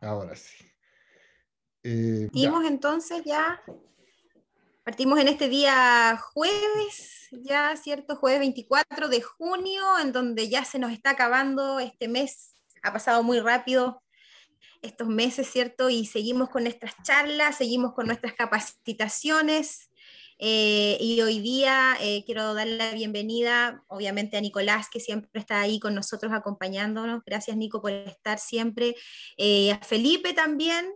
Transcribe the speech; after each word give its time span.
ahora 0.00 0.34
sí. 0.36 0.64
Eh, 1.82 2.28
Partimos 2.32 2.64
entonces 2.64 3.22
ya. 3.24 3.62
Partimos 4.84 5.18
en 5.18 5.28
este 5.28 5.48
día 5.48 6.20
jueves, 6.32 7.28
ya, 7.32 7.76
¿cierto? 7.76 8.16
Jueves 8.16 8.40
24 8.40 9.08
de 9.08 9.20
junio, 9.20 9.98
en 10.00 10.12
donde 10.12 10.48
ya 10.48 10.64
se 10.64 10.78
nos 10.78 10.92
está 10.92 11.10
acabando 11.10 11.80
este 11.80 12.06
mes. 12.06 12.54
Ha 12.82 12.92
pasado 12.92 13.22
muy 13.24 13.40
rápido 13.40 14.02
estos 14.82 15.08
meses, 15.08 15.48
¿cierto? 15.50 15.90
Y 15.90 16.06
seguimos 16.06 16.50
con 16.50 16.62
nuestras 16.62 16.94
charlas, 17.02 17.56
seguimos 17.56 17.94
con 17.94 18.06
nuestras 18.06 18.34
capacitaciones. 18.34 19.90
Eh, 20.38 20.98
y 21.00 21.20
hoy 21.22 21.40
día 21.40 21.96
eh, 22.00 22.22
quiero 22.26 22.52
dar 22.52 22.66
la 22.66 22.92
bienvenida, 22.92 23.82
obviamente, 23.88 24.36
a 24.36 24.40
Nicolás, 24.40 24.88
que 24.90 25.00
siempre 25.00 25.40
está 25.40 25.60
ahí 25.60 25.80
con 25.80 25.94
nosotros 25.94 26.32
acompañándonos. 26.32 27.22
Gracias, 27.24 27.56
Nico, 27.56 27.80
por 27.80 27.92
estar 27.92 28.38
siempre. 28.38 28.94
Eh, 29.38 29.72
a 29.72 29.78
Felipe 29.78 30.34
también, 30.34 30.86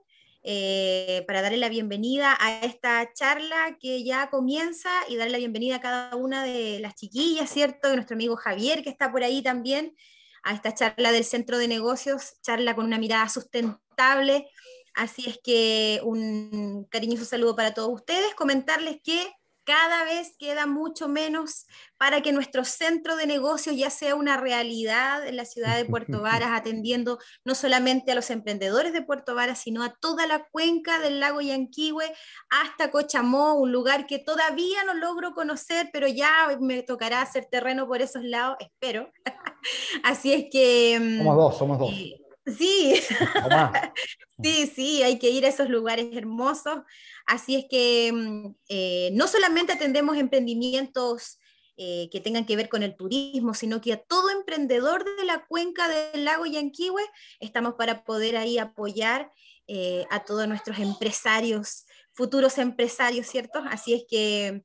para 1.26 1.42
darle 1.42 1.58
la 1.58 1.68
bienvenida 1.68 2.36
a 2.40 2.64
esta 2.64 3.12
charla 3.12 3.76
que 3.78 4.04
ya 4.04 4.30
comienza 4.30 4.90
y 5.08 5.16
darle 5.16 5.32
la 5.32 5.38
bienvenida 5.38 5.76
a 5.76 5.80
cada 5.80 6.16
una 6.16 6.44
de 6.44 6.80
las 6.80 6.94
chiquillas, 6.94 7.50
¿cierto? 7.50 7.88
De 7.88 7.96
nuestro 7.96 8.14
amigo 8.14 8.36
Javier, 8.36 8.82
que 8.82 8.90
está 8.90 9.12
por 9.12 9.22
ahí 9.22 9.42
también, 9.42 9.94
a 10.42 10.54
esta 10.54 10.74
charla 10.74 11.12
del 11.12 11.24
Centro 11.24 11.58
de 11.58 11.68
Negocios, 11.68 12.40
charla 12.42 12.74
con 12.74 12.86
una 12.86 12.98
mirada 12.98 13.28
sustentable 13.28 14.48
Así 14.94 15.28
es 15.28 15.38
que 15.42 16.00
un 16.04 16.86
cariñoso 16.90 17.24
saludo 17.24 17.56
para 17.56 17.74
todos 17.74 17.90
ustedes. 17.92 18.34
Comentarles 18.34 18.98
que 19.02 19.32
cada 19.70 20.04
vez 20.04 20.34
queda 20.36 20.66
mucho 20.66 21.06
menos 21.06 21.66
para 21.96 22.22
que 22.22 22.32
nuestro 22.32 22.64
centro 22.64 23.14
de 23.14 23.26
negocio 23.26 23.72
ya 23.72 23.88
sea 23.88 24.16
una 24.16 24.36
realidad 24.36 25.24
en 25.24 25.36
la 25.36 25.44
ciudad 25.44 25.76
de 25.76 25.84
Puerto 25.84 26.20
Varas, 26.22 26.50
atendiendo 26.52 27.18
no 27.44 27.54
solamente 27.54 28.10
a 28.10 28.14
los 28.16 28.30
emprendedores 28.30 28.92
de 28.92 29.02
Puerto 29.02 29.34
Varas, 29.36 29.60
sino 29.60 29.84
a 29.84 29.94
toda 30.00 30.26
la 30.26 30.48
cuenca 30.50 30.98
del 30.98 31.20
lago 31.20 31.40
Yanquihue 31.40 32.12
hasta 32.48 32.90
Cochamó, 32.90 33.54
un 33.54 33.70
lugar 33.70 34.06
que 34.06 34.18
todavía 34.18 34.82
no 34.84 34.94
logro 34.94 35.34
conocer, 35.34 35.90
pero 35.92 36.08
ya 36.08 36.48
me 36.60 36.82
tocará 36.82 37.22
hacer 37.22 37.46
terreno 37.46 37.86
por 37.86 38.02
esos 38.02 38.24
lados, 38.24 38.56
espero. 38.58 39.12
Así 40.02 40.32
es 40.32 40.46
que... 40.50 40.98
Mm, 40.98 41.18
somos 41.18 41.36
dos, 41.36 41.58
somos 41.58 41.78
dos. 41.78 41.90
Eh, 41.92 42.19
Sí, 42.46 42.94
sí, 44.42 44.66
sí, 44.74 45.02
hay 45.02 45.18
que 45.18 45.30
ir 45.30 45.44
a 45.44 45.48
esos 45.48 45.68
lugares 45.68 46.14
hermosos. 46.16 46.80
Así 47.26 47.56
es 47.56 47.66
que 47.68 48.10
mm, 48.12 48.54
eh, 48.68 49.10
no 49.12 49.28
solamente 49.28 49.72
atendemos 49.72 50.16
emprendimientos 50.16 51.38
eh, 51.76 52.08
que 52.10 52.20
tengan 52.20 52.44
que 52.44 52.56
ver 52.56 52.68
con 52.68 52.82
el 52.82 52.96
turismo, 52.96 53.54
sino 53.54 53.80
que 53.80 53.92
a 53.92 54.02
todo 54.02 54.30
emprendedor 54.30 55.04
de 55.16 55.24
la 55.24 55.46
cuenca 55.46 55.88
del 55.88 56.24
lago 56.24 56.44
Yanquihue 56.44 57.02
estamos 57.40 57.74
para 57.74 58.04
poder 58.04 58.36
ahí 58.36 58.58
apoyar 58.58 59.30
eh, 59.66 60.04
a 60.10 60.24
todos 60.24 60.46
nuestros 60.48 60.78
empresarios, 60.78 61.86
futuros 62.12 62.58
empresarios, 62.58 63.26
¿cierto? 63.26 63.62
Así 63.70 63.94
es 63.94 64.04
que 64.08 64.62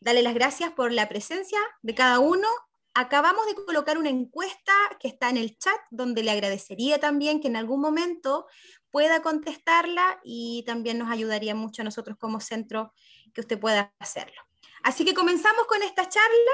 dale 0.00 0.22
las 0.22 0.34
gracias 0.34 0.72
por 0.72 0.92
la 0.92 1.08
presencia 1.08 1.58
de 1.82 1.94
cada 1.94 2.18
uno 2.18 2.48
acabamos 2.94 3.46
de 3.46 3.54
colocar 3.54 3.98
una 3.98 4.08
encuesta 4.08 4.72
que 5.00 5.08
está 5.08 5.28
en 5.28 5.36
el 5.36 5.58
chat, 5.58 5.80
donde 5.90 6.22
le 6.22 6.30
agradecería 6.30 6.98
también 6.98 7.40
que 7.40 7.48
en 7.48 7.56
algún 7.56 7.80
momento 7.80 8.46
pueda 8.90 9.22
contestarla 9.22 10.20
y 10.22 10.62
también 10.66 10.98
nos 10.98 11.10
ayudaría 11.10 11.54
mucho 11.54 11.82
a 11.82 11.84
nosotros 11.84 12.16
como 12.18 12.40
centro 12.40 12.94
que 13.32 13.40
usted 13.40 13.58
pueda 13.58 13.92
hacerlo. 13.98 14.40
Así 14.84 15.04
que 15.04 15.14
comenzamos 15.14 15.66
con 15.66 15.82
esta 15.82 16.08
charla. 16.08 16.52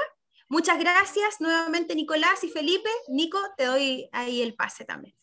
Muchas 0.49 0.79
gracias 0.79 1.39
nuevamente 1.39 1.95
Nicolás 1.95 2.43
y 2.43 2.49
Felipe. 2.49 2.89
Nico, 3.07 3.37
te 3.55 3.65
doy 3.65 4.09
ahí 4.11 4.41
el 4.41 4.55
pase 4.55 4.83
también. 4.83 5.15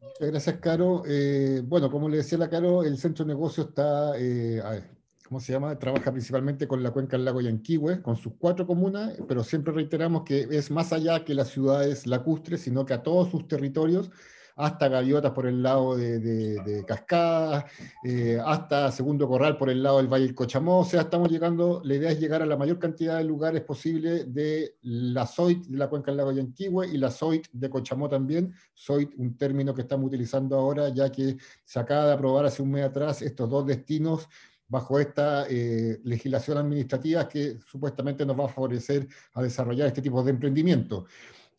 Muchas 0.00 0.30
gracias, 0.30 0.56
Caro. 0.60 1.02
Eh, 1.06 1.62
bueno, 1.64 1.90
como 1.90 2.08
le 2.08 2.18
decía 2.18 2.38
la 2.38 2.50
Caro, 2.50 2.82
el 2.82 2.98
centro 2.98 3.24
de 3.24 3.34
negocio 3.34 3.64
está 3.64 4.12
eh, 4.18 4.60
¿cómo 5.30 5.38
se 5.38 5.52
llama? 5.52 5.78
Trabaja 5.78 6.10
principalmente 6.10 6.66
con 6.66 6.82
la 6.82 6.90
cuenca 6.90 7.16
del 7.16 7.24
lago 7.24 7.40
Yanquihue, 7.40 8.02
con 8.02 8.16
sus 8.16 8.32
cuatro 8.36 8.66
comunas, 8.66 9.12
pero 9.28 9.44
siempre 9.44 9.72
reiteramos 9.72 10.24
que 10.24 10.48
es 10.50 10.72
más 10.72 10.92
allá 10.92 11.24
que 11.24 11.34
las 11.34 11.50
ciudades 11.50 12.04
lacustres, 12.08 12.62
sino 12.62 12.84
que 12.84 12.94
a 12.94 13.04
todos 13.04 13.30
sus 13.30 13.46
territorios, 13.46 14.10
hasta 14.56 14.88
Gaviotas 14.88 15.30
por 15.30 15.46
el 15.46 15.62
lado 15.62 15.96
de, 15.96 16.18
de, 16.18 16.84
Cascada, 16.84 17.64
eh, 18.04 18.40
hasta 18.44 18.90
Segundo 18.90 19.28
Corral 19.28 19.56
por 19.56 19.70
el 19.70 19.84
lado 19.84 19.98
del 19.98 20.08
Valle 20.08 20.24
del 20.24 20.34
Cochamó, 20.34 20.80
o 20.80 20.84
sea, 20.84 21.02
estamos 21.02 21.30
llegando, 21.30 21.80
la 21.84 21.94
idea 21.94 22.10
es 22.10 22.18
llegar 22.18 22.42
a 22.42 22.46
la 22.46 22.56
mayor 22.56 22.80
cantidad 22.80 23.18
de 23.18 23.24
lugares 23.24 23.62
posible 23.62 24.24
de 24.24 24.78
la 24.82 25.28
SOIT 25.28 25.66
de 25.66 25.78
la 25.78 25.88
cuenca 25.88 26.10
del 26.10 26.18
lago 26.18 26.32
Yanquihue 26.32 26.88
y 26.88 26.98
la 26.98 27.08
SOIT 27.08 27.46
de 27.52 27.70
Cochamó 27.70 28.08
también, 28.08 28.52
SOIT, 28.74 29.14
un 29.16 29.36
término 29.36 29.72
que 29.74 29.82
estamos 29.82 30.08
utilizando 30.08 30.56
ahora, 30.56 30.88
ya 30.88 31.08
que 31.08 31.36
se 31.64 31.78
acaba 31.78 32.06
de 32.06 32.14
aprobar 32.14 32.46
hace 32.46 32.62
un 32.62 32.72
mes 32.72 32.84
atrás 32.84 33.22
estos 33.22 33.48
dos 33.48 33.64
destinos 33.64 34.28
bajo 34.70 34.98
esta 34.98 35.46
eh, 35.50 36.00
legislación 36.04 36.56
administrativa 36.56 37.28
que 37.28 37.58
supuestamente 37.66 38.24
nos 38.24 38.38
va 38.38 38.46
a 38.46 38.48
favorecer 38.48 39.06
a 39.34 39.42
desarrollar 39.42 39.88
este 39.88 40.00
tipo 40.00 40.22
de 40.22 40.30
emprendimiento. 40.30 41.06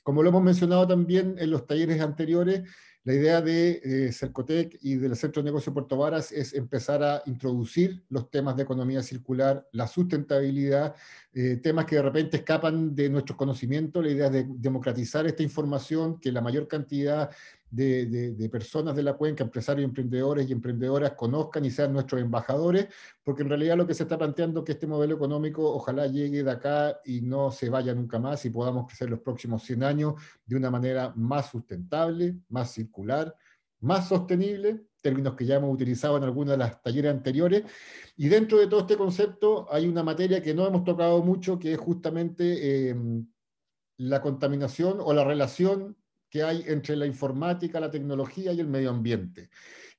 Como 0.02 0.24
lo 0.24 0.30
hemos 0.30 0.42
mencionado 0.42 0.88
también 0.88 1.36
en 1.38 1.52
los 1.52 1.68
talleres 1.68 2.02
anteriores, 2.02 2.64
la 3.04 3.14
idea 3.14 3.42
de 3.42 3.82
eh, 3.84 4.12
Cercotec 4.12 4.78
y 4.82 4.96
del 4.96 5.16
Centro 5.16 5.42
de 5.42 5.48
Negocio 5.48 5.74
Puerto 5.74 5.98
Varas 5.98 6.32
es 6.32 6.54
empezar 6.54 7.04
a 7.04 7.24
introducir 7.26 8.04
los 8.10 8.30
temas 8.30 8.56
de 8.56 8.64
economía 8.64 9.02
circular, 9.02 9.68
la 9.72 9.88
sustentabilidad, 9.88 10.96
eh, 11.34 11.58
temas 11.64 11.86
que 11.86 11.96
de 11.96 12.04
repente 12.04 12.38
escapan 12.38 12.94
de 12.94 13.10
nuestros 13.10 13.36
conocimientos. 13.38 14.04
La 14.04 14.12
idea 14.12 14.28
es 14.28 14.34
de 14.34 14.46
democratizar 14.48 15.26
esta 15.26 15.42
información, 15.42 16.20
que 16.20 16.32
la 16.32 16.42
mayor 16.42 16.68
cantidad 16.68 17.32
de, 17.72 18.50
personas 18.52 18.96
de 18.96 19.04
la 19.04 19.14
cuenca, 19.14 19.44
empresarios, 19.44 19.86
emprendedores 19.86 20.50
y 20.50 20.52
emprendedoras 20.52 21.14
conozcan 21.14 21.64
y 21.66 21.72
sean 21.72 21.94
nuestros 21.94 22.22
embajadores, 22.22 22.88
porque 23.24 23.44
en 23.44 23.50
realidad 23.50 23.78
lo 23.78 23.88
que 23.88 23.94
se 23.94 24.04
está 24.04 24.18
planteando 24.18 24.60
es 24.60 24.66
que 24.66 24.72
este 24.74 24.88
modelo 24.88 25.16
económico 25.16 25.74
ojalá 25.74 26.08
llegue 26.08 26.44
de 26.44 26.52
acá 26.52 27.00
y 27.06 27.22
no 27.22 27.52
se 27.52 27.70
vaya 27.70 27.94
nunca 27.94 28.20
más 28.20 28.46
y 28.46 28.50
podamos 28.50 28.88
crecer 28.88 29.10
los 29.10 29.22
próximos 29.22 29.64
100 29.64 29.84
años 29.84 30.14
de 30.46 30.56
una 30.58 30.70
manera 30.70 31.14
más 31.16 31.50
sustentable, 31.50 32.36
más 32.50 32.72
circular, 32.72 33.34
más 33.80 34.10
sostenible, 34.10 34.86
términos 35.02 35.36
que 35.36 35.46
ya 35.46 35.56
hemos 35.56 35.74
utilizado 35.74 36.18
en 36.18 36.24
algunas 36.24 36.52
de 36.52 36.58
las 36.58 36.82
talleres 36.84 37.12
anteriores. 37.12 37.64
Y 38.18 38.28
dentro 38.28 38.60
de 38.60 38.68
todo 38.68 38.82
este 38.82 38.98
concepto 38.98 39.68
hay 39.72 39.88
una 39.88 40.04
materia 40.04 40.42
que 40.42 40.54
no 40.54 40.68
hemos 40.68 40.84
tocado 40.84 41.24
mucho, 41.24 41.58
que 41.58 41.74
es 41.74 41.80
justamente 41.80 42.90
eh, 42.90 42.96
la 43.98 44.22
contaminación 44.22 44.98
o 45.00 45.14
la 45.14 45.24
relación 45.24 45.96
que 46.32 46.42
hay 46.42 46.64
entre 46.66 46.96
la 46.96 47.06
informática, 47.06 47.80
la 47.80 47.92
tecnología 47.92 48.54
y 48.54 48.62
el 48.62 48.68
medio 48.68 48.90
ambiente. 48.90 49.50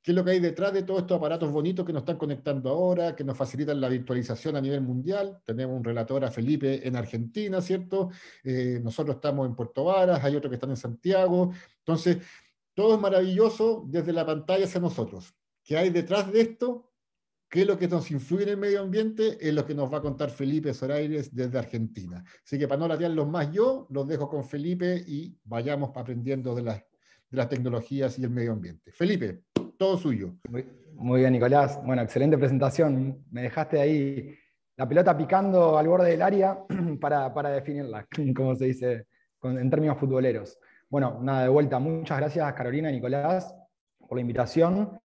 ¿Qué 0.03 0.11
es 0.11 0.17
lo 0.17 0.25
que 0.25 0.33
hay 0.33 0.41
detrás 0.41 0.73
de 0.73 0.83
todos 0.83 1.03
estos 1.03 1.19
aparatos 1.19 1.53
bonitos 1.53 1.87
que 1.87 1.93
nos 1.93 2.03
están 2.03 2.17
conectando 2.17 2.71
ahora, 2.71 3.15
que 3.15 3.23
nos 3.23 3.37
facilitan 3.37 3.81
la 3.81 3.89
virtualización 3.89 4.57
a 4.57 4.61
nivel 4.61 4.81
mundial? 4.81 5.41
Tenemos 5.45 5.77
un 5.77 5.85
relator 5.85 6.25
a 6.25 6.31
Felipe 6.31 6.89
en 6.89 6.97
Argentina, 6.97 7.61
¿cierto? 7.61 8.11
Eh, 8.43 8.81
nosotros 8.83 9.17
estamos 9.17 9.47
en 9.47 9.55
Puerto 9.55 9.85
Varas, 9.85 10.25
hay 10.25 10.35
otros 10.35 10.51
que 10.51 10.57
están 10.57 10.71
en 10.71 10.77
Santiago. 10.77 11.53
Entonces, 11.79 12.17
todo 12.75 12.95
es 12.95 13.01
maravilloso 13.01 13.85
desde 13.87 14.13
la 14.13 14.27
pantalla 14.27 14.65
hacia 14.65 14.81
nosotros. 14.81 15.35
¿Qué 15.63 15.77
hay 15.77 15.91
detrás 15.91 16.33
de 16.33 16.41
esto? 16.41 16.92
Qué 17.53 17.61
es 17.61 17.67
lo 17.67 17.77
que 17.77 17.87
nos 17.87 18.11
influye 18.11 18.45
en 18.45 18.49
el 18.49 18.57
medio 18.57 18.81
ambiente, 18.81 19.37
es 19.39 19.53
lo 19.53 19.67
que 19.67 19.75
nos 19.75 19.93
va 19.93 19.99
a 19.99 20.01
contar 20.01 20.31
Felipe 20.31 20.73
Zoraires 20.73 21.35
desde 21.35 21.59
Argentina. 21.59 22.25
Así 22.43 22.59
que 22.59 22.67
para 22.67 22.81
no 22.81 22.89
latearlos 22.89 23.29
más 23.29 23.53
yo, 23.53 23.87
los 23.91 24.09
dejo 24.09 24.27
con 24.27 24.43
Felipe 24.43 25.05
y 25.07 25.37
vayamos 25.45 25.91
aprendiendo 25.95 26.55
de 26.55 26.63
las, 26.63 26.79
de 26.79 27.37
las 27.37 27.51
tecnologías 27.51 28.19
y 28.19 28.25
el 28.25 28.31
medio 28.31 28.53
ambiente. 28.53 28.91
Felipe, 28.91 29.43
todo 29.77 29.99
suyo. 29.99 30.35
Muy, 30.95 31.21
bien, 31.21 31.35
Nicolás. 31.35 31.79
Bueno, 31.85 32.01
excelente 32.01 32.39
presentación. 32.39 33.23
Me 33.31 33.43
dejaste 33.43 33.79
ahí 33.79 34.35
la 34.79 34.89
pelota 34.89 35.15
picando 35.15 35.77
al 35.77 35.89
borde 35.89 36.09
del 36.09 36.23
área 36.23 36.59
para, 37.03 37.35
para 37.35 37.51
definirla, 37.51 38.07
como 38.35 38.55
se 38.55 38.65
dice 38.65 39.07
en 39.43 39.69
términos 39.69 39.99
futboleros. 39.99 40.59
Bueno, 40.89 41.19
nada, 41.21 41.43
de 41.43 41.49
vuelta. 41.51 41.79
Muchas 41.79 42.17
gracias, 42.17 42.51
Carolina 42.55 42.89
y 42.89 42.95
Nicolás, 42.95 43.55
por 43.99 44.17
la 44.17 44.23
invitación. 44.23 45.02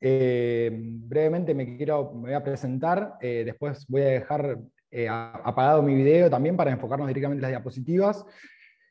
Eh, 0.00 0.70
brevemente 0.72 1.54
me, 1.54 1.76
quiero, 1.76 2.12
me 2.12 2.28
voy 2.28 2.32
a 2.34 2.44
presentar, 2.44 3.14
eh, 3.20 3.42
después 3.44 3.86
voy 3.88 4.02
a 4.02 4.06
dejar 4.06 4.58
eh, 4.90 5.08
apagado 5.08 5.82
mi 5.82 5.94
video 5.94 6.28
también 6.28 6.56
para 6.56 6.70
enfocarnos 6.70 7.08
directamente 7.08 7.38
en 7.38 7.42
las 7.42 7.50
diapositivas. 7.50 8.24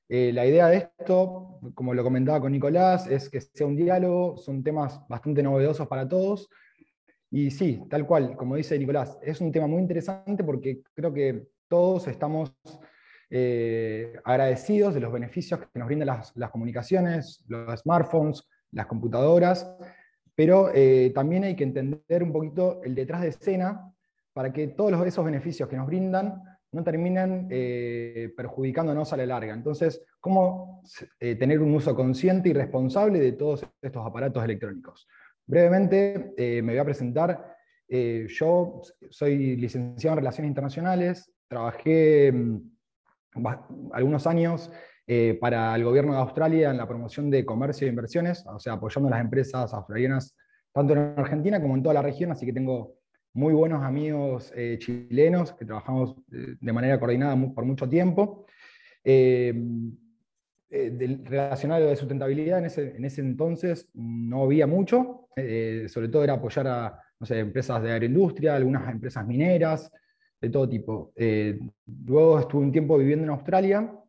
la 0.10 0.46
idea 0.46 0.68
de 0.68 0.78
esto, 0.78 1.60
como 1.76 1.94
lo 1.94 2.04
comentaba 2.04 2.42
con 2.42 2.52
Nicolás, 2.52 3.08
es 3.08 3.30
que 3.30 3.42
sea 3.42 3.68
un 3.68 3.76
diálogo, 3.76 4.38
son 4.38 4.64
temas 4.64 5.02
bastante 5.08 5.42
novedosos 5.42 5.88
para 5.88 6.08
todos. 6.08 6.50
Y 7.32 7.50
sí, 7.52 7.84
tal 7.90 8.06
cual, 8.06 8.36
como 8.36 8.56
dice 8.56 8.78
Nicolás, 8.78 9.18
es 9.22 9.42
un 9.42 9.52
tema 9.52 9.68
muy 9.68 9.82
interesante 9.82 10.44
porque 10.44 10.82
creo 10.94 11.14
que 11.14 11.48
todos 11.68 12.08
estamos 12.08 12.54
agradecidos 14.24 14.94
de 14.94 15.00
los 15.00 15.12
beneficios 15.12 15.60
que 15.60 15.80
nos 15.80 15.88
brindan 15.88 16.08
las, 16.08 16.36
las 16.36 16.52
comunicaciones, 16.52 17.44
los 17.48 17.80
smartphones, 17.80 18.48
las 18.72 18.86
computadoras, 18.86 19.68
pero 20.36 20.72
eh, 20.74 21.12
también 21.14 21.44
hay 21.44 21.56
que 21.56 21.64
entender 21.64 22.24
un 22.24 22.32
poquito 22.32 22.82
el 22.84 22.96
detrás 22.96 23.22
de 23.22 23.30
escena 23.30 23.94
para 24.34 24.52
que 24.52 24.70
todos 24.70 25.06
esos 25.06 25.24
beneficios 25.24 25.70
que 25.70 25.78
nos 25.78 25.88
brindan 25.88 26.42
no 26.72 26.84
terminen 26.84 27.48
eh, 27.52 28.34
perjudicándonos 28.36 29.14
a 29.14 29.18
la 29.18 29.28
larga. 29.28 29.54
Entonces, 29.54 30.04
¿cómo 30.20 30.82
eh, 31.20 31.36
tener 31.36 31.60
un 31.60 31.76
uso 31.76 31.96
consciente 31.96 32.50
y 32.50 32.54
responsable 32.54 33.20
de 33.20 33.34
todos 33.34 33.64
estos 33.80 34.06
aparatos 34.06 34.44
electrónicos? 34.44 35.08
Brevemente, 35.46 36.34
me 36.38 36.72
voy 36.72 36.78
a 36.78 36.86
presentar. 36.86 37.58
yo 37.90 38.82
soy 39.10 39.58
licenciado 39.58 40.14
en 40.14 40.20
Relaciones 40.20 40.50
Internacionales, 40.50 41.32
trabajé 41.48 42.32
mm, 42.32 42.72
algunos 43.92 44.26
años 44.26 44.72
eh, 45.06 45.38
para 45.42 45.76
el 45.76 45.84
gobierno 45.84 46.14
de 46.14 46.20
Australia 46.20 46.72
en 46.72 46.78
la 46.78 46.88
promoción 46.88 47.30
de 47.30 47.44
comercio 47.44 47.86
e 47.86 47.90
inversiones, 47.90 48.46
o 48.48 48.58
sea, 48.58 48.74
apoyando 48.74 49.10
a 49.10 49.12
las 49.12 49.20
empresas 49.20 49.74
australianas 49.74 50.34
tanto 50.72 50.94
en 50.94 51.00
Argentina 51.18 51.62
como 51.62 51.76
en 51.76 51.84
toda 51.84 51.96
la 51.96 52.02
región, 52.02 52.32
así 52.32 52.46
que 52.46 52.54
tengo 52.54 52.96
muy 53.34 53.54
buenos 53.54 53.84
amigos 53.84 54.54
eh, 54.56 54.78
chilenos 54.80 55.52
que 55.52 55.66
trabajamos 55.66 56.16
eh, 56.32 56.56
de 56.58 56.74
manera 56.74 56.98
coordinada 57.02 57.36
por 57.54 57.66
mucho 57.66 57.90
tiempo. 57.90 58.46
relacionado 60.70 61.88
de 61.88 61.96
sustentabilidad, 61.98 62.60
en 62.60 62.66
ese, 62.66 62.96
en 62.96 63.04
ese, 63.04 63.20
entonces 63.20 63.90
no 63.94 64.44
había 64.44 64.68
mucho, 64.68 65.28
sobre 65.36 66.08
todo 66.08 66.24
era 66.24 66.36
apoyar 66.36 66.68
a 66.68 67.00
no 67.20 67.26
sé, 67.28 67.40
empresas 67.40 67.84
de 67.84 67.92
agroindustria, 67.92 68.56
algunas 68.56 68.90
empresas 68.90 69.28
mineras, 69.28 69.92
de 70.40 70.50
todo 70.50 70.68
tipo. 70.70 71.12
luego 72.06 72.40
estuve 72.40 72.64
un 72.64 72.72
tiempo 72.72 72.98
viviendo 72.98 73.26
en 73.26 73.32
Australia 73.32 74.00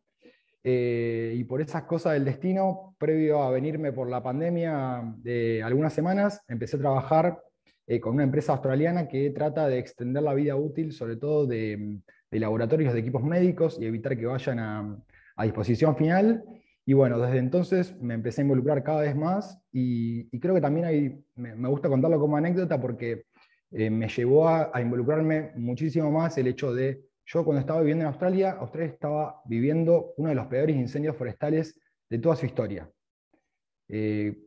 eh, 0.67 1.35
y 1.37 1.43
por 1.43 1.61
esas 1.61 1.83
cosas 1.83 2.13
del 2.13 2.25
destino, 2.25 2.95
previo 2.97 3.43
a 3.43 3.51
venirme 3.51 3.93
por 3.93 4.09
la 4.09 4.23
pandemia 4.23 5.13
de 5.17 5.61
algunas 5.61 5.93
semanas, 5.93 6.41
empecé 6.47 6.77
a 6.77 6.79
trabajar 6.79 7.39
eh, 7.85 7.99
con 7.99 8.15
una 8.15 8.23
empresa 8.23 8.53
australiana 8.53 9.07
que 9.07 9.29
trata 9.29 9.67
de 9.67 9.77
extender 9.77 10.23
la 10.23 10.33
vida 10.33 10.55
útil, 10.55 10.91
sobre 10.91 11.17
todo 11.17 11.45
de, 11.45 11.99
laboratorios 12.31 12.93
de 12.95 12.99
equipos 12.99 13.23
médicos 13.23 13.77
y 13.79 13.85
evitar 13.85 14.17
que 14.17 14.25
vayan 14.25 14.57
a, 14.57 15.43
disposición 15.43 15.95
final. 15.95 16.43
Y 16.83 16.93
bueno, 16.93 17.19
desde 17.19 17.37
entonces 17.37 17.95
me 18.01 18.15
empecé 18.15 18.41
a 18.41 18.45
involucrar 18.45 18.81
cada 18.81 19.01
vez 19.01 19.15
más 19.15 19.61
y, 19.71 20.35
creo 20.39 20.55
que 20.55 20.61
también 20.61 20.87
hay, 20.87 21.23
me, 21.35 21.69
gusta 21.69 21.89
contarlo 21.89 22.19
como 22.19 22.37
anécdota 22.37 22.81
porque 22.81 23.25
eh, 23.69 23.91
me 23.91 24.07
llevó 24.07 24.49
a 24.49 24.81
involucrarme 24.81 25.51
muchísimo 25.57 26.09
más 26.09 26.35
el 26.39 26.47
hecho 26.47 26.73
de 26.73 27.03
yo 27.25 27.43
cuando 27.43 27.59
estaba 27.59 27.79
viviendo 27.79 28.03
en 28.03 28.09
Australia, 28.09 28.51
Australia 28.59 28.93
estaba 28.93 29.41
viviendo 29.45 30.13
uno 30.17 30.29
de 30.29 30.35
los 30.35 30.47
peores 30.47 30.75
incendios 30.75 31.15
forestales 31.15 31.79
de 32.09 32.19
toda 32.19 32.35
su 32.35 32.45
historia. 32.45 32.89
Eh, 33.87 34.37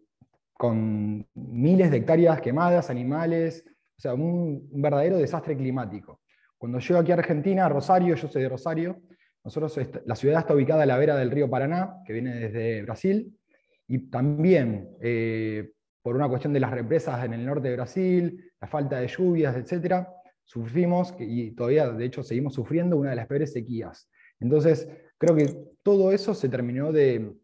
con 0.52 1.26
miles 1.34 1.90
de 1.90 1.98
hectáreas 1.98 2.40
quemadas, 2.40 2.90
animales, 2.90 3.64
o 3.96 4.00
sea, 4.00 4.14
un, 4.14 4.69
verdadero 4.72 5.19
desastre 5.19 5.56
climático. 5.56 6.20
Cuando 6.56 6.78
llego 6.78 7.00
aquí 7.00 7.12
a 7.12 7.14
Argentina, 7.14 7.66
a 7.66 7.69
Rosario, 7.69 8.14
yo 8.16 8.28
soy 8.28 8.42
de 8.42 8.48
Rosario, 8.48 9.00
nosotros, 9.44 9.78
la 10.04 10.16
ciudad 10.16 10.40
está 10.40 10.54
ubicada 10.54 10.82
a 10.82 10.86
la 10.86 10.98
vera 10.98 11.16
del 11.16 11.31
río 11.31 11.48
Paraná, 11.48 12.02
que 12.04 12.12
viene 12.12 12.34
desde 12.34 12.82
Brasil, 12.82 13.38
y 13.86 14.10
también 14.10 14.90
eh, 15.00 15.70
por 16.02 16.16
una 16.16 16.28
cuestión 16.28 16.52
de 16.52 16.60
las 16.60 16.72
represas 16.72 17.24
en 17.24 17.34
el 17.34 17.46
norte 17.46 17.69
de 17.69 17.76
Brasil, 17.76 18.52
la 18.60 18.66
falta 18.66 18.98
de 18.98 19.06
lluvias, 19.06 19.56
etc., 19.56 20.06
sufrimos 20.48 21.14
y 21.18 21.50
todavía 21.50 21.90
de 21.90 22.06
hecho 22.06 22.22
seguimos 22.22 22.54
sufriendo 22.54 22.96
una 22.96 23.10
de 23.10 23.16
las 23.16 23.26
peores 23.26 23.52
sequías. 23.52 24.08
Entonces, 24.40 24.88
creo 25.18 25.36
que 25.36 25.54
todo 25.82 26.10
eso 26.10 26.32
se 26.32 26.48
terminó 26.48 26.90
de, 26.90 27.34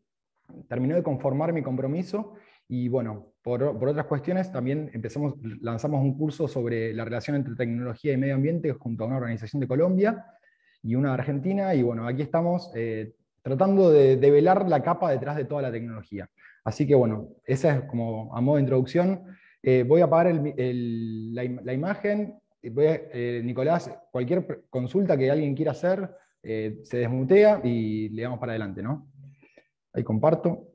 terminó 0.69 0.97
de 0.97 1.03
conformar 1.03 1.53
mi 1.53 1.63
compromiso 1.63 2.33
y 2.67 2.89
bueno, 2.89 3.35
por, 3.43 3.63
otras 3.63 4.07
cuestiones 4.07 4.51
también 4.51 4.91
empezamos, 4.95 5.35
lanzamos 5.61 6.03
un 6.03 6.17
curso 6.17 6.49
sobre 6.49 6.95
la 6.95 7.05
relación 7.05 7.37
entre 7.37 7.55
tecnología 7.55 8.15
y 8.15 8.17
medio 8.17 8.37
ambiente 8.37 8.73
junto 8.73 9.05
a 9.05 9.07
una 9.09 9.19
organización 9.19 9.61
de 9.61 9.69
Colombia 9.69 10.25
y 10.83 10.95
una 10.95 11.09
de 11.09 11.15
Argentina 11.15 11.75
y 11.75 11.83
bueno, 11.83 12.09
aquí 12.09 12.23
estamos 12.23 12.71
eh, 12.75 13.13
tratando 13.43 13.91
de, 13.91 14.17
velar 14.17 14.67
la 14.67 14.83
capa 14.83 15.11
detrás 15.11 15.37
de 15.37 15.45
toda 15.45 15.61
la 15.61 15.71
tecnología. 15.71 16.31
Así 16.65 16.87
que 16.87 16.95
bueno, 16.95 17.29
esa 17.45 17.77
es 17.77 17.83
como 17.83 18.35
a 18.35 18.41
modo 18.41 18.57
de 18.57 18.63
introducción. 18.63 19.25
Eh, 19.63 19.85
voy 19.87 20.01
a 20.01 20.05
apagar 20.05 20.35
la, 20.35 21.75
imagen 21.75 22.39
eh, 22.65 23.43
Nicolás, 23.45 23.91
cualquier 24.11 24.65
consulta 24.71 25.17
que 25.17 25.31
alguien 25.31 25.55
quiera 25.55 25.73
hacer, 25.73 26.11
eh, 26.43 26.81
se 26.83 26.99
desmutea 26.99 27.61
y 27.65 28.09
le 28.11 28.23
damos 28.23 28.39
para 28.39 28.53
adelante, 28.53 28.83
¿no? 28.83 29.11
Ahí 29.93 30.03
comparto. 30.05 30.69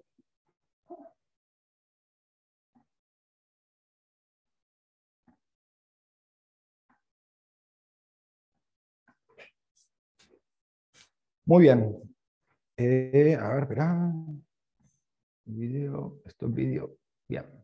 Muy 11.45 11.63
bien. 11.63 11.97
Eh, 12.77 13.35
a 13.39 13.49
ver, 13.53 13.63
espera. 13.63 14.13
Video, 15.45 16.21
stop 16.25 16.53
video. 16.53 16.97
Bien. 17.27 17.58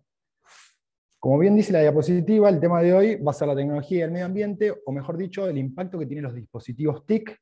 Como 1.25 1.39
bien 1.39 1.55
dice 1.55 1.73
la 1.73 1.81
diapositiva, 1.81 2.49
el 2.49 2.59
tema 2.59 2.83
de 2.83 2.93
hoy 2.93 3.15
va 3.15 3.31
a 3.31 3.33
ser 3.33 3.47
la 3.47 3.55
tecnología 3.55 3.97
y 3.97 4.01
el 4.01 4.11
medio 4.11 4.27
ambiente, 4.27 4.71
o 4.85 4.91
mejor 4.91 5.17
dicho, 5.17 5.47
el 5.47 5.57
impacto 5.57 5.97
que 5.97 6.05
tienen 6.05 6.23
los 6.23 6.35
dispositivos 6.35 7.03
TIC. 7.07 7.35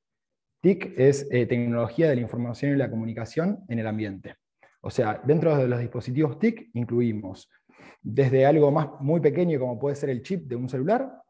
TIC 0.61 0.93
es 0.97 1.27
eh, 1.29 1.45
tecnología 1.47 2.07
de 2.07 2.15
la 2.15 2.21
información 2.21 2.71
y 2.71 2.77
la 2.77 2.89
comunicación 2.89 3.65
en 3.67 3.79
el 3.79 3.87
ambiente. 3.87 4.37
O 4.79 4.89
sea, 4.89 5.21
dentro 5.25 5.57
de 5.57 5.67
los 5.67 5.81
dispositivos 5.81 6.39
TIC 6.39 6.69
incluimos 6.75 7.51
desde 8.01 8.45
algo 8.45 8.71
más 8.71 8.87
muy 9.01 9.19
pequeño 9.19 9.59
como 9.59 9.77
puede 9.77 9.97
ser 9.97 10.11
el 10.11 10.21
chip 10.21 10.47
de 10.47 10.55
un 10.55 10.69
celular, 10.69 11.21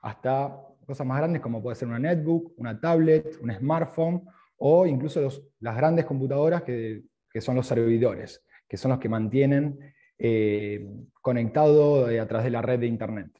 hasta 0.00 0.54
cosas 0.84 1.06
más 1.06 1.16
grandes 1.16 1.40
como 1.40 1.62
puede 1.62 1.76
ser 1.76 1.88
una 1.88 1.98
netbook, 1.98 2.52
una 2.58 2.78
tablet, 2.78 3.38
un 3.40 3.54
smartphone, 3.54 4.22
o 4.58 4.84
incluso 4.84 5.26
las 5.60 5.76
grandes 5.78 6.04
computadoras 6.04 6.62
que, 6.62 7.04
que 7.30 7.40
son 7.40 7.56
los 7.56 7.66
servidores, 7.66 8.44
que 8.68 8.76
son 8.76 8.90
los 8.90 9.00
que 9.00 9.08
mantienen 9.08 9.94
eh, 10.24 10.86
conectado 11.20 12.08
eh, 12.08 12.20
a 12.20 12.28
través 12.28 12.44
de 12.44 12.52
la 12.52 12.62
red 12.62 12.78
de 12.78 12.86
Internet. 12.86 13.32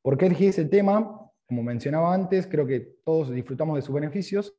¿Por 0.00 0.16
qué 0.16 0.26
elegí 0.26 0.46
ese 0.46 0.64
tema? 0.64 1.20
Como 1.44 1.64
mencionaba 1.64 2.14
antes, 2.14 2.46
creo 2.46 2.64
que 2.68 2.98
todos 3.04 3.32
disfrutamos 3.32 3.74
de 3.74 3.82
sus 3.82 3.92
beneficios, 3.92 4.56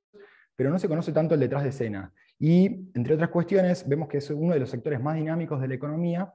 pero 0.58 0.70
no 0.70 0.78
se 0.78 0.90
conoce 0.90 1.14
tanto 1.14 1.34
el 1.34 1.40
detrás 1.40 1.64
de 1.64 1.70
escena. 1.70 2.14
Y, 2.38 2.90
entre 2.94 3.14
otras 3.14 3.30
cuestiones, 3.30 3.88
vemos 3.88 4.10
que 4.10 4.18
es 4.18 4.30
uno 4.32 4.54
de 4.54 4.60
los 4.60 4.70
sectores 4.70 5.02
más 5.02 5.16
dinámicos 5.16 5.62
de 5.62 5.70
la 5.70 5.76
economía, 5.76 6.34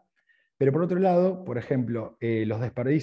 pero 0.56 0.72
por 0.72 0.82
otro 0.82 0.98
lado, 0.98 1.44
por 1.44 1.58
ejemplo, 1.58 2.16
eh, 2.20 2.44
los, 2.46 2.58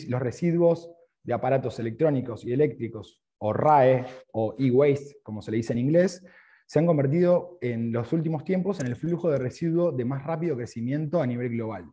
los 0.07 0.19
residuos 0.19 0.89
de 1.23 1.33
aparatos 1.33 1.77
electrónicos 1.77 2.43
y 2.45 2.51
eléctricos, 2.51 3.21
o 3.37 3.53
RAE, 3.53 4.05
o 4.31 4.55
e-waste, 4.57 5.17
como 5.21 5.43
se 5.43 5.51
le 5.51 5.57
dice 5.57 5.73
en 5.73 5.79
inglés, 5.79 6.25
se 6.65 6.79
han 6.79 6.87
convertido 6.87 7.59
en 7.61 7.91
los 7.91 8.11
últimos 8.11 8.43
tiempos 8.43 8.79
en 8.79 8.87
el 8.87 8.95
flujo 8.95 9.29
de 9.29 9.37
residuos 9.37 9.95
de 9.95 10.03
más 10.03 10.25
rápido 10.25 10.57
crecimiento 10.57 11.21
a 11.21 11.27
nivel 11.27 11.49
global. 11.49 11.85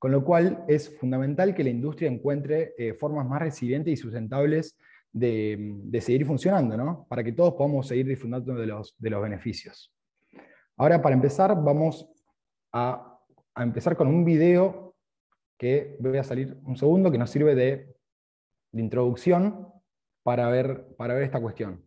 Con 0.00 0.12
lo 0.12 0.24
cual 0.24 0.64
es 0.66 0.98
fundamental 0.98 1.54
que 1.54 1.62
la 1.62 1.68
industria 1.68 2.10
encuentre 2.10 2.72
eh, 2.78 2.94
formas 2.94 3.28
más 3.28 3.42
resilientes 3.42 3.92
y 3.92 3.96
sustentables 3.98 4.78
de, 5.12 6.00
seguir 6.00 6.24
funcionando, 6.24 7.04
para 7.06 7.22
que 7.22 7.32
todos 7.32 7.52
podamos 7.52 7.86
seguir 7.86 8.06
disfrutando 8.06 8.54
de 8.54 8.66
los, 8.66 8.96
de 8.96 9.10
los 9.10 9.22
beneficios. 9.22 9.92
Ahora, 10.78 11.02
para 11.02 11.14
empezar, 11.14 11.54
vamos 11.62 12.08
a, 12.72 13.20
empezar 13.56 13.94
con 13.94 14.08
un 14.08 14.24
video 14.24 14.96
que 15.58 15.98
voy 16.00 16.16
a 16.16 16.24
salir 16.24 16.56
un 16.64 16.78
segundo, 16.78 17.12
que 17.12 17.18
nos 17.18 17.28
sirve 17.28 17.54
de, 17.54 17.94
introducción 18.72 19.68
para 20.22 20.48
ver, 20.48 20.94
para 20.96 21.12
ver 21.12 21.24
esta 21.24 21.42
cuestión. 21.42 21.86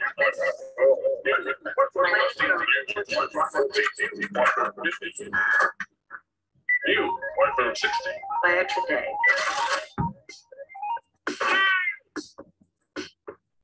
You, 6.86 7.18
one 7.36 7.50
from 7.56 7.74
60. 7.76 8.10
Fire 8.42 8.64
today. 8.64 9.04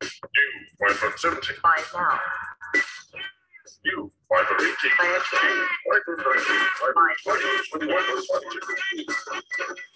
You, 0.04 0.46
one 0.76 0.92
from 0.92 1.12
70. 1.16 1.40
Buy 1.62 1.80
now. 1.94 2.20
You, 3.84 4.12
one 4.28 4.44
from 4.44 4.56
18. 4.60 4.74
Fire 4.98 5.18
today. 5.30 5.64
One 5.86 6.00
from 6.04 6.16
19. 6.18 6.36
One 6.82 6.92
from 6.92 7.08
20. 7.24 7.86
21 7.86 8.04
from 8.04 8.20
22. 9.64 9.95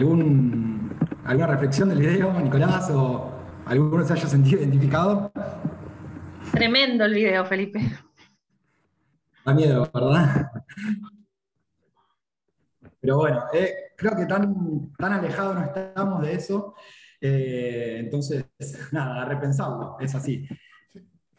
¿Algún, 0.00 0.98
¿Alguna 1.26 1.46
reflexión 1.48 1.90
del 1.90 1.98
video, 1.98 2.32
Nicolás, 2.40 2.88
o 2.90 3.30
alguno 3.66 4.02
se 4.02 4.14
haya 4.14 4.26
sentido 4.26 4.58
identificado? 4.58 5.30
Tremendo 6.52 7.04
el 7.04 7.12
video, 7.12 7.44
Felipe. 7.44 7.80
Da 9.44 9.52
miedo, 9.52 9.86
¿verdad? 9.92 10.52
Pero 12.98 13.18
bueno, 13.18 13.44
eh, 13.52 13.74
creo 13.94 14.16
que 14.16 14.24
tan, 14.24 14.90
tan 14.96 15.12
alejados 15.12 15.56
no 15.56 15.64
estamos 15.66 16.22
de 16.22 16.32
eso. 16.32 16.74
Eh, 17.20 17.96
entonces, 17.98 18.46
nada, 18.92 19.20
a 19.20 19.24
repensarlo, 19.26 19.98
es 20.00 20.14
así. 20.14 20.48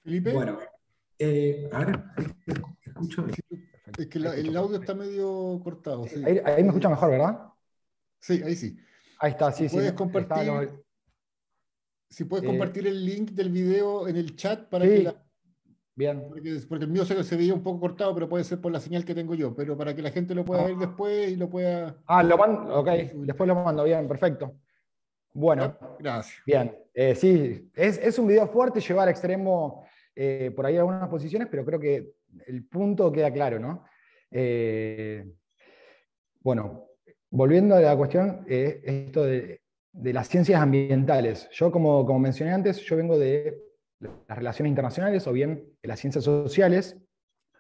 Felipe. 0.04 0.34
Bueno, 0.34 0.60
eh, 1.18 1.68
a 1.74 1.80
ver, 1.84 2.04
escucho. 2.86 3.26
Es 3.98 4.06
que 4.06 4.20
el 4.20 4.56
audio 4.56 4.78
está 4.80 4.94
medio 4.94 5.60
cortado. 5.64 6.06
Ahí, 6.46 6.62
me 6.62 6.68
escucha 6.68 6.90
mejor, 6.90 7.10
¿verdad? 7.10 7.51
Sí, 8.22 8.42
ahí 8.46 8.56
sí. 8.56 8.78
Ahí 9.20 9.32
está, 9.32 9.52
sí, 9.52 9.68
sí. 9.68 9.76
Puedes 9.76 9.94
compartir, 9.94 10.70
Si 12.10 12.24
puedes 12.24 12.44
eh, 12.44 12.48
compartir 12.48 12.88
el 12.88 13.06
link 13.06 13.32
del 13.32 13.50
video 13.50 14.08
en 14.08 14.16
el 14.16 14.36
chat 14.36 14.70
para 14.70 14.86
que 14.86 15.04
la, 15.04 15.26
Bien. 15.96 16.24
Porque, 16.30 16.86
el 16.86 16.90
mío 16.90 17.04
se, 17.06 17.22
se, 17.24 17.36
veía 17.36 17.54
un 17.54 17.64
poco 17.64 17.82
cortado, 17.82 18.14
pero 18.14 18.30
puede 18.30 18.44
ser 18.44 18.62
por 18.62 18.72
la 18.72 18.80
señal 18.80 19.04
que 19.04 19.14
tengo 19.14 19.36
yo. 19.36 19.54
Pero 19.56 19.78
para 19.78 19.96
que 19.96 20.02
la 20.02 20.12
gente 20.12 20.34
lo 20.34 20.46
pueda 20.46 20.66
ver 20.66 20.78
después 20.78 21.32
y 21.32 21.36
lo 21.36 21.50
pueda. 21.50 21.98
Ah, 22.06 22.24
lo 22.24 22.38
mando, 22.38 22.80
ok. 22.80 22.88
Después 23.14 23.48
lo 23.48 23.56
mando, 23.56 23.84
bien, 23.84 24.08
perfecto. 24.08 24.56
Bueno. 25.34 25.78
Gracias. 26.00 26.42
Bien. 26.46 26.76
Eh, 26.94 27.16
sí, 27.16 27.70
es, 27.74 27.98
es, 27.98 28.18
un 28.20 28.28
video 28.28 28.48
fuerte, 28.48 28.80
llevar 28.80 29.08
al 29.08 29.12
extremo 29.12 29.86
eh, 30.16 30.52
por 30.56 30.66
ahí 30.66 30.78
algunas 30.78 31.08
posiciones, 31.10 31.48
pero 31.50 31.66
creo 31.66 31.80
que 31.80 32.14
el 32.48 32.66
punto 32.66 33.12
queda 33.12 33.32
claro, 33.32 33.60
¿no? 33.60 33.86
Bueno, 36.44 36.91
volviendo 37.32 37.76
a 37.76 37.80
la 37.80 37.96
cuestión, 37.96 38.46
eh, 38.48 38.82
esto 38.84 39.24
de, 39.24 39.62
las 39.94 40.28
ciencias 40.28 40.62
ambientales. 40.62 41.50
Yo, 41.52 41.72
como, 41.72 42.06
como 42.06 42.20
mencioné 42.20 42.54
antes, 42.54 42.80
yo 42.82 42.96
vengo 42.96 43.18
de 43.18 43.62
las 44.00 44.38
relaciones 44.38 44.70
internacionales 44.70 45.28
o 45.28 45.34
bien 45.34 45.66
de 45.82 45.88
las 45.88 46.00
ciencias 46.00 46.24
sociales. 46.24 46.98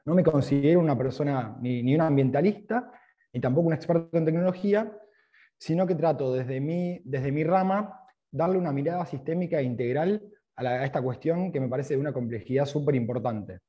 No 0.05 0.15
me 0.15 0.23
considero 0.23 0.79
una 0.79 0.97
persona 0.97 1.57
ni, 1.61 1.83
ni 1.83 1.93
un 1.95 2.01
ambientalista, 2.01 2.91
ni 3.33 3.41
tampoco 3.41 3.67
un 3.67 3.73
experto 3.73 4.17
en 4.17 4.25
tecnología, 4.25 4.97
sino 5.57 5.85
que 5.85 5.95
trato 5.95 6.33
desde 6.33 6.59
mi, 6.59 7.01
desde 7.03 7.31
mi 7.31 7.43
rama 7.43 7.99
darle 8.31 8.57
una 8.57 8.71
mirada 8.71 9.05
sistémica 9.05 9.59
e 9.59 9.63
integral 9.63 10.23
a, 10.55 10.85
esta 10.85 11.01
cuestión 11.01 11.51
que 11.51 11.59
me 11.59 11.67
parece 11.67 11.95
de 11.95 11.99
una 11.99 12.13
complejidad 12.13 12.65
súper 12.65 12.95
importante. 12.95 13.59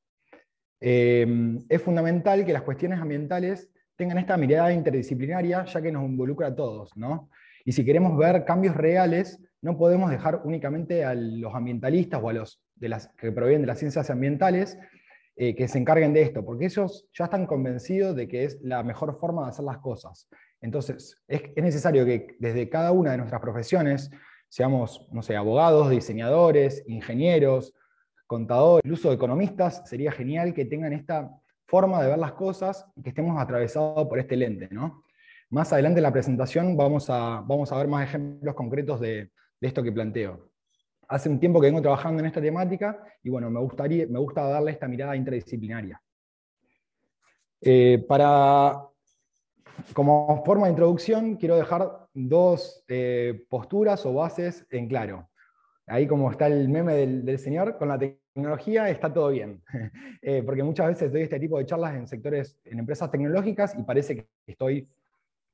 Eh, 0.79 1.57
es 1.69 1.81
fundamental 1.81 2.45
que 2.45 2.53
las 2.53 2.63
cuestiones 2.63 2.99
ambientales 2.99 3.72
tengan 3.95 4.17
esta 4.17 4.37
mirada 4.37 4.73
interdisciplinaria, 4.73 5.65
ya 5.65 5.81
que 5.81 5.91
nos 5.91 6.03
involucra 6.03 6.47
a 6.47 6.55
todos, 6.55 6.95
¿no? 6.95 7.29
Y 7.65 7.71
si 7.71 7.85
queremos 7.85 8.17
ver 8.17 8.43
cambios 8.45 8.75
reales, 8.75 9.39
no 9.61 9.77
podemos 9.77 10.11
dejar 10.11 10.41
únicamente 10.43 11.05
a 11.05 11.15
los 11.15 11.55
ambientalistas 11.55 12.21
o 12.21 12.29
a 12.29 12.33
los 12.33 12.61
de 12.75 12.89
las, 12.89 13.07
que 13.17 13.31
provienen 13.31 13.61
de 13.61 13.67
las 13.67 13.79
ciencias 13.79 14.09
ambientales 14.09 14.77
eh, 15.35 15.55
que 15.55 15.67
se 15.67 15.79
encarguen 15.79 16.13
de 16.13 16.21
esto, 16.21 16.43
porque 16.43 16.65
ellos 16.65 17.07
ya 17.13 17.25
están 17.25 17.45
convencidos 17.45 18.15
de 18.15 18.27
que 18.27 18.43
es 18.43 18.59
la 18.61 18.83
mejor 18.83 19.17
forma 19.17 19.43
de 19.43 19.49
hacer 19.49 19.65
las 19.65 19.77
cosas. 19.77 20.27
Entonces, 20.59 21.21
es, 21.27 21.43
es 21.55 21.63
necesario 21.63 22.05
que 22.05 22.35
desde 22.39 22.69
cada 22.69 22.91
una 22.91 23.11
de 23.11 23.17
nuestras 23.17 23.41
profesiones, 23.41 24.11
seamos, 24.49 25.07
no 25.11 25.23
sé, 25.23 25.35
abogados, 25.35 25.89
diseñadores, 25.89 26.83
ingenieros, 26.87 27.73
contadores, 28.27 28.83
incluso 28.85 29.11
economistas, 29.11 29.81
sería 29.85 30.11
genial 30.11 30.53
que 30.53 30.65
tengan 30.65 30.93
esta 30.93 31.31
forma 31.73 32.03
de 32.03 32.09
ver 32.09 32.19
las 32.19 32.33
cosas 32.33 32.85
y 32.95 33.01
que 33.01 33.09
estemos 33.09 33.35
atravesados 33.41 34.07
por 34.07 34.19
este 34.19 34.35
lente. 34.37 34.69
Más 35.49 35.73
adelante 35.73 36.01
en 36.01 36.03
la 36.03 36.11
presentación 36.11 36.77
vamos 36.77 37.09
a, 37.09 37.41
vamos 37.47 37.71
a 37.71 37.77
ver 37.77 37.87
más 37.87 38.07
ejemplos 38.07 38.53
concretos 38.53 38.99
de, 38.99 39.31
esto 39.59 39.81
que 39.81 39.91
planteo. 39.91 40.51
Hace 41.07 41.29
un 41.29 41.39
tiempo 41.39 41.59
que 41.59 41.65
vengo 41.65 41.81
trabajando 41.81 42.19
en 42.19 42.27
esta 42.27 42.39
temática 42.39 43.03
y 43.23 43.31
bueno, 43.31 43.49
me, 43.49 43.59
gustaría, 43.59 44.05
me 44.05 44.19
gusta 44.19 44.43
darle 44.43 44.69
esta 44.69 44.87
mirada 44.87 45.15
interdisciplinaria. 45.15 45.99
Eh, 47.59 48.05
para, 48.07 48.79
como 49.93 50.43
forma 50.45 50.67
de 50.67 50.73
introducción, 50.73 51.37
quiero 51.37 51.55
dejar 51.55 52.07
dos 52.13 52.83
eh, 52.87 53.47
posturas 53.49 54.05
o 54.05 54.13
bases 54.13 54.67
en 54.69 54.87
claro. 54.87 55.27
Ahí 55.87 56.05
como 56.05 56.29
está 56.29 56.45
el 56.45 56.69
meme 56.69 56.93
del, 56.93 57.39
señor, 57.39 57.79
con 57.79 57.87
la 57.87 57.97
tecnología 58.33 58.89
está 58.89 59.13
todo 59.13 59.29
bien. 59.29 59.61
Eh, 60.25 60.41
porque 60.41 60.63
muchas 60.63 60.87
veces 60.87 61.11
doy 61.11 61.23
este 61.23 61.37
tipo 61.37 61.57
de 61.57 61.65
charlas 61.65 61.95
en 61.95 62.07
sectores, 62.07 62.57
en 62.63 62.79
empresas 62.79 63.11
tecnológicas 63.11 63.77
y 63.77 63.83
parece 63.83 64.15
que 64.15 64.27
estoy 64.47 64.87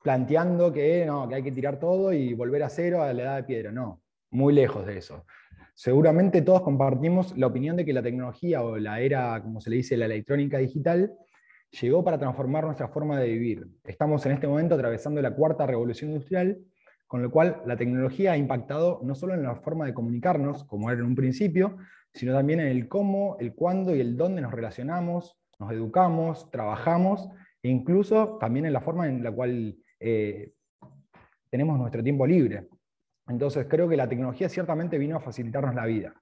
planteando 0.04 0.72
que, 0.72 1.08
no, 1.08 1.28
que 1.28 1.34
hay 1.34 1.42
que 1.42 1.52
tirar 1.52 1.80
todo 1.80 2.14
y 2.14 2.36
volver 2.36 2.62
a 2.62 2.70
cero 2.70 3.02
a 3.02 3.12
la 3.12 3.24
edad 3.24 3.36
de 3.38 3.44
piedra. 3.46 3.72
No, 3.72 4.04
muy 4.30 4.54
lejos 4.54 4.86
de 4.86 5.00
eso. 5.00 5.26
Seguramente 5.74 6.44
todos 6.44 6.62
compartimos 6.62 7.36
la 7.36 7.48
opinión 7.48 7.78
de 7.78 7.84
que 7.84 7.94
la 7.94 8.04
tecnología 8.04 8.62
o 8.62 8.78
la 8.78 9.02
era, 9.02 9.42
como 9.42 9.60
se 9.60 9.72
le 9.72 9.78
dice, 9.78 9.98
la 9.98 10.06
electrónica 10.06 10.60
digital, 10.60 11.14
llegó 11.82 12.04
para 12.04 12.20
transformar 12.20 12.66
nuestra 12.66 12.90
forma 12.90 13.20
de 13.20 13.30
vivir. 13.30 13.68
Estamos 13.86 14.24
en 14.28 14.34
este 14.34 14.48
momento 14.48 14.76
atravesando 14.76 15.20
la 15.20 15.34
cuarta 15.34 15.66
revolución 15.66 16.12
industrial, 16.12 16.60
con 17.08 17.24
lo 17.24 17.32
cual 17.32 17.64
la 17.66 17.76
tecnología 17.76 18.34
ha 18.34 18.38
impactado 18.38 19.00
no 19.04 19.16
solo 19.16 19.34
en 19.34 19.42
la 19.42 19.56
forma 19.56 19.88
de 19.88 19.96
comunicarnos, 19.96 20.64
como 20.66 20.92
era 20.92 21.00
en 21.00 21.08
un 21.08 21.16
principio, 21.16 21.78
sino 22.14 22.34
también 22.34 22.60
en 22.60 22.68
el 22.68 22.88
cómo, 22.88 23.38
el 23.40 23.54
cuándo 23.54 23.96
y 23.96 24.02
el 24.02 24.18
dónde 24.18 24.42
nos 24.42 24.52
relacionamos, 24.52 25.38
nos 25.60 25.72
educamos, 25.72 26.50
trabajamos, 26.52 27.30
e 27.62 27.70
incluso 27.70 28.38
también 28.40 28.66
en 28.66 28.74
la 28.74 28.82
forma 28.82 29.08
en 29.08 29.24
la 29.24 29.32
cual 29.32 29.78
eh, 30.00 30.54
tenemos 31.50 31.78
nuestro 31.78 32.04
tiempo 32.04 32.26
libre. 32.26 32.68
Entonces 33.28 33.68
creo 33.70 33.88
que 33.88 33.98
la 33.98 34.10
tecnología 34.10 34.50
ciertamente 34.50 34.98
vino 34.98 35.18
a 35.18 35.22
facilitarnos 35.22 35.76
la 35.76 35.86
vida. 35.86 36.14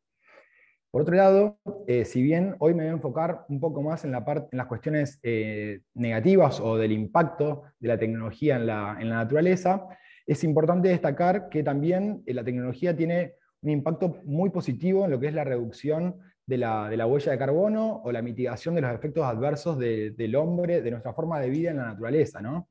Por 0.90 1.02
otro 1.02 1.16
lado, 1.16 1.60
eh, 1.86 2.06
si 2.06 2.22
bien 2.22 2.56
hoy 2.60 2.74
me 2.74 2.84
voy 2.84 2.92
a 2.92 2.96
enfocar 2.96 3.46
un 3.50 3.60
poco 3.60 3.82
más 3.82 4.04
en, 4.06 4.12
la 4.12 4.24
en 4.52 4.58
las 4.58 4.68
cuestiones 4.68 5.20
eh, 5.22 5.82
negativas 5.94 6.60
o 6.60 6.78
del 6.78 6.92
impacto 6.92 7.64
de 7.80 7.88
la 7.90 8.00
tecnología 8.00 8.56
en 8.56 8.68
la, 8.68 8.96
naturaleza, 8.96 9.88
es 10.26 10.44
importante 10.44 10.90
destacar 10.90 11.50
que 11.50 11.62
también 11.62 12.24
la 12.26 12.44
tecnología 12.44 12.96
tiene 12.96 13.36
un 13.62 13.70
impacto 13.70 14.22
muy 14.26 14.50
positivo 14.50 15.06
en 15.06 15.12
lo 15.12 15.20
que 15.20 15.28
es 15.28 15.34
la 15.34 15.44
reducción 15.44 16.16
de 16.46 16.58
la, 16.58 17.08
huella 17.08 17.32
de 17.32 17.38
carbono 17.38 18.02
o 18.04 18.12
la 18.12 18.22
mitigación 18.22 18.76
de 18.76 18.82
los 18.82 18.94
efectos 18.94 19.26
adversos 19.26 19.78
del 19.78 20.36
hombre, 20.36 20.82
de 20.82 20.92
nuestra 20.92 21.14
forma 21.14 21.40
de 21.40 21.50
vida 21.50 21.72
en 21.72 21.78
la 21.78 21.88
naturaleza. 21.88 22.42
¿no? 22.42 22.70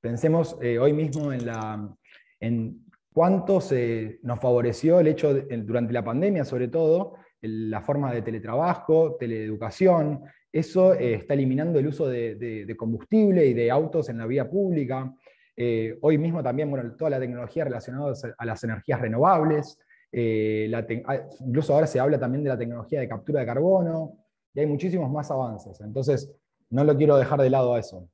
Pensemos 0.00 0.56
hoy 0.60 0.92
mismo 0.92 1.32
en, 1.32 1.44
la, 1.44 1.88
en 2.38 2.86
cuánto 3.12 3.60
se, 3.60 4.20
nos 4.22 4.38
favoreció 4.38 5.00
el 5.00 5.08
hecho, 5.08 5.34
durante 5.34 5.92
la 5.92 6.04
pandemia 6.04 6.44
sobre 6.44 6.68
todo, 6.68 7.14
la 7.40 7.80
forma 7.80 8.12
de 8.12 8.22
teletrabajo, 8.22 9.16
teleeducación, 9.18 10.22
eso 10.52 10.94
eh, 10.94 11.14
está 11.14 11.34
eliminando 11.34 11.78
el 11.78 11.86
uso 11.86 12.08
de, 12.08 12.74
combustible 12.78 13.46
y 13.46 13.54
de 13.54 13.70
autos 13.70 14.08
en 14.08 14.18
la 14.18 14.26
vía 14.26 14.48
pública. 14.48 15.12
Eh, 15.56 15.98
hoy 16.00 16.18
mismo 16.18 16.42
también, 16.42 16.70
bueno, 16.70 16.94
toda 16.96 17.10
la 17.10 17.20
tecnología 17.20 17.64
relacionada 17.64 18.12
a 18.38 18.46
las 18.46 18.64
energías 18.64 19.00
renovables, 19.00 19.78
eh, 20.12 20.70
ah, 21.06 21.16
incluso 21.40 21.74
ahora 21.74 21.86
se 21.86 22.00
habla 22.00 22.18
también 22.18 22.44
de 22.44 22.50
la 22.50 22.58
tecnología 22.58 23.00
de 23.00 23.08
captura 23.08 23.40
de 23.40 23.46
carbono, 23.46 24.18
y 24.54 24.60
hay 24.60 24.66
muchísimos 24.66 25.10
más 25.10 25.30
avances. 25.30 25.80
Entonces, 25.80 26.34
no 26.70 26.84
lo 26.84 26.96
quiero 26.96 27.16
dejar 27.16 27.40
de 27.40 27.50
lado 27.50 27.74
a 27.74 27.80
eso. 27.80 28.08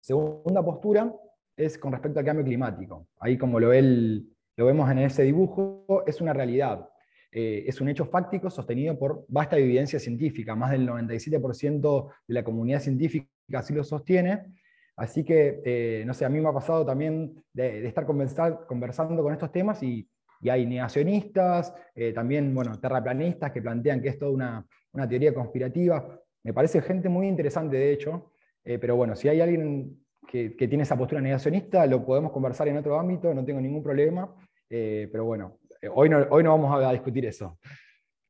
Segunda 0.00 0.64
postura, 0.64 1.12
es 1.56 1.76
con 1.76 1.92
respecto 1.92 2.20
al 2.20 2.24
cambio 2.24 2.44
climático. 2.44 3.08
Ahí 3.18 3.36
como 3.36 3.58
lo, 3.58 3.72
lo 3.72 4.66
vemos 4.66 4.90
en 4.90 4.98
ese 4.98 5.24
dibujo, 5.24 6.04
es 6.06 6.20
una 6.20 6.32
realidad. 6.32 6.88
Eh, 7.30 7.64
es 7.66 7.80
un 7.80 7.88
hecho 7.88 8.06
fáctico 8.06 8.48
sostenido 8.48 8.98
por 8.98 9.26
vasta 9.28 9.58
evidencia 9.58 9.98
científica. 9.98 10.54
Más 10.54 10.70
del 10.70 10.88
97% 10.88 12.10
de 12.26 12.34
la 12.34 12.44
comunidad 12.44 12.80
científica 12.80 13.28
así 13.54 13.74
lo 13.74 13.84
sostiene. 13.84 14.54
Así 14.96 15.24
que, 15.24 15.60
eh, 15.64 16.04
no 16.06 16.14
sé, 16.14 16.24
a 16.24 16.28
mí 16.28 16.40
me 16.40 16.48
ha 16.48 16.52
pasado 16.52 16.84
también 16.86 17.44
de, 17.52 17.86
estar 17.86 18.06
conversando 18.06 19.22
con 19.22 19.32
estos 19.32 19.52
temas 19.52 19.82
y, 19.82 20.08
hay 20.46 20.66
negacionistas, 20.66 21.74
eh, 21.94 22.12
también, 22.12 22.54
bueno, 22.54 22.78
terraplanistas 22.78 23.50
que 23.52 23.62
plantean 23.62 24.00
que 24.00 24.08
es 24.08 24.18
toda 24.18 24.30
una, 24.30 24.66
una 24.92 25.08
teoría 25.08 25.34
conspirativa. 25.34 26.18
Me 26.44 26.52
parece 26.52 26.80
gente 26.82 27.08
muy 27.08 27.26
interesante, 27.26 27.76
de 27.76 27.92
hecho, 27.92 28.32
pero 28.62 28.96
bueno, 28.96 29.16
si 29.16 29.28
hay 29.28 29.40
alguien 29.40 29.98
que, 30.28 30.68
tiene 30.68 30.82
esa 30.82 30.96
postura 30.96 31.20
negacionista, 31.20 31.86
lo 31.86 32.04
podemos 32.04 32.30
conversar 32.30 32.68
en 32.68 32.76
otro 32.76 32.98
ámbito, 32.98 33.32
no 33.32 33.44
tengo 33.44 33.60
ningún 33.60 33.82
problema, 33.82 34.32
eh, 34.68 35.08
pero 35.10 35.24
bueno, 35.24 35.58
eh, 35.80 35.88
hoy 35.92 36.08
no, 36.08 36.18
hoy 36.30 36.44
no 36.44 36.50
vamos 36.50 36.84
a 36.84 36.92
discutir 36.92 37.24
eso. 37.24 37.58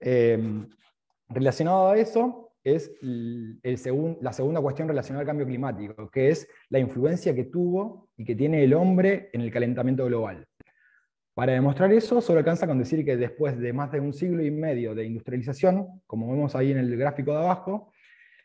Em, 0.01 0.69
relacionado 1.29 1.91
a 1.91 1.99
eso 1.99 2.53
es 2.63 2.93
el 3.03 3.61
la 4.21 4.33
segunda 4.33 4.61
cuestión 4.61 4.89
relacionada 4.89 5.23
al 5.23 5.27
cambio 5.27 5.47
climático, 5.47 6.09
que 6.09 6.31
es 6.31 6.49
la 6.69 6.79
influencia 6.79 7.35
que 7.35 7.45
tuvo 7.45 8.11
y 8.17 8.25
que 8.25 8.37
tiene 8.37 8.63
el 8.63 8.75
hombre 8.75 9.31
en 9.33 9.41
el 9.41 9.51
calentamiento 9.51 10.07
global. 10.07 10.47
Para 11.39 11.53
demostrar 11.53 11.93
eso, 11.93 12.21
solo 12.21 12.41
alcanza 12.41 12.67
con 12.67 12.81
decir 12.81 13.05
que 13.05 13.17
después 13.17 13.57
de 13.57 13.73
más 13.73 13.93
de 13.93 14.01
un 14.01 14.13
siglo 14.13 14.43
y 14.43 14.51
medio 14.51 14.93
de 14.93 15.05
industrialización, 15.05 16.03
como 16.05 16.29
vemos 16.33 16.57
ahí 16.57 16.73
en 16.73 16.79
el 16.79 16.97
gráfico 16.97 17.31
de 17.31 17.39
abajo, 17.39 17.93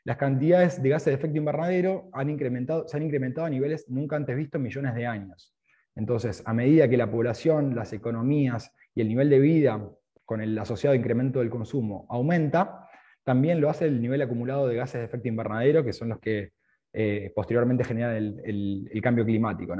las 0.03 0.17
cantidades 0.17 0.79
de 0.79 0.89
gases 0.89 1.08
de 1.08 1.13
efecto 1.13 1.36
invernadero 1.36 2.12
han 2.13 2.29
incrementado, 2.29 2.88
se 2.88 2.95
han 2.95 3.01
incrementado 3.01 3.47
a 3.47 3.49
niveles 3.49 3.89
nunca 3.89 4.15
antes 4.15 4.38
vistos 4.38 4.60
en 4.60 4.63
millones 4.65 4.93
de 4.93 5.08
años. 5.08 5.56
Entonces, 5.95 6.43
a 6.45 6.53
medida 6.53 6.88
que 6.88 6.95
la 6.95 7.10
población, 7.10 7.73
las 7.73 7.93
economías 7.93 8.71
y 8.93 9.01
el 9.01 9.08
nivel 9.08 9.32
de 9.32 9.39
vida 9.39 9.89
con 10.23 10.41
el 10.41 10.56
asociado 10.60 10.95
incremento 10.95 11.39
del 11.39 11.49
consumo 11.49 12.06
aumenta, 12.12 12.88
también 13.23 13.60
lo 13.60 13.71
hace 13.71 13.88
el 13.88 13.99
nivel 14.03 14.21
acumulado 14.21 14.67
de 14.67 14.75
gases 14.75 15.01
de 15.01 15.06
efecto 15.06 15.27
invernadero, 15.27 15.84
que 15.84 15.93
son 15.93 16.10
los 16.10 16.19
que 16.19 16.51
eh, 16.93 17.32
posteriormente 17.34 17.86
generan 17.86 18.39
el, 18.45 18.99
cambio 19.01 19.25
climático. 19.25 19.75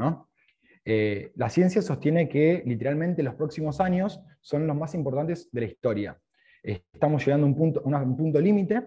Eh, 0.86 1.32
la 1.36 1.50
ciencia 1.50 1.82
sostiene 1.82 2.28
que 2.28 2.64
literalmente 2.66 3.24
los 3.24 3.36
próximos 3.36 3.80
años 3.80 4.20
son 4.42 4.68
los 4.68 4.76
más 4.76 4.94
importantes 4.96 5.50
de 5.52 5.62
la 5.62 5.68
historia. 5.68 6.20
Estamos 6.62 7.26
llegando 7.26 7.46
a 7.46 7.50
un 7.50 7.56
punto, 7.56 7.82
un 7.84 8.18
punto 8.18 8.40
límite 8.40 8.82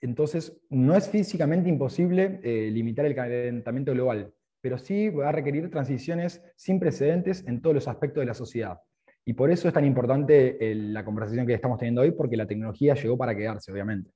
entonces, 0.00 0.56
no 0.70 0.96
es 0.96 1.08
físicamente 1.08 1.68
imposible 1.68 2.40
eh, 2.42 2.70
limitar 2.70 3.04
el 3.04 3.14
calentamiento 3.14 3.92
global, 3.92 4.32
pero 4.60 4.78
sí 4.78 5.08
va 5.08 5.30
a 5.30 5.32
requerir 5.32 5.70
transiciones 5.70 6.42
sin 6.56 6.78
precedentes 6.78 7.44
en 7.46 7.60
todos 7.60 7.74
los 7.74 7.88
aspectos 7.88 8.22
de 8.22 8.26
la 8.26 8.34
sociedad. 8.34 8.78
Y 9.24 9.34
por 9.34 9.50
eso 9.50 9.68
es 9.68 9.74
tan 9.74 9.84
importante 9.84 10.56
la 10.74 11.04
conversación 11.04 11.46
que 11.46 11.52
estamos 11.52 11.78
teniendo 11.78 12.00
hoy, 12.00 12.12
porque 12.12 12.36
la 12.36 12.46
tecnología 12.46 12.94
llegó 12.94 13.18
para 13.18 13.36
quedarse, 13.36 13.70
obviamente. 13.72 14.10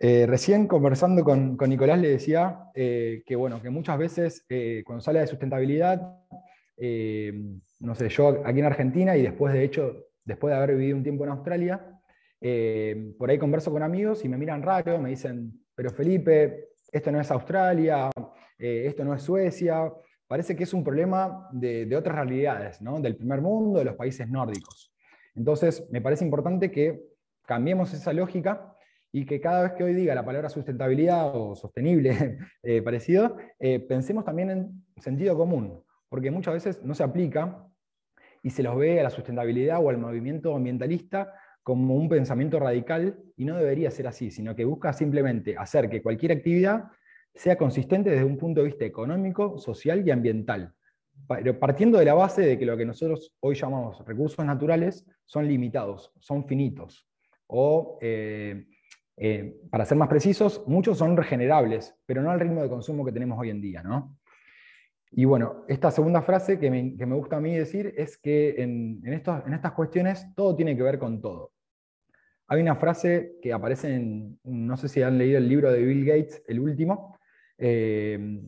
Eh, 0.00 0.26
recién 0.26 0.68
conversando 0.68 1.24
con, 1.24 1.56
Nicolás 1.68 1.98
le 1.98 2.08
decía 2.08 2.70
eh, 2.74 3.22
que, 3.26 3.36
bueno, 3.36 3.60
que 3.60 3.70
muchas 3.70 3.98
veces 3.98 4.46
cuando 4.84 5.00
sale 5.00 5.20
de 5.20 5.26
sustentabilidad, 5.26 6.00
no 7.80 7.94
sé, 7.94 8.08
yo 8.08 8.42
aquí 8.44 8.60
en 8.60 8.64
Argentina 8.66 9.16
y 9.16 9.22
después 9.22 9.52
de 9.52 9.64
hecho, 9.64 10.06
después 10.24 10.52
de 10.52 10.58
haber 10.58 10.76
vivido 10.76 10.96
un 10.96 11.02
tiempo 11.02 11.24
en 11.24 11.30
Australia, 11.30 11.98
eh, 12.40 13.14
por 13.18 13.30
ahí 13.30 13.38
converso 13.38 13.72
con 13.72 13.82
amigos 13.82 14.24
y 14.24 14.28
me 14.28 14.36
miran 14.36 14.62
raro, 14.62 14.98
me 14.98 15.10
dicen, 15.10 15.52
pero 15.74 15.90
Felipe, 15.90 16.68
esto 16.90 17.10
no 17.10 17.20
es 17.20 17.30
Australia, 17.30 18.10
eh, 18.58 18.84
esto 18.86 19.04
no 19.04 19.14
es 19.14 19.22
Suecia. 19.22 19.92
Parece 20.26 20.54
que 20.54 20.64
es 20.64 20.74
un 20.74 20.84
problema 20.84 21.48
de, 21.52 21.94
otras 21.96 22.16
realidades, 22.16 22.80
¿no? 22.80 23.00
del 23.00 23.16
primer 23.16 23.40
mundo, 23.40 23.78
de 23.78 23.86
los 23.86 23.96
países 23.96 24.28
nórdicos. 24.28 24.92
Entonces, 25.34 25.86
me 25.90 26.00
parece 26.00 26.24
importante 26.24 26.70
que 26.70 27.00
cambiemos 27.46 27.92
esa 27.94 28.12
lógica 28.12 28.74
y 29.12 29.24
que 29.24 29.40
cada 29.40 29.62
vez 29.62 29.72
que 29.72 29.84
hoy 29.84 29.94
diga 29.94 30.14
la 30.14 30.24
palabra 30.24 30.48
sustentabilidad 30.48 31.34
o 31.34 31.54
sostenible, 31.54 32.38
eh, 32.62 32.82
parecido, 32.82 33.36
pensemos 33.88 34.24
también 34.24 34.50
en 34.50 34.84
sentido 34.98 35.36
común, 35.36 35.82
porque 36.08 36.30
muchas 36.30 36.54
veces 36.54 36.82
no 36.84 36.94
se 36.94 37.02
aplica 37.02 37.66
y 38.42 38.50
se 38.50 38.62
los 38.62 38.76
ve 38.76 39.00
a 39.00 39.04
la 39.04 39.10
sustentabilidad 39.10 39.82
o 39.82 39.90
al 39.90 39.98
movimiento 39.98 40.54
ambientalista 40.54 41.32
como 41.62 41.96
un 41.96 42.08
pensamiento 42.08 42.58
radical 42.58 43.18
y 43.36 43.44
no 43.44 43.56
debería 43.56 43.90
ser 43.90 44.06
así, 44.06 44.30
sino 44.30 44.56
que 44.56 44.64
busca 44.64 44.92
simplemente 44.92 45.54
hacer 45.56 45.90
que 45.90 46.02
cualquier 46.02 46.32
actividad 46.32 46.84
sea 47.34 47.56
consistente 47.56 48.10
desde 48.10 48.24
un 48.24 48.38
punto 48.38 48.60
de 48.60 48.68
vista 48.68 48.84
económico, 48.84 49.58
social 49.58 50.02
y 50.06 50.10
ambiental, 50.10 50.72
partiendo 51.60 51.98
de 51.98 52.06
la 52.06 52.14
base 52.14 52.42
de 52.42 52.58
que 52.58 52.64
lo 52.64 52.76
que 52.76 52.86
nosotros 52.86 53.34
hoy 53.40 53.54
llamamos 53.54 54.04
recursos 54.06 54.44
naturales 54.44 55.06
son 55.24 55.46
limitados, 55.46 56.10
son 56.18 56.46
finitos, 56.46 57.06
o, 57.46 57.98
eh, 58.00 58.66
eh, 59.20 59.56
para 59.70 59.84
ser 59.84 59.98
más 59.98 60.08
precisos, 60.08 60.62
muchos 60.66 60.98
son 60.98 61.16
regenerables, 61.16 61.94
pero 62.06 62.22
no 62.22 62.30
al 62.30 62.40
ritmo 62.40 62.62
de 62.62 62.68
consumo 62.68 63.04
que 63.04 63.12
tenemos 63.12 63.38
hoy 63.38 63.50
en 63.50 63.60
día. 63.60 63.82
¿no? 63.82 64.16
Y 65.10 65.24
bueno, 65.24 65.64
esta 65.68 65.90
segunda 65.90 66.22
frase 66.22 66.58
que 66.58 66.70
me, 66.70 67.16
gusta 67.16 67.36
a 67.36 67.40
mí 67.40 67.56
decir 67.56 67.94
es 67.96 68.18
que 68.18 68.62
en, 68.62 69.02
estas 69.12 69.72
cuestiones 69.72 70.26
todo 70.34 70.54
tiene 70.54 70.76
que 70.76 70.82
ver 70.82 70.98
con 70.98 71.20
todo. 71.20 71.52
Hay 72.46 72.62
una 72.62 72.76
frase 72.76 73.36
que 73.42 73.52
aparece 73.52 73.94
en, 73.94 74.38
no 74.44 74.76
sé 74.76 74.88
si 74.88 75.02
han 75.02 75.18
leído 75.18 75.38
el 75.38 75.48
libro 75.48 75.70
de 75.70 75.82
Bill 75.82 76.04
Gates, 76.04 76.42
el 76.46 76.60
último, 76.60 77.18
eh, 77.58 78.40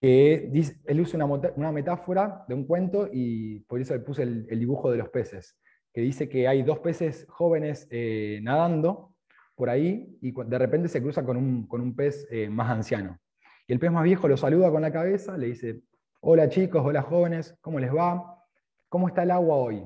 que 0.00 0.50
él 0.84 1.00
usa 1.00 1.24
una, 1.24 1.72
metáfora 1.72 2.44
de 2.48 2.54
un 2.54 2.66
cuento 2.66 3.08
y 3.10 3.60
por 3.60 3.80
eso 3.80 3.94
le 3.94 4.00
puse 4.00 4.22
el, 4.24 4.58
dibujo 4.58 4.90
de 4.90 4.98
los 4.98 5.08
peces, 5.08 5.58
que 5.92 6.02
dice 6.02 6.28
que 6.28 6.48
hay 6.48 6.62
dos 6.62 6.80
peces 6.80 7.26
jóvenes 7.28 7.88
eh, 7.90 8.40
nadando 8.42 9.15
por 9.56 9.70
ahí 9.70 10.16
y 10.20 10.32
de 10.32 10.58
repente 10.58 10.88
se 10.88 11.02
cruza 11.02 11.24
con 11.24 11.36
un, 11.36 11.96
pez 11.96 12.28
eh, 12.30 12.48
más 12.48 12.70
anciano. 12.70 13.18
Y 13.66 13.72
el 13.72 13.80
pez 13.80 13.90
más 13.90 14.04
viejo 14.04 14.28
lo 14.28 14.36
saluda 14.36 14.70
con 14.70 14.82
la 14.82 14.92
cabeza, 14.92 15.36
le 15.36 15.46
dice, 15.46 15.82
hola 16.20 16.48
chicos, 16.48 16.82
hola 16.84 17.02
jóvenes, 17.02 17.56
¿cómo 17.60 17.80
les 17.80 17.92
va? 17.92 18.44
¿Cómo 18.88 19.08
está 19.08 19.24
el 19.24 19.30
agua 19.32 19.56
hoy? 19.56 19.82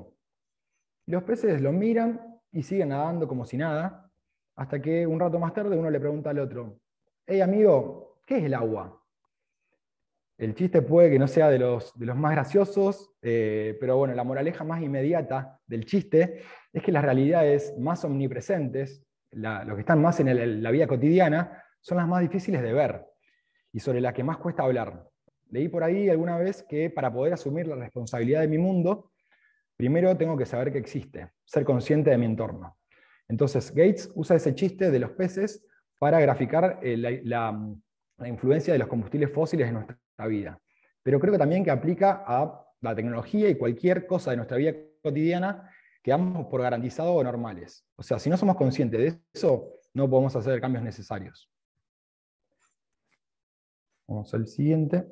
Y 1.07 1.11
los 1.11 1.23
peces 1.23 1.61
lo 1.61 1.71
miran 1.71 2.39
y 2.51 2.61
siguen 2.61 2.89
nadando 2.89 3.27
como 3.27 3.45
si 3.45 3.57
nada, 3.57 4.11
hasta 4.55 4.81
que 4.81 5.07
un 5.07 5.19
rato 5.19 5.39
más 5.39 5.53
tarde 5.53 5.77
uno 5.77 5.89
le 5.89 5.99
pregunta 5.99 6.29
al 6.29 6.39
otro, 6.39 6.77
hey 7.25 7.41
amigo, 7.41 8.19
¿qué 8.27 8.37
es 8.37 8.43
el 8.43 8.53
agua? 8.53 9.01
El 10.37 10.53
chiste 10.53 10.81
puede 10.81 11.09
que 11.11 11.19
no 11.19 11.27
sea 11.27 11.49
de 11.49 11.59
los, 11.59 11.97
de 11.97 12.05
los 12.05 12.17
más 12.17 12.31
graciosos, 12.31 13.13
eh, 13.21 13.77
pero 13.79 13.97
bueno, 13.97 14.13
la 14.15 14.23
moraleja 14.23 14.63
más 14.63 14.81
inmediata 14.81 15.59
del 15.65 15.85
chiste 15.85 16.41
es 16.73 16.83
que 16.83 16.91
las 16.91 17.05
realidades 17.05 17.77
más 17.77 18.03
omnipresentes, 18.03 19.05
los 19.31 19.75
que 19.75 19.81
están 19.81 20.01
más 20.01 20.19
en 20.19 20.61
la 20.61 20.71
vida 20.71 20.87
cotidiana, 20.87 21.63
son 21.79 21.97
las 21.97 22.07
más 22.07 22.21
difíciles 22.21 22.61
de 22.61 22.73
ver 22.73 23.05
y 23.71 23.79
sobre 23.79 24.01
las 24.01 24.13
que 24.13 24.23
más 24.23 24.37
cuesta 24.37 24.63
hablar. 24.63 25.07
Leí 25.49 25.67
por 25.67 25.83
ahí 25.83 26.09
alguna 26.09 26.37
vez 26.37 26.63
que 26.63 26.89
para 26.89 27.11
poder 27.11 27.33
asumir 27.33 27.67
la 27.67 27.75
responsabilidad 27.75 28.41
de 28.41 28.47
mi 28.47 28.57
mundo, 28.57 29.11
Primero 29.81 30.15
tengo 30.15 30.37
que 30.37 30.45
saber 30.45 30.71
que 30.71 30.77
existe, 30.77 31.31
ser 31.43 31.65
consciente 31.65 32.11
de 32.11 32.17
mi 32.19 32.27
entorno. 32.27 32.77
Entonces 33.27 33.73
Gates 33.73 34.11
usa 34.13 34.35
ese 34.35 34.53
chiste 34.53 34.91
de 34.91 34.99
los 34.99 35.09
peces 35.13 35.65
para 35.97 36.19
graficar 36.19 36.77
eh, 36.83 36.95
la, 36.97 37.59
influencia 38.23 38.73
de 38.73 38.77
los 38.77 38.87
combustibles 38.87 39.31
fósiles 39.31 39.67
en 39.67 39.73
nuestra 39.73 40.27
vida. 40.27 40.61
Pero 41.01 41.19
creo 41.19 41.33
que 41.33 41.39
también 41.39 41.63
que 41.63 41.71
aplica 41.71 42.23
a 42.27 42.63
la 42.81 42.93
tecnología 42.93 43.49
y 43.49 43.55
cualquier 43.55 44.05
cosa 44.05 44.29
de 44.29 44.37
nuestra 44.37 44.57
vida 44.57 44.75
cotidiana 45.01 45.67
que 46.01 46.11
damos 46.11 46.47
por 46.47 46.61
garantizado 46.61 47.13
o 47.13 47.23
normales. 47.23 47.85
O 47.95 48.03
sea, 48.03 48.19
si 48.19 48.29
no 48.29 48.37
somos 48.37 48.55
conscientes 48.55 48.99
de 48.99 49.21
eso, 49.33 49.69
no 49.93 50.09
podemos 50.09 50.35
hacer 50.35 50.59
cambios 50.59 50.83
necesarios. 50.83 51.49
Vamos 54.07 54.33
al 54.33 54.47
siguiente. 54.47 55.07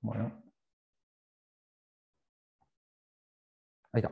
Bueno. 0.00 0.42
Ahí 3.92 4.02
está. 4.02 4.10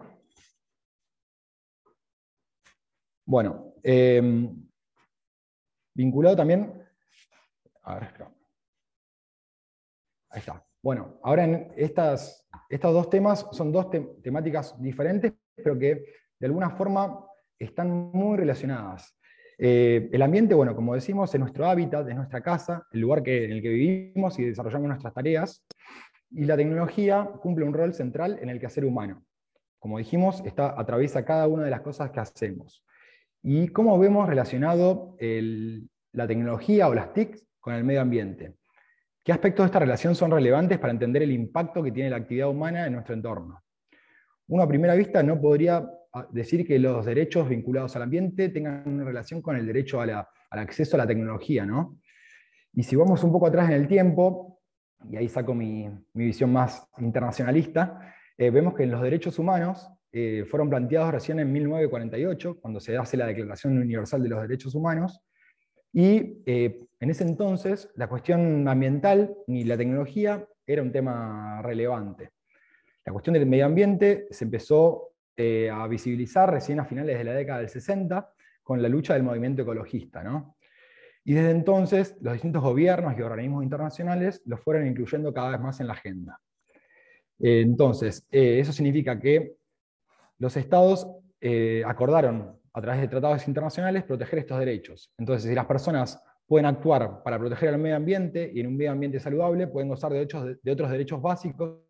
Bueno, 3.24 3.74
em, 3.82 4.68
vinculado 5.94 6.36
también. 6.36 6.84
A 7.82 7.98
ver, 7.98 8.39
Ahí 10.30 10.40
está. 10.40 10.64
Bueno, 10.82 11.18
ahora 11.22 11.44
en 11.44 11.72
estas, 11.76 12.46
estos 12.68 12.92
dos 12.92 13.10
temas 13.10 13.46
son 13.52 13.70
dos 13.70 13.88
temáticas 14.22 14.80
diferentes, 14.80 15.32
pero 15.54 15.78
que 15.78 16.04
de 16.38 16.46
alguna 16.46 16.70
forma 16.70 17.26
están 17.58 17.90
muy 17.90 18.38
relacionadas. 18.38 19.16
Eh, 19.58 20.08
el 20.10 20.22
ambiente, 20.22 20.54
bueno, 20.54 20.74
como 20.74 20.94
decimos, 20.94 21.34
es 21.34 21.40
nuestro 21.40 21.66
hábitat, 21.66 22.08
es 22.08 22.16
nuestra 22.16 22.40
casa, 22.40 22.86
el 22.92 23.00
lugar 23.00 23.22
en 23.28 23.52
el 23.52 23.60
que 23.60 23.68
vivimos 23.68 24.38
y 24.38 24.44
desarrollamos 24.46 24.88
nuestras 24.88 25.12
tareas. 25.12 25.62
Y 26.30 26.44
la 26.44 26.56
tecnología 26.56 27.28
cumple 27.42 27.66
un 27.66 27.74
rol 27.74 27.92
central 27.92 28.38
en 28.40 28.48
el 28.48 28.58
quehacer 28.58 28.86
humano 28.86 29.22
como 29.80 29.96
dijimos, 29.98 30.42
está, 30.44 30.78
atraviesa 30.78 31.24
cada 31.24 31.48
una 31.48 31.64
de 31.64 31.70
las 31.70 31.80
cosas 31.80 32.10
que 32.10 32.20
hacemos. 32.20 32.84
¿Y 33.42 33.68
cómo 33.68 33.98
vemos 33.98 34.28
relacionado 34.28 35.16
la 35.18 36.26
tecnología 36.28 36.86
o 36.88 36.94
las 36.94 37.12
TIC 37.14 37.38
con 37.58 37.74
el 37.74 37.82
medio 37.82 38.02
ambiente? 38.02 38.54
¿Qué 39.22 39.32
aspectos 39.32 39.64
de 39.64 39.66
esta 39.66 39.78
relación 39.78 40.14
son 40.14 40.30
relevantes 40.30 40.78
para 40.78 40.92
entender 40.92 41.22
el 41.22 41.32
impacto 41.32 41.82
que 41.82 41.92
tiene 41.92 42.08
la 42.08 42.16
actividad 42.16 42.48
humana 42.48 42.86
en 42.86 42.94
nuestro 42.94 43.14
entorno? 43.14 43.62
Uno 44.48 44.62
a 44.62 44.68
primera 44.68 44.94
vista 44.94 45.22
no 45.22 45.38
podría 45.38 45.86
ah, 46.14 46.26
decir 46.30 46.66
que 46.66 46.78
los 46.78 47.04
derechos 47.04 47.48
vinculados 47.48 47.94
al 47.96 48.02
ambiente 48.02 48.48
tengan 48.48 48.82
una 48.86 49.04
relación 49.04 49.42
con 49.42 49.56
el 49.56 49.66
derecho 49.66 50.00
al 50.00 50.26
acceso 50.50 50.96
a 50.96 50.98
la 50.98 51.06
tecnología, 51.06 51.66
¿no? 51.66 51.98
Y 52.72 52.82
si 52.82 52.96
vamos 52.96 53.22
un 53.22 53.32
poco 53.32 53.46
atrás 53.46 53.68
en 53.68 53.76
el 53.76 53.86
tiempo, 53.86 54.58
y 55.10 55.16
ahí 55.16 55.28
saco 55.28 55.54
mi, 55.54 55.90
visión 56.14 56.52
más 56.52 56.88
internacionalista, 56.98 58.14
eh, 58.38 58.50
vemos 58.50 58.74
que 58.74 58.86
los 58.86 59.02
derechos 59.02 59.38
humanos 59.38 59.90
eh, 60.12 60.44
fueron 60.48 60.70
planteados 60.70 61.12
recién 61.12 61.40
en 61.40 61.52
1948, 61.52 62.58
cuando 62.60 62.80
se 62.80 62.96
hace 62.96 63.18
la 63.18 63.26
Declaración 63.26 63.76
Universal 63.78 64.22
de 64.22 64.28
los 64.30 64.40
Derechos 64.40 64.74
Humanos, 64.74 65.20
y 65.92 66.42
eh, 66.46 66.86
en 67.00 67.10
ese 67.10 67.24
entonces 67.24 67.90
la 67.96 68.08
cuestión 68.08 68.66
ambiental 68.68 69.34
ni 69.46 69.64
la 69.64 69.76
tecnología 69.76 70.46
era 70.66 70.82
un 70.82 70.92
tema 70.92 71.60
relevante. 71.62 72.30
La 73.04 73.12
cuestión 73.12 73.34
del 73.34 73.46
medio 73.46 73.66
ambiente 73.66 74.26
se 74.30 74.44
empezó 74.44 75.08
a 75.72 75.86
visibilizar 75.88 76.52
recién 76.52 76.80
a 76.80 76.84
finales 76.84 77.16
de 77.16 77.24
la 77.24 77.32
década 77.32 77.60
del 77.60 77.70
60 77.70 78.30
con 78.62 78.82
la 78.82 78.90
lucha 78.90 79.14
del 79.14 79.22
movimiento 79.22 79.62
ecologista. 79.62 80.22
Y 81.24 81.34
desde 81.34 81.50
entonces 81.50 82.16
los 82.20 82.34
distintos 82.34 82.62
gobiernos 82.62 83.18
y 83.18 83.22
organismos 83.22 83.64
internacionales 83.64 84.42
lo 84.44 84.58
fueron 84.58 84.86
incluyendo 84.86 85.32
cada 85.32 85.50
vez 85.50 85.60
más 85.60 85.80
en 85.80 85.86
la 85.86 85.94
agenda. 85.94 86.40
Eh, 87.38 87.62
entonces, 87.62 88.26
eh, 88.30 88.60
eso 88.60 88.72
significa 88.72 89.18
que 89.18 89.54
los 90.38 90.56
estados 90.56 91.08
eh, 91.40 91.82
acordaron 91.86 92.59
a 92.72 92.80
través 92.80 93.00
de 93.00 93.08
tratados 93.08 93.46
internacionales 93.48 94.04
proteger 94.04 94.40
estos 94.40 94.58
derechos. 94.58 95.12
Entonces, 95.18 95.48
si 95.48 95.54
las 95.54 95.66
personas 95.66 96.22
pueden 96.46 96.66
actuar 96.66 97.22
para 97.22 97.38
proteger 97.38 97.70
al 97.70 97.78
medio 97.78 97.96
ambiente 97.96 98.50
y 98.52 98.60
en 98.60 98.68
un 98.68 98.76
medio 98.76 98.92
ambiente 98.92 99.20
saludable, 99.20 99.66
pueden 99.68 99.88
gozar 99.88 100.12
de, 100.12 100.26
de 100.62 100.72
otros 100.72 100.90
derechos 100.90 101.20
básicos, 101.20 101.80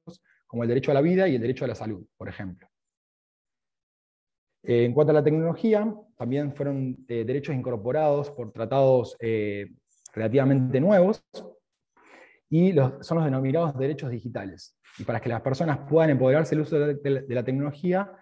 como 0.46 0.62
el 0.62 0.68
derecho 0.68 0.90
a 0.90 0.94
la 0.94 1.00
vida 1.00 1.28
y 1.28 1.36
el 1.36 1.40
derecho 1.40 1.64
a 1.64 1.68
la 1.68 1.74
salud, 1.74 2.04
por 2.16 2.28
ejemplo. 2.28 2.68
en 4.62 4.92
cuanto 4.92 5.12
a 5.12 5.14
la 5.14 5.24
tecnología, 5.24 5.94
también 6.16 6.52
fueron 6.52 7.06
derechos 7.06 7.54
incorporados 7.54 8.30
por 8.30 8.52
tratados 8.52 9.16
relativamente 10.12 10.80
nuevos, 10.80 11.24
y 12.50 12.74
son 13.00 13.16
los 13.16 13.24
denominados 13.24 13.78
derechos 13.78 14.10
digitales. 14.10 14.76
Y 14.98 15.04
para 15.04 15.20
que 15.20 15.28
las 15.28 15.40
personas 15.40 15.78
puedan 15.88 16.10
empoderarse 16.10 16.54
del 16.54 16.62
uso 16.62 16.78
de, 16.78 17.24
la 17.28 17.44
tecnología, 17.44 18.12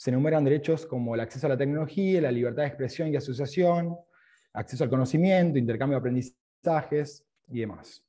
se 0.00 0.08
enumeran 0.08 0.44
derechos 0.44 0.86
como 0.86 1.14
el 1.14 1.20
acceso 1.20 1.44
a 1.44 1.50
la 1.50 1.58
tecnología, 1.58 2.22
la 2.22 2.32
libertad 2.32 2.62
de 2.62 2.68
expresión 2.68 3.08
y 3.08 3.16
asociación, 3.16 3.98
acceso 4.54 4.82
al 4.82 4.88
conocimiento, 4.88 5.58
intercambio 5.58 5.96
de 5.96 5.98
aprendizajes 5.98 7.28
y 7.48 7.60
demás. 7.60 8.02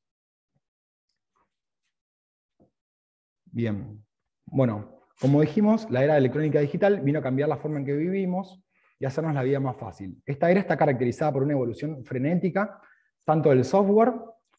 Bien, 3.43 4.01
bueno, 4.45 5.01
como 5.19 5.41
dijimos, 5.41 5.85
la 5.91 6.05
era 6.05 6.15
electrónica 6.15 6.61
digital 6.61 7.01
vino 7.01 7.19
a 7.19 7.21
cambiar 7.21 7.49
la 7.49 7.57
forma 7.57 7.79
en 7.79 7.85
que 7.85 7.93
vivimos 7.93 8.63
y 8.97 9.03
hacernos 9.03 9.33
la 9.33 9.43
vida 9.43 9.59
más 9.59 9.75
fácil. 9.75 10.17
Esta 10.25 10.49
era 10.49 10.61
está 10.61 10.77
caracterizada 10.77 11.33
por 11.33 11.43
una 11.43 11.51
evolución 11.51 12.05
frenética, 12.05 12.79
tanto 13.25 13.49
del 13.49 13.65
software 13.65 14.13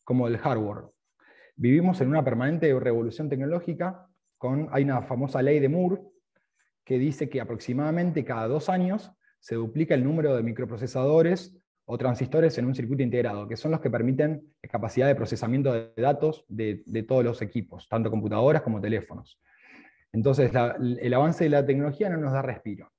como 0.05 0.29
del 0.29 0.37
hardware. 0.37 0.85
Vivimos 1.57 1.99
en 2.03 2.09
una 2.09 2.23
permanente 2.23 2.79
revolución 2.79 3.31
tecnológica, 3.31 4.07
con, 4.37 4.69
hay 4.71 4.85
una 4.85 5.01
famosa 5.01 5.41
ley 5.41 5.61
de 5.61 5.71
Moore 5.71 6.12
que 6.85 6.99
dice 6.99 7.29
que 7.29 7.41
aproximadamente 7.41 8.25
cada 8.25 8.49
dos 8.49 8.69
años 8.69 9.13
se 9.41 9.55
duplica 9.57 9.95
el 9.95 10.05
número 10.05 10.37
de 10.37 10.43
microprocesadores 10.43 11.57
o 11.85 11.99
transistores 11.99 12.57
en 12.59 12.67
un 12.67 12.75
circuito 12.75 13.03
integrado, 13.03 13.49
que 13.49 13.57
son 13.57 13.71
los 13.71 13.81
que 13.81 13.91
permiten 13.91 14.55
la 14.63 14.69
capacidad 14.69 15.07
de 15.07 15.15
procesamiento 15.15 15.73
de 15.73 15.93
datos 15.97 16.45
de, 16.49 16.83
todos 17.07 17.25
los 17.25 17.43
equipos, 17.43 17.89
tanto 17.89 18.11
computadoras 18.11 18.63
como 18.63 18.81
teléfonos. 18.81 19.41
Entonces, 20.13 20.53
el 21.01 21.15
avance 21.15 21.45
de 21.45 21.51
la 21.51 21.67
tecnología 21.67 22.09
no 22.09 22.19
nos 22.19 22.33
da 22.33 22.43
respiro. 22.43 22.93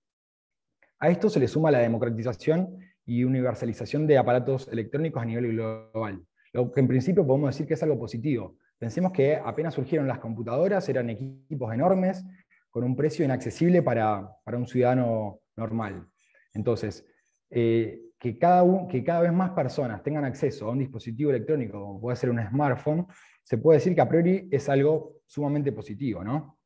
A 0.99 1.09
esto 1.09 1.29
se 1.29 1.39
le 1.39 1.47
suma 1.47 1.71
la 1.71 1.79
democratización 1.79 2.77
y 3.05 3.23
universalización 3.23 4.07
de 4.07 4.17
aparatos 4.17 4.67
electrónicos 4.69 5.21
a 5.21 5.25
nivel 5.25 5.53
global. 5.53 6.25
Lo 6.53 6.71
que 6.71 6.79
en 6.79 6.87
principio 6.87 7.25
podemos 7.25 7.49
decir 7.49 7.67
que 7.67 7.73
es 7.73 7.83
algo 7.83 7.99
positivo. 7.99 8.57
Pensemos 8.77 9.11
que 9.11 9.35
apenas 9.35 9.73
surgieron 9.73 10.07
las 10.07 10.19
computadoras, 10.19 10.87
eran 10.89 11.09
equipos 11.09 11.73
enormes, 11.73 12.25
con 12.73 12.83
un 12.83 12.95
precio 12.95 13.23
inaccesible 13.23 13.83
para, 13.83 14.35
un 14.47 14.65
ciudadano 14.65 15.41
normal. 15.55 16.07
Entonces, 16.55 17.05
eh, 17.51 18.01
que 18.17 18.39
cada, 18.39 18.63
que 18.87 19.03
cada 19.03 19.21
vez 19.21 19.31
más 19.31 19.51
personas 19.51 20.01
tengan 20.01 20.25
acceso 20.25 20.67
a 20.67 20.71
un 20.71 20.79
dispositivo 20.79 21.29
electrónico, 21.29 21.79
como 21.79 22.01
puede 22.01 22.17
ser 22.17 22.31
un 22.31 22.43
smartphone, 22.43 23.05
se 23.43 23.59
puede 23.59 23.77
decir 23.77 23.93
que 23.93 24.01
a 24.01 24.09
priori 24.09 24.49
es 24.51 24.67
algo 24.69 25.17
sumamente 25.27 25.71
positivo. 25.71 26.23
¿no? 26.23 26.57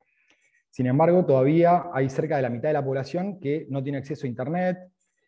Sin 0.69 0.85
embargo, 0.85 1.25
todavía 1.25 1.87
hay 1.93 2.09
cerca 2.09 2.37
de 2.37 2.43
la 2.43 2.49
mitad 2.49 2.69
de 2.69 2.73
la 2.73 2.85
población 2.85 3.37
que 3.41 3.67
no 3.69 3.83
tiene 3.83 3.97
acceso 3.97 4.25
a 4.25 4.29
Internet, 4.29 4.77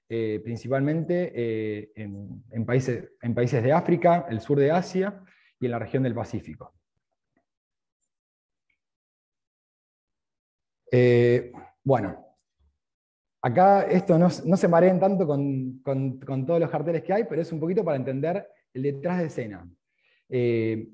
eh, 0.08 0.40
principalmente 0.42 1.34
eh, 1.36 1.92
en, 1.94 2.66
países, 2.66 3.12
en 3.22 3.36
países 3.36 3.62
de 3.62 3.74
África, 3.74 4.28
el 4.30 4.40
sur 4.40 4.58
de 4.58 4.72
Asia 4.72 5.22
y 5.60 5.66
en 5.66 5.72
la 5.72 5.80
región 5.80 6.04
del 6.04 6.16
Pacífico. 6.16 6.79
Eh, 10.92 11.52
bueno, 11.84 12.30
Acá 13.42 13.84
esto 13.84 14.20
no, 14.20 14.30
se 14.30 14.68
mareen 14.68 15.00
tanto 15.00 15.26
con, 15.26 15.82
todos 16.46 16.60
los 16.60 16.70
carteles 16.70 17.04
que 17.04 17.14
hay, 17.14 17.24
pero 17.24 17.42
es 17.42 17.52
un 17.54 17.60
poquito 17.60 17.86
para 17.86 17.96
entender 17.96 18.46
el 18.74 18.84
detrás 18.84 19.20
de 19.20 19.28
escena. 19.28 19.66
Eh, 20.28 20.90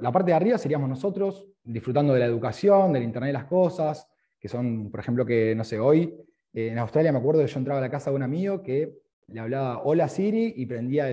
la 0.00 0.10
parte 0.10 0.32
de 0.32 0.36
arriba 0.36 0.58
seríamos 0.58 0.88
nosotros, 0.88 1.46
disfrutando 1.62 2.12
de 2.12 2.20
la 2.20 2.26
educación, 2.26 2.92
del 2.92 3.04
Internet 3.04 3.28
de 3.28 3.32
las 3.34 3.44
cosas, 3.44 4.08
que 4.40 4.48
son, 4.48 4.90
por 4.90 4.98
ejemplo, 4.98 5.24
que, 5.24 5.54
no 5.54 5.62
sé, 5.62 5.78
hoy 5.78 6.12
eh, 6.52 6.70
en 6.72 6.78
Australia 6.78 7.12
me 7.12 7.18
acuerdo 7.18 7.42
que 7.42 7.46
yo 7.46 7.58
entraba 7.58 7.78
a 7.78 7.82
la 7.82 7.90
casa 7.90 8.10
de 8.10 8.16
un 8.16 8.24
amigo 8.24 8.60
que 8.60 8.98
le 9.28 9.38
hablaba 9.38 9.82
hola 9.84 10.08
Siri 10.08 10.54
y 10.56 10.66
prendía 10.66 11.12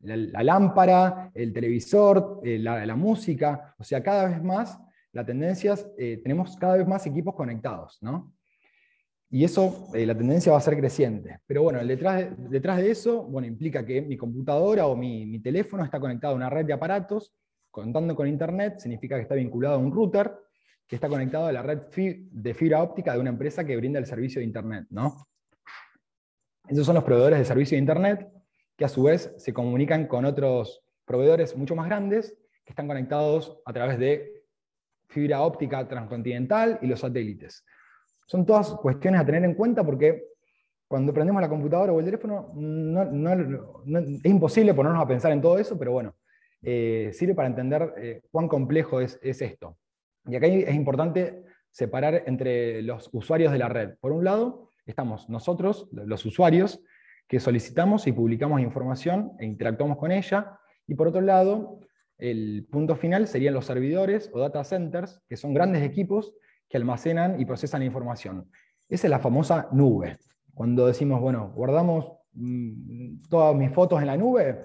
la, 0.00 0.44
lámpara, 0.44 1.32
el 1.34 1.52
televisor, 1.52 2.40
la, 2.44 2.94
música. 2.94 3.74
O 3.78 3.82
sea, 3.82 4.00
cada 4.00 4.28
vez 4.28 4.40
más 4.40 4.78
la 5.16 5.24
tendencia 5.24 5.72
es, 5.72 6.22
tenemos 6.22 6.56
cada 6.56 6.76
vez 6.76 6.86
más 6.86 7.06
equipos 7.06 7.34
conectados, 7.34 7.98
¿no? 8.02 8.36
Y 9.30 9.44
eso, 9.44 9.88
eh, 9.92 10.06
la 10.06 10.16
tendencia 10.16 10.52
va 10.52 10.58
a 10.58 10.60
ser 10.60 10.76
creciente. 10.76 11.40
Pero 11.46 11.62
bueno, 11.62 11.84
detrás 11.84 12.16
de, 12.18 12.48
detrás 12.48 12.76
de 12.78 12.90
eso, 12.90 13.24
bueno, 13.24 13.48
implica 13.48 13.84
que 13.84 14.00
mi 14.00 14.16
computadora 14.16 14.86
o 14.86 14.94
mi, 14.94 15.40
teléfono 15.40 15.84
está 15.84 15.98
conectado 15.98 16.34
a 16.34 16.36
una 16.36 16.50
red 16.50 16.64
de 16.64 16.72
aparatos, 16.72 17.32
contando 17.70 18.14
con 18.14 18.28
Internet, 18.28 18.78
significa 18.78 19.16
que 19.16 19.22
está 19.22 19.34
vinculado 19.34 19.74
a 19.74 19.78
un 19.78 19.92
router, 19.92 20.32
que 20.86 20.94
está 20.94 21.08
conectado 21.08 21.46
a 21.46 21.52
la 21.52 21.62
red 21.62 21.80
de 21.96 22.54
fibra 22.54 22.82
óptica 22.82 23.14
de 23.14 23.20
una 23.20 23.30
empresa 23.30 23.64
que 23.64 23.76
brinda 23.76 23.98
el 23.98 24.06
servicio 24.06 24.38
de 24.38 24.46
Internet. 24.46 24.86
¿no? 24.90 25.26
Esos 26.68 26.86
son 26.86 26.94
los 26.94 27.04
proveedores 27.04 27.40
de 27.40 27.44
servicio 27.44 27.76
de 27.76 27.80
Internet, 27.80 28.28
que 28.76 28.84
a 28.84 28.88
su 28.88 29.02
vez 29.02 29.34
se 29.38 29.52
comunican 29.52 30.06
con 30.06 30.24
otros 30.24 30.84
proveedores 31.04 31.56
mucho 31.56 31.74
más 31.74 31.86
grandes, 31.86 32.38
que 32.64 32.72
están 32.72 32.86
conectados 32.86 33.58
a 33.64 33.72
través 33.72 33.98
de 33.98 34.35
fibra 35.08 35.42
óptica 35.42 35.86
transcontinental 35.86 36.78
y 36.82 36.86
los 36.86 37.00
satélites. 37.00 37.64
Son 38.26 38.44
todas 38.44 38.72
cuestiones 38.74 39.20
a 39.20 39.26
tener 39.26 39.44
en 39.44 39.54
cuenta 39.54 39.84
porque 39.84 40.24
cuando 40.88 41.12
prendemos 41.12 41.42
la 41.42 41.48
computadora 41.48 41.92
o 41.92 41.98
el 41.98 42.04
teléfono 42.04 42.52
es 42.54 44.24
imposible 44.24 44.74
ponernos 44.74 45.02
a 45.02 45.08
pensar 45.08 45.32
en 45.32 45.40
todo 45.40 45.58
eso, 45.58 45.78
pero 45.78 45.92
bueno, 45.92 46.14
eh, 46.62 47.10
sirve 47.12 47.34
para 47.34 47.48
entender 47.48 47.94
eh, 47.96 48.22
cuán 48.30 48.48
complejo 48.48 49.00
es, 49.00 49.18
esto. 49.22 49.76
Y 50.26 50.36
acá 50.36 50.46
es 50.46 50.74
importante 50.74 51.42
separar 51.70 52.24
entre 52.26 52.82
los 52.82 53.10
usuarios 53.12 53.52
de 53.52 53.58
la 53.58 53.68
red. 53.68 53.94
Por 54.00 54.12
un 54.12 54.24
lado, 54.24 54.72
estamos 54.86 55.28
nosotros, 55.28 55.88
los 55.92 56.24
usuarios, 56.24 56.82
que 57.28 57.40
solicitamos 57.40 58.06
y 58.06 58.12
publicamos 58.12 58.60
información 58.60 59.32
e 59.38 59.46
interactuamos 59.46 59.98
con 59.98 60.12
ella. 60.12 60.58
Y 60.86 60.94
por 60.94 61.08
otro 61.08 61.20
lado, 61.20 61.80
el 62.18 62.66
punto 62.70 62.96
final 62.96 63.26
serían 63.26 63.54
los 63.54 63.66
servidores 63.66 64.30
o 64.32 64.40
data 64.40 64.64
centers, 64.64 65.20
que 65.28 65.36
son 65.36 65.52
grandes 65.52 65.82
equipos 65.82 66.34
que 66.68 66.76
almacenan 66.76 67.40
y 67.40 67.44
procesan 67.44 67.82
información. 67.82 68.50
Esa 68.88 69.06
es 69.06 69.10
la 69.10 69.18
famosa 69.18 69.68
nube. 69.72 70.18
Cuando 70.54 70.86
decimos, 70.86 71.20
bueno, 71.20 71.52
guardamos 71.54 72.12
mm, 72.32 73.22
todas 73.28 73.54
mis 73.54 73.70
fotos 73.70 74.00
en 74.00 74.06
la 74.06 74.16
nube, 74.16 74.64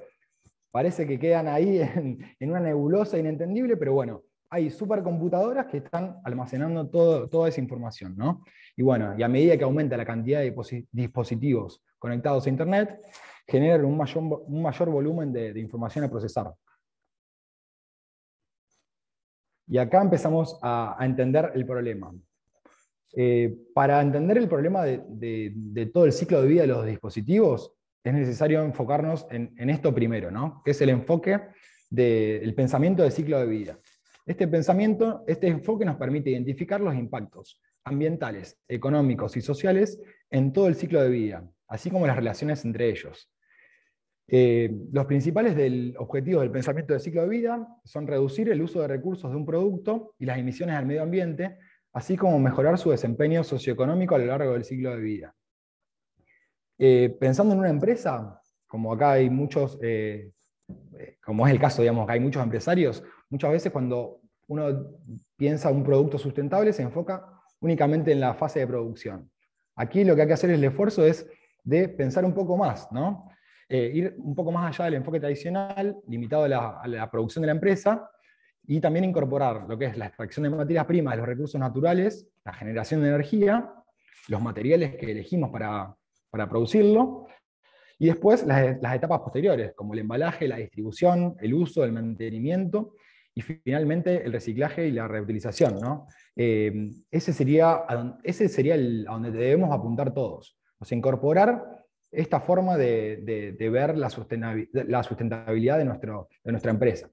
parece 0.72 1.06
que 1.06 1.20
quedan 1.20 1.48
ahí 1.48 1.82
en, 2.40 2.50
una 2.50 2.60
nebulosa 2.60 3.18
inentendible, 3.18 3.76
pero 3.78 3.94
bueno, 3.94 4.24
hay 4.50 4.70
supercomputadoras 4.70 5.68
que 5.68 5.78
están 5.78 6.18
almacenando 6.24 6.90
toda 6.90 7.50
esa 7.50 7.62
información. 7.62 8.16
¿no? 8.18 8.44
Y 8.76 8.84
bueno, 8.84 9.14
y 9.18 9.24
a 9.24 9.28
medida 9.28 9.58
que 9.58 9.64
aumenta 9.64 9.98
la 9.98 10.06
cantidad 10.06 10.40
de 10.40 10.54
dispositivos 10.92 11.84
conectados 12.00 12.46
a 12.46 12.50
Internet, 12.50 13.00
generan 13.48 13.86
un 13.86 14.62
mayor 14.62 14.90
volumen 14.90 15.32
de 15.34 15.60
información 15.60 16.06
a 16.06 16.10
procesar. 16.10 16.54
Y 19.72 19.78
acá 19.78 20.02
empezamos 20.02 20.60
a, 20.62 20.98
entender 21.00 21.54
el 21.56 21.66
problema. 21.66 22.14
Eh, 23.16 23.56
para 23.74 24.02
entender 24.02 24.38
el 24.38 24.50
problema 24.50 24.84
de, 24.84 25.90
todo 25.94 26.04
el 26.04 26.12
ciclo 26.12 26.42
de 26.42 26.48
vida 26.50 26.62
de 26.64 26.68
los 26.68 26.86
dispositivos, 26.86 27.74
es 28.04 28.14
necesario 28.14 28.62
enfocarnos 28.64 29.26
en, 29.32 29.70
esto 29.70 29.96
primero, 29.96 30.30
¿no? 30.30 30.62
que 30.66 30.72
es 30.72 30.82
el 30.82 30.90
enfoque 30.90 31.40
del 31.90 32.54
pensamiento 32.54 33.04
del 33.04 33.14
ciclo 33.14 33.40
de 33.40 33.46
vida. 33.46 33.80
Este 34.26 34.46
pensamiento, 34.46 35.24
este 35.26 35.48
enfoque 35.48 35.86
nos 35.86 35.96
permite 35.96 36.32
identificar 36.32 36.82
los 36.82 36.94
impactos 36.94 37.62
ambientales, 37.86 38.60
económicos 38.68 39.38
y 39.38 39.42
sociales 39.42 40.02
en 40.30 40.52
todo 40.52 40.68
el 40.68 40.76
ciclo 40.76 41.02
de 41.02 41.10
vida, 41.10 41.50
así 41.70 41.90
como 41.90 42.06
las 42.06 42.18
relaciones 42.18 42.66
entre 42.66 42.90
ellos. 42.90 43.32
Eh, 44.34 44.74
los 44.94 45.06
principales 45.08 45.58
objetivos 45.98 46.44
del 46.44 46.52
pensamiento 46.52 46.94
del 46.94 47.02
ciclo 47.02 47.24
de 47.24 47.28
vida 47.28 47.68
son 47.84 48.08
reducir 48.08 48.50
el 48.50 48.62
uso 48.62 48.82
de 48.82 48.88
recursos 48.88 49.30
de 49.30 49.36
un 49.36 49.46
producto 49.46 50.16
y 50.18 50.26
las 50.26 50.38
emisiones 50.38 50.78
al 50.78 50.86
medio 50.86 51.04
ambiente, 51.04 51.58
así 51.92 52.16
como 52.16 52.40
mejorar 52.40 52.78
su 52.78 52.92
desempeño 52.92 53.44
socioeconómico 53.44 54.16
a 54.16 54.20
lo 54.20 54.28
largo 54.28 54.54
del 54.54 54.64
ciclo 54.64 54.92
de 54.92 55.02
vida. 55.02 55.36
Eh, 56.80 57.14
pensando 57.20 57.54
en 57.54 57.60
una 57.60 57.70
empresa, 57.70 58.42
como 58.68 58.94
acá 58.94 59.12
hay 59.12 59.30
muchos, 59.30 59.78
eh, 59.82 60.32
como 61.22 61.46
es 61.46 61.52
el 61.52 61.60
caso, 61.60 61.82
digamos, 61.82 62.08
que 62.08 62.14
hay 62.14 62.22
muchos 62.22 62.42
empresarios, 62.42 63.04
muchas 63.30 63.52
veces 63.52 63.70
cuando 63.70 64.22
uno 64.48 64.92
piensa 65.36 65.70
un 65.72 65.84
producto 65.84 66.18
sustentable 66.18 66.72
se 66.72 66.84
enfoca 66.84 67.26
únicamente 67.60 68.14
en 68.14 68.22
la 68.22 68.34
fase 68.34 68.60
de 68.62 68.68
producción. 68.68 69.30
Aquí 69.76 70.06
lo 70.06 70.16
que 70.16 70.22
hay 70.22 70.28
que 70.28 70.34
hacer 70.36 70.52
el 70.52 70.64
esfuerzo 70.64 71.06
es 71.06 71.30
de 71.66 71.90
pensar 71.90 72.24
un 72.24 72.34
poco 72.34 72.56
más, 72.56 72.90
¿no? 72.94 73.30
Eh, 73.74 73.90
ir 73.94 74.16
un 74.18 74.36
poco 74.36 74.52
más 74.52 74.68
allá 74.68 74.84
del 74.84 74.96
enfoque 74.96 75.22
tradicional, 75.22 75.96
limitado 76.06 76.44
a 76.44 76.88
la, 76.90 77.10
producción 77.10 77.42
de 77.44 77.46
la 77.46 77.54
empresa, 77.54 78.12
y 78.68 78.82
también 78.82 79.06
incorporar 79.06 79.66
lo 79.66 79.78
que 79.78 79.86
es 79.86 79.98
la 79.98 80.08
extracción 80.08 80.44
de 80.44 80.50
materias 80.50 80.86
primas 80.86 81.14
de 81.14 81.20
los 81.20 81.26
recursos 81.26 81.58
naturales, 81.58 82.28
la 82.44 82.52
generación 82.52 83.02
de 83.02 83.08
energía, 83.08 83.74
los 84.28 84.42
materiales 84.42 84.98
que 84.98 85.10
elegimos 85.10 85.52
para, 85.52 85.96
producirlo, 86.50 87.28
y 87.98 88.08
después 88.08 88.46
las, 88.46 88.94
etapas 88.94 89.22
posteriores, 89.22 89.72
como 89.74 89.94
el 89.94 90.00
embalaje, 90.00 90.50
la 90.50 90.58
distribución, 90.58 91.38
el 91.40 91.54
uso, 91.54 91.86
el 91.86 91.94
mantenimiento, 91.94 92.96
y 93.34 93.40
finalmente 93.40 94.26
el 94.26 94.34
reciclaje 94.34 94.86
y 94.86 94.92
la 94.92 95.08
reutilización. 95.08 95.80
Eh, 96.36 96.90
ese 97.10 97.32
sería, 97.32 97.84
ese 98.22 98.50
sería 98.50 98.74
a 98.74 99.14
donde 99.14 99.32
debemos 99.32 99.72
apuntar 99.72 100.14
todos. 100.14 100.58
O 100.78 100.84
sea, 100.84 100.98
incorporar 100.98 101.81
esta 102.12 102.42
forma 102.42 102.78
de, 102.78 103.56
ver 103.72 103.98
la 103.98 104.10
sustentabilidad, 104.10 105.78
de, 105.78 105.86
nuestra 105.86 106.72
empresa. 106.72 107.10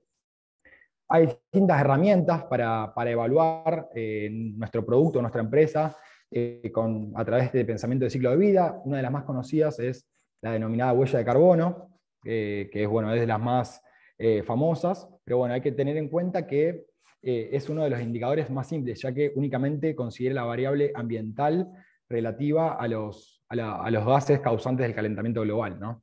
Hay 1.08 1.26
distintas 1.26 1.80
herramientas 1.80 2.44
para, 2.44 2.92
evaluar 3.06 3.88
eh, 3.94 4.28
nuestro 4.30 4.84
producto, 4.84 5.20
nuestra 5.20 5.40
empresa, 5.40 5.96
eh, 6.30 6.70
con, 6.72 7.12
a 7.14 7.24
través 7.24 7.52
de 7.52 7.64
pensamiento 7.64 8.04
de 8.04 8.10
ciclo 8.10 8.30
de 8.30 8.36
vida. 8.36 8.82
Una 8.84 8.96
de 8.96 9.02
las 9.04 9.12
más 9.12 9.24
conocidas 9.24 9.78
es 9.78 10.06
la 10.42 10.52
denominada 10.52 10.92
huella 10.92 11.18
de 11.18 11.24
carbono, 11.24 11.88
que 12.22 12.68
es, 12.70 12.88
bueno, 12.88 13.10
de 13.12 13.26
las 13.26 13.40
más 13.40 13.80
eh, 14.18 14.42
famosas, 14.42 15.08
pero 15.24 15.38
bueno, 15.38 15.54
hay 15.54 15.60
que 15.60 15.72
tener 15.72 15.96
en 15.96 16.08
cuenta 16.08 16.46
que 16.46 16.84
es 17.20 17.68
uno 17.68 17.82
de 17.82 17.90
los 17.90 18.00
indicadores 18.00 18.48
más 18.48 18.68
simples, 18.68 19.02
ya 19.02 19.12
que 19.12 19.32
únicamente 19.34 19.94
considera 19.94 20.36
la 20.36 20.44
variable 20.44 20.92
ambiental 20.94 21.68
relativa 22.08 22.74
a 22.74 22.86
los, 22.86 23.37
a, 23.48 23.90
los 23.90 24.04
gases 24.04 24.40
causantes 24.40 24.86
del 24.86 24.94
calentamiento 24.94 25.42
global. 25.42 25.78
¿no? 25.80 26.02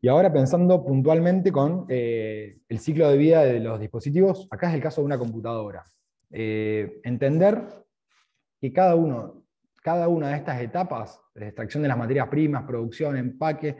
Y 0.00 0.08
ahora 0.08 0.32
pensando 0.32 0.84
puntualmente 0.84 1.52
con 1.52 1.86
eh, 1.88 2.58
el 2.68 2.78
ciclo 2.80 3.08
de 3.08 3.16
vida 3.16 3.44
de 3.44 3.60
los 3.60 3.78
dispositivos, 3.78 4.48
acá 4.50 4.68
es 4.68 4.74
el 4.74 4.82
caso 4.82 5.00
de 5.00 5.06
una 5.06 5.18
computadora. 5.18 5.84
Eh, 6.30 7.00
entender 7.04 7.62
que 8.60 8.72
cada, 8.72 8.96
uno, 8.96 9.44
cada 9.82 10.08
una 10.08 10.30
de 10.30 10.36
estas 10.36 10.60
etapas, 10.60 11.20
de 11.34 11.46
extracción 11.46 11.82
de 11.82 11.88
las 11.88 11.98
materias 11.98 12.28
primas, 12.28 12.64
producción, 12.64 13.16
empaque, 13.16 13.76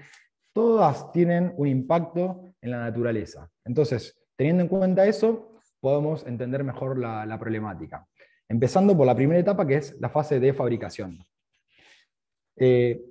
todas 0.52 1.10
tienen 1.12 1.54
un 1.56 1.66
impacto 1.66 2.54
en 2.60 2.70
la 2.70 2.78
naturaleza. 2.78 3.50
Entonces, 3.64 4.22
teniendo 4.36 4.62
en 4.62 4.68
cuenta 4.68 5.06
eso, 5.06 5.58
podemos 5.80 6.24
entender 6.26 6.62
mejor 6.62 6.98
la, 6.98 7.26
la 7.26 7.38
problemática. 7.38 8.06
Empezando 8.48 8.96
por 8.96 9.06
la 9.06 9.16
primera 9.16 9.40
etapa, 9.40 9.66
que 9.66 9.76
es 9.76 9.96
la 9.98 10.10
fase 10.10 10.38
de 10.38 10.52
fabricación. 10.52 11.18
Eh, 12.64 13.02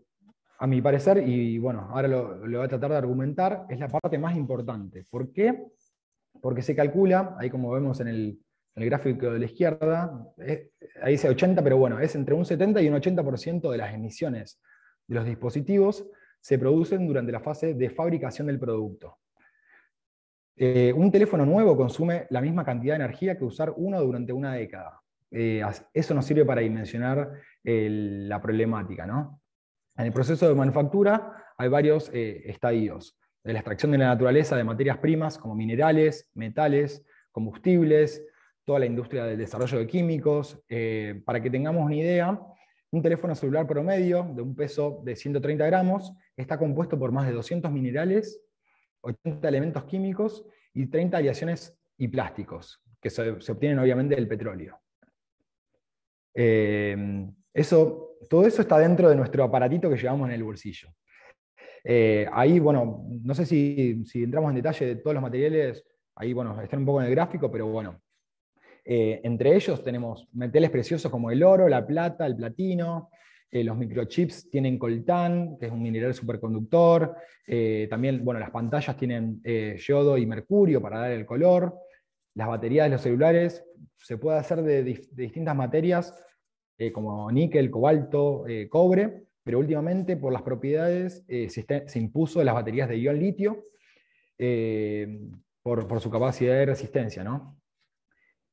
a 0.60 0.66
mi 0.66 0.82
parecer, 0.82 1.28
y 1.28 1.58
bueno, 1.58 1.90
ahora 1.92 2.08
lo, 2.08 2.40
voy 2.40 2.56
a 2.56 2.70
tratar 2.70 2.92
de 2.92 2.96
argumentar, 2.96 3.66
es 3.68 3.80
la 3.80 3.90
parte 3.90 4.18
más 4.18 4.38
importante. 4.38 5.04
¿Por 5.10 5.34
qué? 5.34 5.66
Porque 6.40 6.62
se 6.62 6.74
calcula, 6.74 7.36
ahí 7.38 7.50
como 7.50 7.70
vemos 7.72 8.00
en 8.00 8.08
el, 8.08 8.40
gráfico 8.76 9.30
de 9.30 9.40
la 9.40 9.46
izquierda, 9.46 10.26
ahí 11.02 11.12
dice 11.12 11.28
80, 11.28 11.62
pero 11.62 11.76
bueno, 11.76 12.00
es 12.00 12.16
entre 12.16 12.34
un 12.34 12.46
70 12.46 12.82
y 12.82 12.88
un 12.88 12.96
80% 12.96 13.70
de 13.70 13.78
las 13.78 13.94
emisiones 13.94 14.62
de 15.06 15.16
los 15.16 15.26
dispositivos 15.26 16.08
se 16.40 16.58
producen 16.58 17.06
durante 17.06 17.34
la 17.34 17.42
fase 17.42 17.74
de 17.74 17.90
fabricación 17.90 18.48
del 18.48 18.58
producto. 18.58 19.18
Eh, 20.56 20.94
un 20.96 21.12
teléfono 21.12 21.46
nuevo 21.46 21.76
consume 21.76 22.28
la 22.30 22.40
misma 22.40 22.64
cantidad 22.64 22.94
de 22.94 23.04
energía 23.04 23.38
que 23.38 23.44
usar 23.44 23.74
uno 23.76 24.02
durante 24.02 24.32
una 24.32 24.54
década. 24.54 25.02
Eh, 25.30 25.62
eso 25.94 26.14
nos 26.14 26.26
sirve 26.26 26.46
para 26.46 26.62
dimensionar 26.62 27.32
la 27.64 28.42
problemática. 28.42 29.06
En 29.98 30.06
el 30.06 30.14
proceso 30.14 30.48
de 30.48 30.56
manufactura 30.56 31.54
hay 31.58 31.70
varios 31.70 32.10
eh, 32.14 32.44
estadios. 32.46 33.18
De 33.44 33.54
la 33.54 33.60
extracción 33.60 33.92
de 33.92 33.98
la 33.98 34.08
naturaleza 34.08 34.56
de 34.56 34.64
materias 34.64 34.98
primas 35.00 35.38
como 35.38 35.56
minerales, 35.56 36.30
metales, 36.36 37.04
combustibles, 37.32 38.24
toda 38.64 38.80
la 38.80 38.86
industria 38.86 39.26
del 39.26 39.38
desarrollo 39.38 39.80
de 39.80 39.88
químicos. 39.88 40.64
para 41.26 41.42
que 41.42 41.50
tengamos 41.50 41.84
una 41.84 41.96
idea, 41.96 42.40
un 42.92 43.02
teléfono 43.02 43.34
celular 43.36 43.66
promedio 43.66 44.30
de 44.36 44.42
un 44.42 44.54
peso 44.54 45.02
de 45.04 45.16
130 45.16 45.66
gramos 45.66 46.14
está 46.36 46.58
compuesto 46.58 47.00
por 47.00 47.12
más 47.12 47.26
de 47.26 47.34
200 47.34 47.72
minerales, 47.72 48.42
80 49.02 49.48
elementos 49.48 49.86
químicos 49.86 50.46
y 50.74 50.88
30 50.88 51.18
aleaciones 51.18 51.78
y 51.98 52.10
plásticos, 52.10 52.84
que 53.02 53.10
se, 53.10 53.32
obtienen 53.32 53.80
obviamente 53.80 54.16
del 54.16 54.28
petróleo. 54.28 54.80
Eh, 56.34 57.32
eso, 57.54 58.18
todo 58.30 58.46
eso 58.46 58.62
está 58.62 58.78
dentro 58.78 59.10
de 59.10 59.16
nuestro 59.16 59.44
aparatito 59.44 59.90
que 59.90 59.98
llevamos 59.98 60.30
en 60.30 60.36
el 60.36 60.44
bolsillo. 60.44 60.90
Eh, 61.84 62.28
ahí, 62.32 62.60
bueno, 62.60 63.06
no 63.24 63.34
sé 63.34 63.46
si, 63.46 64.04
si, 64.06 64.24
entramos 64.24 64.50
en 64.50 64.56
detalle 64.56 64.86
de 64.86 64.96
todos 64.98 65.14
los 65.14 65.24
materiales, 65.24 65.84
ahí, 66.16 66.34
bueno, 66.34 66.62
están 66.62 66.80
un 66.80 66.86
poco 66.86 67.02
en 67.02 67.08
el 67.08 67.12
gráfico, 67.12 67.52
pero 67.52 67.68
bueno, 67.68 68.00
eh, 68.86 69.22
entre 69.24 69.56
ellos 69.56 69.84
tenemos 69.84 70.28
metales 70.34 70.70
preciosos 70.70 71.12
como 71.12 71.32
el 71.32 71.44
oro, 71.44 71.68
la 71.68 71.86
plata, 71.86 72.26
el 72.26 72.36
platino. 72.36 73.10
Eh, 73.50 73.66
los 73.66 73.76
microchips 73.76 74.50
tienen 74.50 74.80
coltán, 74.80 75.58
que 75.60 75.66
es 75.66 75.72
un 75.72 75.82
mineral 75.82 76.14
superconductor. 76.14 77.16
También, 77.90 78.24
bueno, 78.24 78.40
las 78.40 78.50
pantallas 78.50 78.96
tienen 78.96 79.42
yodo 79.78 80.18
y 80.18 80.26
mercurio 80.26 80.82
para 80.82 81.00
dar 81.00 81.12
el 81.12 81.26
color. 81.26 81.78
Las 82.36 82.48
baterías 82.48 82.86
de 82.86 82.92
los 82.92 83.02
celulares 83.02 83.66
se 83.98 84.18
puede 84.18 84.40
hacer 84.40 84.62
de, 84.62 84.84
distintas 84.84 85.56
materias, 85.56 86.16
como 86.94 87.32
níquel, 87.32 87.70
cobalto, 87.70 88.44
cobre, 88.70 89.26
pero 89.44 89.60
últimamente 89.60 90.18
por 90.18 90.34
las 90.34 90.42
propiedades 90.42 91.24
se, 91.28 91.50
se, 91.50 92.00
impuso 92.00 92.44
las 92.44 92.56
baterías 92.56 92.90
de 92.90 93.00
ion 93.00 93.20
litio 93.20 93.66
por, 95.62 95.88
por, 95.88 96.02
su 96.02 96.10
capacidad 96.10 96.56
de 96.56 96.66
resistencia. 96.66 97.24
¿no? 97.24 97.62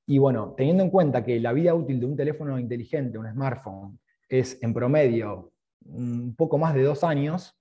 Y 0.06 0.18
bueno, 0.18 0.54
teniendo 0.56 0.82
en 0.82 0.90
cuenta 0.90 1.24
que 1.24 1.40
la 1.40 1.52
vida 1.52 1.74
útil 1.74 2.00
de 2.00 2.06
un 2.06 2.16
teléfono 2.16 2.58
inteligente, 2.58 3.18
un 3.18 3.30
smartphone, 3.30 3.98
es 4.28 4.58
en 4.62 4.72
promedio 4.74 5.52
un 5.84 6.34
poco 6.34 6.58
más 6.58 6.74
de 6.74 6.82
dos 6.82 7.04
años, 7.04 7.58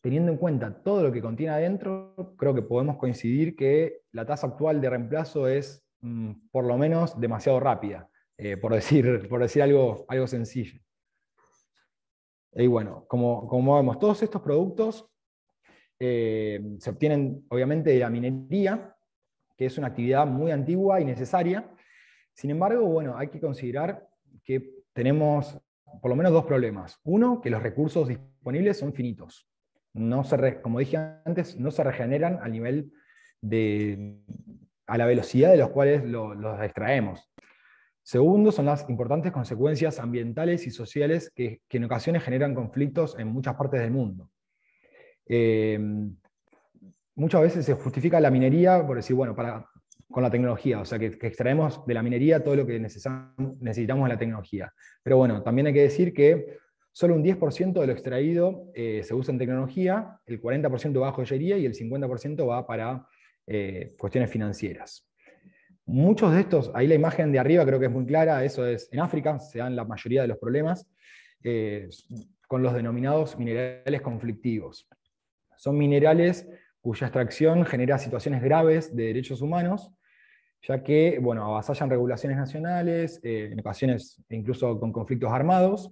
teniendo 0.00 0.32
en 0.32 0.38
cuenta 0.38 0.82
todo 0.82 1.02
lo 1.02 1.12
que 1.12 1.20
contiene 1.20 1.52
adentro, 1.52 2.14
creo 2.36 2.54
que 2.54 2.62
podemos 2.62 2.96
coincidir 2.96 3.54
que 3.54 4.02
la 4.12 4.26
tasa 4.26 4.48
actual 4.48 4.80
de 4.80 4.90
reemplazo 4.90 5.46
es 5.46 5.84
mm, 6.00 6.32
por 6.50 6.64
lo 6.64 6.78
menos 6.78 7.18
demasiado 7.20 7.60
rápida, 7.60 8.08
eh, 8.42 8.56
por, 8.56 8.72
decir, 8.72 9.26
por 9.28 9.40
decir 9.40 9.62
algo, 9.62 10.06
algo 10.08 10.26
sencillo. 10.26 10.80
Y 12.52 12.66
bueno, 12.66 13.04
como, 13.06 13.46
como 13.46 13.76
vemos, 13.76 13.98
todos 13.98 14.22
estos 14.22 14.40
productos 14.40 15.08
eh, 15.98 16.76
se 16.78 16.90
obtienen 16.90 17.44
obviamente 17.50 17.90
de 17.90 17.98
la 17.98 18.08
minería, 18.08 18.96
que 19.56 19.66
es 19.66 19.76
una 19.76 19.88
actividad 19.88 20.26
muy 20.26 20.50
antigua 20.50 21.00
y 21.00 21.04
necesaria. 21.04 21.70
Sin 22.32 22.50
embargo, 22.50 22.86
bueno, 22.86 23.16
hay 23.18 23.28
que 23.28 23.40
considerar 23.40 24.08
que 24.42 24.72
tenemos 24.94 25.60
por 26.00 26.08
lo 26.08 26.16
menos 26.16 26.32
dos 26.32 26.46
problemas. 26.46 26.98
Uno, 27.04 27.40
que 27.42 27.50
los 27.50 27.62
recursos 27.62 28.08
disponibles 28.08 28.78
son 28.78 28.94
finitos. 28.94 29.46
No 29.92 30.24
se 30.24 30.62
como 30.62 30.78
dije 30.78 30.96
antes, 31.24 31.58
no 31.58 31.70
se 31.70 31.84
regeneran 31.84 32.38
al 32.42 32.52
nivel 32.52 32.92
de, 33.42 34.18
a 34.86 34.96
la 34.98 35.06
velocidad 35.06 35.50
de 35.50 35.58
los 35.58 35.70
cuales 35.70 36.04
los 36.04 36.62
extraemos. 36.62 37.29
Segundo, 38.10 38.50
son 38.50 38.64
las 38.64 38.90
importantes 38.90 39.30
consecuencias 39.30 40.00
ambientales 40.00 40.66
y 40.66 40.72
sociales 40.72 41.30
que, 41.32 41.60
en 41.70 41.84
ocasiones 41.84 42.24
generan 42.24 42.56
conflictos 42.56 43.16
en 43.20 43.28
muchas 43.28 43.54
partes 43.54 43.80
del 43.80 43.92
mundo. 43.92 44.28
Eh, 45.28 45.78
muchas 47.14 47.40
veces 47.40 47.64
se 47.64 47.74
justifica 47.74 48.18
la 48.18 48.32
minería 48.32 48.84
por 48.84 48.96
decir, 48.96 49.14
bueno, 49.14 49.36
para, 49.36 49.64
con 50.10 50.24
la 50.24 50.30
tecnología, 50.30 50.80
o 50.80 50.84
sea, 50.84 50.98
que, 50.98 51.06
extraemos 51.06 51.86
de 51.86 51.94
la 51.94 52.02
minería 52.02 52.42
todo 52.42 52.56
lo 52.56 52.66
que 52.66 52.80
necesitamos 52.80 53.36
de 53.60 54.08
la 54.08 54.18
tecnología. 54.18 54.72
Pero 55.04 55.16
bueno, 55.16 55.44
también 55.44 55.68
hay 55.68 55.72
que 55.72 55.82
decir 55.82 56.12
que 56.12 56.58
solo 56.90 57.14
un 57.14 57.22
10% 57.22 57.80
de 57.80 57.86
lo 57.86 57.92
extraído 57.92 58.72
eh, 58.74 59.04
se 59.04 59.14
usa 59.14 59.30
en 59.30 59.38
tecnología, 59.38 60.18
el 60.26 60.42
40% 60.42 61.00
va 61.00 61.10
a 61.10 61.12
joyería 61.12 61.58
y 61.58 61.64
el 61.64 61.74
50% 61.74 62.44
va 62.44 62.66
para 62.66 63.06
eh, 63.46 63.94
cuestiones 63.96 64.32
financieras. 64.32 65.09
Muchos 65.92 66.32
de 66.32 66.42
estos, 66.42 66.70
ahí 66.72 66.86
la 66.86 66.94
imagen 66.94 67.32
de 67.32 67.40
arriba 67.40 67.66
creo 67.66 67.80
que 67.80 67.86
es 67.86 67.90
muy 67.90 68.06
clara, 68.06 68.44
eso 68.44 68.64
es, 68.64 68.88
en 68.92 69.00
África 69.00 69.40
se 69.40 69.58
dan 69.58 69.74
la 69.74 69.84
mayoría 69.84 70.22
de 70.22 70.28
los 70.28 70.38
problemas 70.38 70.88
eh, 71.42 71.88
con 72.46 72.62
los 72.62 72.72
denominados 72.74 73.36
minerales 73.36 74.00
conflictivos. 74.00 74.88
Son 75.56 75.76
minerales 75.76 76.48
cuya 76.80 77.08
extracción 77.08 77.66
genera 77.66 77.98
situaciones 77.98 78.40
graves 78.40 78.94
de 78.94 79.06
derechos 79.06 79.42
humanos, 79.42 79.90
ya 80.62 80.80
que 80.80 81.18
bueno, 81.20 81.44
avasallan 81.44 81.90
regulaciones 81.90 82.38
nacionales, 82.38 83.18
eh, 83.24 83.48
en 83.50 83.58
ocasiones 83.58 84.22
incluso 84.28 84.78
con 84.78 84.92
conflictos 84.92 85.32
armados, 85.32 85.90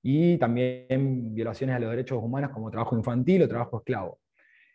y 0.00 0.38
también 0.38 1.34
violaciones 1.34 1.74
a 1.74 1.80
los 1.80 1.90
derechos 1.90 2.22
humanos 2.22 2.52
como 2.52 2.70
trabajo 2.70 2.96
infantil 2.96 3.42
o 3.42 3.48
trabajo 3.48 3.78
esclavo. 3.78 4.20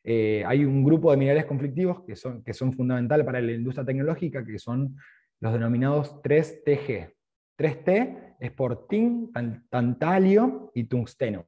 Eh, 0.05 0.43
hay 0.45 0.63
un 0.63 0.83
grupo 0.83 1.11
de 1.11 1.17
minerales 1.17 1.45
conflictivos 1.45 2.03
que 2.05 2.15
son, 2.15 2.43
que 2.43 2.53
son 2.53 2.71
fundamentales 2.73 3.25
para 3.25 3.41
la 3.41 3.51
industria 3.51 3.85
tecnológica, 3.85 4.45
que 4.45 4.59
son 4.59 4.95
los 5.39 5.51
denominados 5.51 6.21
3TG. 6.21 7.11
3T 7.57 8.35
es 8.39 8.51
por 8.51 8.87
tin, 8.87 9.31
tantalio 9.69 10.71
y 10.75 10.83
tungsteno, 10.83 11.45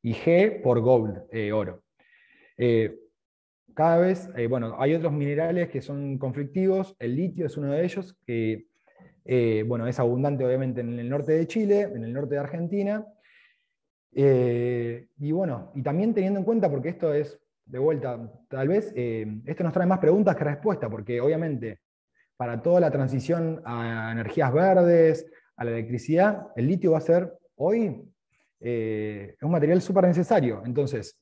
y 0.00 0.14
G 0.14 0.62
por 0.62 0.80
gold, 0.80 1.24
eh, 1.30 1.52
oro 1.52 1.82
cada 3.74 3.98
vez, 3.98 4.28
eh, 4.36 4.46
bueno, 4.46 4.76
hay 4.78 4.94
otros 4.94 5.12
minerales 5.12 5.68
que 5.68 5.80
son 5.80 6.18
conflictivos, 6.18 6.94
el 6.98 7.16
litio 7.16 7.46
es 7.46 7.56
uno 7.56 7.72
de 7.72 7.84
ellos, 7.84 8.16
que 8.26 8.66
eh, 9.24 9.64
bueno, 9.66 9.86
es 9.86 9.98
abundante 9.98 10.44
obviamente 10.44 10.80
en 10.80 10.98
el 10.98 11.08
norte 11.08 11.32
de 11.32 11.46
Chile, 11.46 11.82
en 11.82 12.04
el 12.04 12.12
norte 12.12 12.34
de 12.34 12.40
Argentina, 12.40 13.06
eh, 14.12 15.06
y 15.18 15.32
bueno, 15.32 15.72
y 15.74 15.82
también 15.82 16.14
teniendo 16.14 16.40
en 16.40 16.44
cuenta, 16.44 16.70
porque 16.70 16.90
esto 16.90 17.14
es, 17.14 17.40
de 17.70 17.78
vuelta, 17.78 18.18
tal 18.48 18.68
vez, 18.68 18.92
esto 18.94 19.64
nos 19.64 19.72
trae 19.72 19.86
más 19.86 19.98
preguntas 19.98 20.36
que 20.36 20.44
respuestas, 20.44 20.90
porque 20.90 21.20
obviamente 21.20 21.80
para 22.36 22.60
toda 22.60 22.80
la 22.80 22.90
transición 22.90 23.60
a 23.64 24.10
energías 24.12 24.52
verdes, 24.52 25.26
a 25.56 25.64
la 25.64 25.72
electricidad, 25.72 26.48
el 26.56 26.66
litio 26.66 26.92
va 26.92 26.98
a 26.98 27.02
ser 27.02 27.32
hoy 27.56 28.02
un 28.60 29.50
material 29.50 29.80
súper 29.82 30.04
necesario. 30.04 30.62
Entonces, 30.64 31.20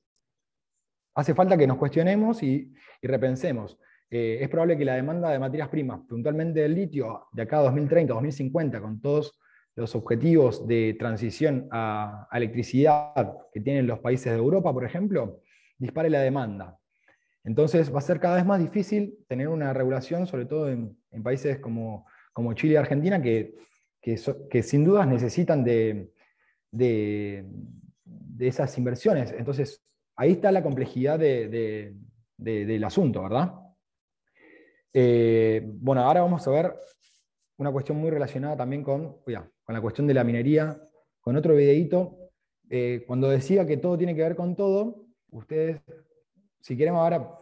hace 1.18 1.34
falta 1.34 1.56
que 1.56 1.66
nos 1.66 1.78
cuestionemos 1.78 2.42
y, 2.42 2.72
repensemos. 3.02 3.78
Eh, 4.10 4.38
es 4.40 4.48
probable 4.48 4.78
que 4.78 4.84
la 4.84 4.94
demanda 4.94 5.30
de 5.30 5.38
materias 5.38 5.68
primas, 5.68 6.00
puntualmente 6.08 6.60
del 6.60 6.74
litio, 6.74 7.26
de 7.32 7.42
acá 7.42 7.58
a 7.58 7.62
2030, 7.62 8.14
2050, 8.14 8.80
con 8.80 9.00
todos 9.00 9.38
los 9.74 9.94
objetivos 9.94 10.66
de 10.66 10.96
transición 10.98 11.68
a, 11.70 12.28
electricidad 12.32 13.36
que 13.52 13.60
tienen 13.60 13.86
los 13.86 13.98
países 13.98 14.32
de 14.32 14.38
Europa, 14.38 14.72
por 14.72 14.84
ejemplo, 14.84 15.40
dispare 15.78 16.10
la 16.10 16.20
demanda. 16.20 16.78
Entonces 17.44 17.92
va 17.92 17.98
a 17.98 18.02
ser 18.02 18.20
cada 18.20 18.36
vez 18.36 18.44
más 18.44 18.60
difícil 18.60 19.24
tener 19.26 19.48
una 19.48 19.72
regulación, 19.72 20.26
sobre 20.26 20.44
todo 20.44 20.68
en, 20.68 20.98
países 21.22 21.58
como, 21.58 22.04
Chile 22.54 22.74
y 22.74 22.76
Argentina, 22.76 23.22
que, 23.22 23.54
que, 24.02 24.62
sin 24.62 24.84
dudas 24.84 25.06
necesitan 25.06 25.64
de, 25.64 26.12
de, 26.70 27.46
de, 28.04 28.48
esas 28.48 28.76
inversiones. 28.76 29.32
Entonces, 29.32 29.82
ahí 30.14 30.32
está 30.32 30.52
la 30.52 30.62
complejidad 30.62 31.18
del 31.18 32.84
asunto, 32.84 33.22
¿verdad? 33.22 33.54
Eh, 34.92 35.62
bueno, 35.64 36.02
ahora 36.02 36.22
vamos 36.22 36.46
a 36.46 36.50
ver 36.50 36.74
una 37.56 37.72
cuestión 37.72 37.98
muy 37.98 38.10
relacionada 38.10 38.56
también 38.56 38.82
con, 38.82 39.18
con 39.22 39.74
la 39.74 39.80
cuestión 39.80 40.06
de 40.06 40.14
la 40.14 40.24
minería, 40.24 40.80
con 41.20 41.36
otro 41.36 41.54
videíto. 41.54 42.30
Eh, 42.70 43.04
cuando 43.06 43.30
decía 43.30 43.66
que 43.66 43.78
todo 43.78 43.96
tiene 43.96 44.14
que 44.14 44.22
ver 44.22 44.36
con 44.36 44.54
todo, 44.54 45.07
ustedes, 45.30 45.80
si 46.60 46.76
queremos 46.76 47.00
ahora, 47.00 47.38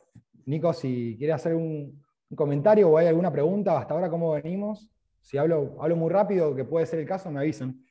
Nico, 0.46 0.72
si 0.72 1.16
quiere 1.18 1.32
hacer 1.32 1.54
un, 1.54 2.04
comentario 2.34 2.90
o 2.90 2.98
hay 2.98 3.06
alguna 3.06 3.30
pregunta, 3.30 3.78
hasta 3.78 3.94
ahora 3.94 4.10
cómo 4.10 4.32
venimos, 4.32 4.90
si 5.20 5.38
hablo, 5.38 5.76
hablo 5.80 5.96
muy 5.96 6.10
rápido, 6.10 6.54
que 6.54 6.64
puede 6.64 6.86
ser 6.86 6.98
el 6.98 7.06
caso, 7.06 7.30
me 7.30 7.40
avisan. 7.40 7.84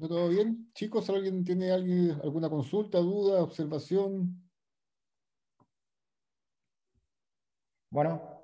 todo 0.00 0.28
bien? 0.28 0.70
Chicos, 0.74 1.08
¿alguien 1.10 1.44
tiene 1.44 1.70
alguien, 1.70 2.12
alguna 2.22 2.48
consulta, 2.48 2.98
duda, 2.98 3.42
observación? 3.42 4.40
Bueno. 7.90 8.34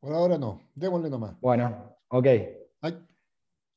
Por 0.00 0.12
ahora 0.12 0.36
no, 0.36 0.60
démosle 0.74 1.08
nomás. 1.08 1.40
Bueno, 1.40 1.96
ok. 2.08 2.26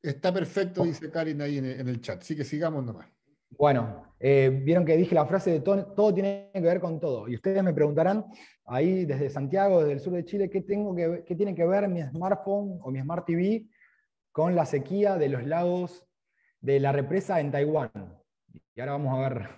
está 0.02 0.34
perfecto, 0.34 0.84
dice 0.84 1.10
Karin 1.10 1.42
ahí 1.42 1.58
en 1.58 1.88
el, 1.88 2.02
chat, 2.02 2.22
así 2.22 2.36
que 2.36 2.44
sigamos 2.44 2.84
nomás. 2.84 3.08
Bueno, 3.50 4.14
eh, 4.20 4.50
vieron 4.64 4.86
que 4.86 4.98
dije 4.98 5.16
la 5.16 5.26
frase 5.26 5.52
de 5.52 5.60
todo, 5.62 6.14
tiene 6.14 6.50
que 6.54 6.62
ver 6.62 6.80
con 6.80 7.00
todo. 7.00 7.28
Y 7.28 7.36
ustedes 7.36 7.64
me 7.64 7.74
preguntarán 7.74 8.26
ahí 8.66 9.06
desde 9.06 9.30
Santiago, 9.30 9.80
desde 9.80 9.94
el 9.94 10.00
sur 10.00 10.14
de 10.14 10.26
Chile, 10.26 10.50
¿qué, 10.50 10.62
tengo 10.62 10.96
que, 10.96 11.24
qué 11.26 11.36
tiene 11.36 11.56
que 11.56 11.66
ver 11.66 11.88
mi 11.88 12.02
smartphone 12.02 12.80
o 12.82 12.92
mi 12.92 13.00
smart 13.02 13.26
TV 13.26 13.68
con 14.32 14.56
la 14.56 14.66
sequía 14.66 15.18
de 15.18 15.30
los 15.30 15.46
lagos 15.46 16.08
de 16.62 16.80
la 16.80 16.92
represa 16.92 17.40
en 17.40 17.52
Taiwán? 17.52 17.92
Y 18.76 18.80
ahora 18.80 18.94
vamos 18.94 19.18
a 19.18 19.30
ver 19.30 19.50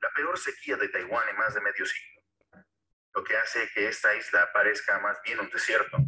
La 0.00 0.10
peor 0.14 0.38
sequía 0.38 0.76
de 0.76 0.88
Taiwán 0.88 1.28
en 1.28 1.36
más 1.36 1.54
de 1.54 1.60
medio 1.60 1.84
siglo, 1.84 2.22
lo 3.14 3.22
que 3.22 3.36
hace 3.36 3.68
que 3.74 3.88
esta 3.88 4.14
isla 4.14 4.50
parezca 4.52 4.98
más 5.00 5.20
bien 5.22 5.40
un 5.40 5.50
desierto. 5.50 5.98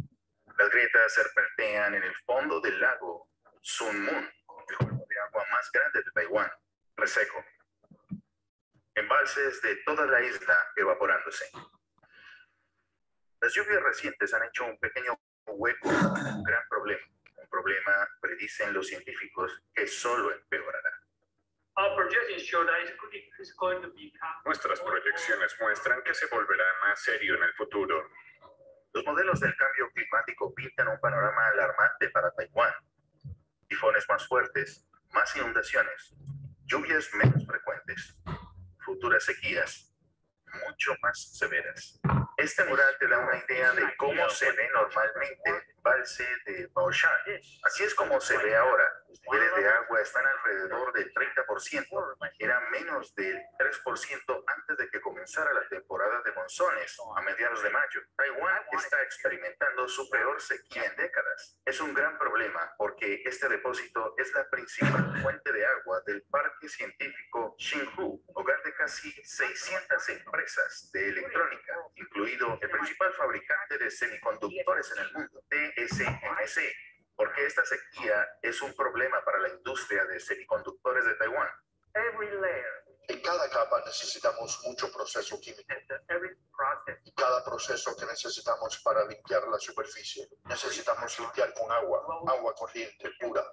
Las 0.57 0.69
grietas 0.69 1.13
serpentean 1.13 1.95
en 1.95 2.03
el 2.03 2.15
fondo 2.25 2.59
del 2.61 2.79
lago 2.79 3.29
Sun 3.61 4.05
Moon, 4.05 4.23
el 4.69 4.77
cuerpo 4.77 5.05
de 5.07 5.19
agua 5.19 5.45
más 5.51 5.71
grande 5.71 6.01
de 6.01 6.11
Taiwán, 6.11 6.51
reseco. 6.95 7.45
Embalses 8.95 9.61
de 9.61 9.75
toda 9.85 10.05
la 10.07 10.21
isla 10.21 10.71
evaporándose. 10.75 11.45
Las 13.39 13.53
lluvias 13.53 13.83
recientes 13.83 14.33
han 14.33 14.43
hecho 14.43 14.65
un 14.65 14.79
pequeño 14.79 15.19
hueco, 15.45 15.89
un 15.89 16.43
gran 16.43 16.67
problema 16.69 17.14
problema, 17.55 18.09
predicen 18.19 18.73
los 18.73 18.87
científicos, 18.87 19.63
que 19.73 19.87
solo 19.87 20.33
empeorará. 20.33 20.91
Nuestras 24.43 24.81
proyecciones 24.81 25.55
muestran 25.61 26.03
que 26.03 26.13
se 26.13 26.27
volverá 26.27 26.65
más 26.81 27.01
serio 27.01 27.35
en 27.35 27.43
el 27.43 27.53
futuro. 27.53 28.09
Los 28.93 29.05
modelos 29.05 29.39
del 29.39 29.55
cambio 29.55 29.89
climático 29.93 30.53
pintan 30.53 30.89
un 30.89 30.99
panorama 30.99 31.47
alarmante 31.47 32.09
para 32.09 32.31
Taiwán. 32.31 32.73
Tifones 33.67 34.05
más 34.09 34.27
fuertes, 34.27 34.85
más 35.13 35.35
inundaciones, 35.35 36.13
lluvias 36.65 37.09
menos 37.13 37.45
frecuentes, 37.45 38.17
futuras 38.85 39.23
sequías 39.23 39.93
mucho 40.67 40.93
más 41.01 41.37
severas. 41.37 41.99
Este 42.45 42.63
mural 42.65 42.95
te 42.99 43.07
da 43.07 43.17
una 43.17 43.43
idea 43.43 43.71
de 43.71 43.97
cómo 43.97 44.29
se 44.29 44.51
ve 44.51 44.69
normalmente 44.71 45.49
el 45.49 45.63
embalse 45.77 46.27
de 46.45 46.67
Baoshan. 46.67 47.11
Así 47.63 47.83
es 47.83 47.95
como 47.95 48.21
se 48.21 48.37
ve 48.37 48.55
ahora. 48.55 48.83
Los 49.09 49.19
niveles 49.23 49.55
de 49.55 49.67
agua 49.67 50.01
están 50.01 50.23
alrededor 50.27 50.93
del 50.93 51.11
30%. 51.11 52.17
Era 52.37 52.59
menos 52.69 53.15
del 53.15 53.41
3% 53.57 54.43
antes 54.45 54.77
de 54.77 54.89
que 54.91 55.01
comenzara 55.01 55.53
la 55.53 55.67
temporada 55.67 56.21
de 56.21 56.33
monzones 56.33 56.95
a 57.15 57.21
mediados 57.21 57.63
de 57.63 57.71
mayo. 57.71 58.01
Taiwán 58.15 58.61
está 58.73 59.01
experimentando 59.01 59.87
su 59.87 60.07
peor 60.11 60.39
sequía 60.39 60.83
en 60.85 60.95
décadas. 60.97 61.59
Es 61.65 61.81
un 61.81 61.95
gran 61.95 62.15
problema 62.19 62.75
porque 62.77 63.23
este 63.25 63.49
depósito 63.49 64.13
es 64.19 64.31
la 64.35 64.47
principal 64.51 65.19
fuente 65.19 65.51
de 65.51 65.65
agua 65.65 65.99
del 66.05 66.21
Parque 66.29 66.69
Científico 66.69 67.55
Xinhu, 67.57 68.23
hogar 68.35 68.61
de 68.61 68.73
casi 68.75 69.11
600 69.11 70.09
empresas 70.09 70.91
de 70.93 71.09
electrónica, 71.09 71.73
incluido 72.35 72.59
el 72.61 72.69
principal 72.69 73.13
fabricante 73.13 73.77
de 73.77 73.91
semiconductores 73.91 74.91
en 74.91 75.03
el 75.03 75.13
mundo, 75.13 75.43
TSMC, 75.49 76.61
porque 77.15 77.45
esta 77.45 77.65
sequía 77.65 78.27
es 78.41 78.61
un 78.61 78.73
problema 78.73 79.23
para 79.23 79.39
la 79.39 79.49
industria 79.49 80.05
de 80.05 80.19
semiconductores 80.19 81.05
de 81.05 81.15
Taiwán. 81.15 81.49
En 83.07 83.21
cada 83.21 83.49
capa 83.49 83.83
necesitamos 83.85 84.59
mucho 84.65 84.91
proceso 84.91 85.39
químico. 85.39 85.63
Y 87.03 87.13
cada 87.13 87.43
proceso 87.43 87.95
que 87.95 88.05
necesitamos 88.05 88.81
para 88.83 89.05
limpiar 89.05 89.47
la 89.47 89.59
superficie, 89.59 90.27
necesitamos 90.45 91.17
limpiar 91.19 91.53
con 91.53 91.71
agua, 91.71 92.03
agua 92.27 92.53
corriente 92.55 93.11
pura. 93.19 93.43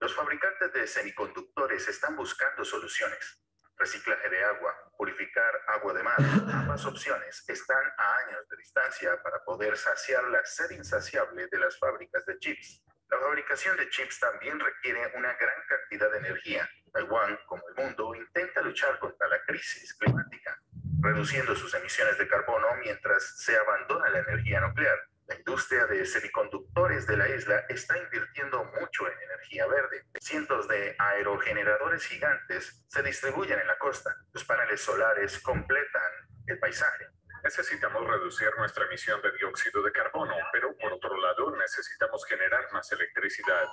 Los 0.00 0.14
fabricantes 0.14 0.72
de 0.72 0.86
semiconductores 0.86 1.88
están 1.88 2.16
buscando 2.16 2.64
soluciones 2.64 3.42
reciclaje 3.78 4.28
de 4.28 4.44
agua, 4.44 4.87
purificar 4.98 5.52
agua 5.68 5.94
de 5.94 6.02
mar. 6.02 6.16
Ambas 6.52 6.84
opciones 6.84 7.44
están 7.48 7.84
a 7.96 8.16
años 8.26 8.48
de 8.50 8.56
distancia 8.56 9.22
para 9.22 9.42
poder 9.44 9.76
saciar 9.76 10.24
la 10.24 10.44
sed 10.44 10.70
insaciable 10.72 11.46
de 11.46 11.58
las 11.58 11.78
fábricas 11.78 12.26
de 12.26 12.36
chips. 12.40 12.82
La 13.08 13.18
fabricación 13.18 13.76
de 13.76 13.88
chips 13.88 14.18
también 14.18 14.58
requiere 14.58 15.00
una 15.14 15.32
gran 15.34 15.62
cantidad 15.68 16.10
de 16.10 16.18
energía. 16.18 16.68
Taiwán, 16.92 17.38
como 17.46 17.62
el 17.68 17.84
mundo, 17.84 18.14
intenta 18.14 18.60
luchar 18.60 18.98
contra 18.98 19.28
la 19.28 19.40
crisis 19.46 19.94
climática, 19.94 20.60
reduciendo 21.00 21.54
sus 21.54 21.72
emisiones 21.74 22.18
de 22.18 22.26
carbono 22.26 22.66
mientras 22.82 23.22
se 23.38 23.56
abandona 23.56 24.10
la 24.10 24.18
energía 24.18 24.60
nuclear. 24.60 24.98
La 25.28 25.36
industria 25.36 25.84
de 25.84 26.06
semiconductores 26.06 27.06
de 27.06 27.18
la 27.18 27.28
isla 27.28 27.66
está 27.68 27.98
invirtiendo 27.98 28.64
mucho 28.80 29.06
en 29.06 29.22
energía 29.24 29.66
verde. 29.66 30.06
Cientos 30.18 30.66
de 30.68 30.96
aerogeneradores 30.98 32.06
gigantes 32.06 32.86
se 32.88 33.02
distribuyen 33.02 33.60
en 33.60 33.66
la 33.66 33.76
costa. 33.76 34.16
Los 34.32 34.44
paneles 34.44 34.80
solares 34.80 35.38
completan 35.40 36.12
el 36.46 36.58
paisaje. 36.58 37.08
Necesitamos 37.44 38.06
reducir 38.06 38.48
nuestra 38.56 38.86
emisión 38.86 39.20
de 39.20 39.30
dióxido 39.32 39.82
de 39.82 39.92
carbono, 39.92 40.34
pero 40.50 40.74
por 40.78 40.94
otro 40.94 41.14
lado 41.18 41.54
necesitamos 41.56 42.24
generar 42.24 42.72
más 42.72 42.90
electricidad. 42.90 43.66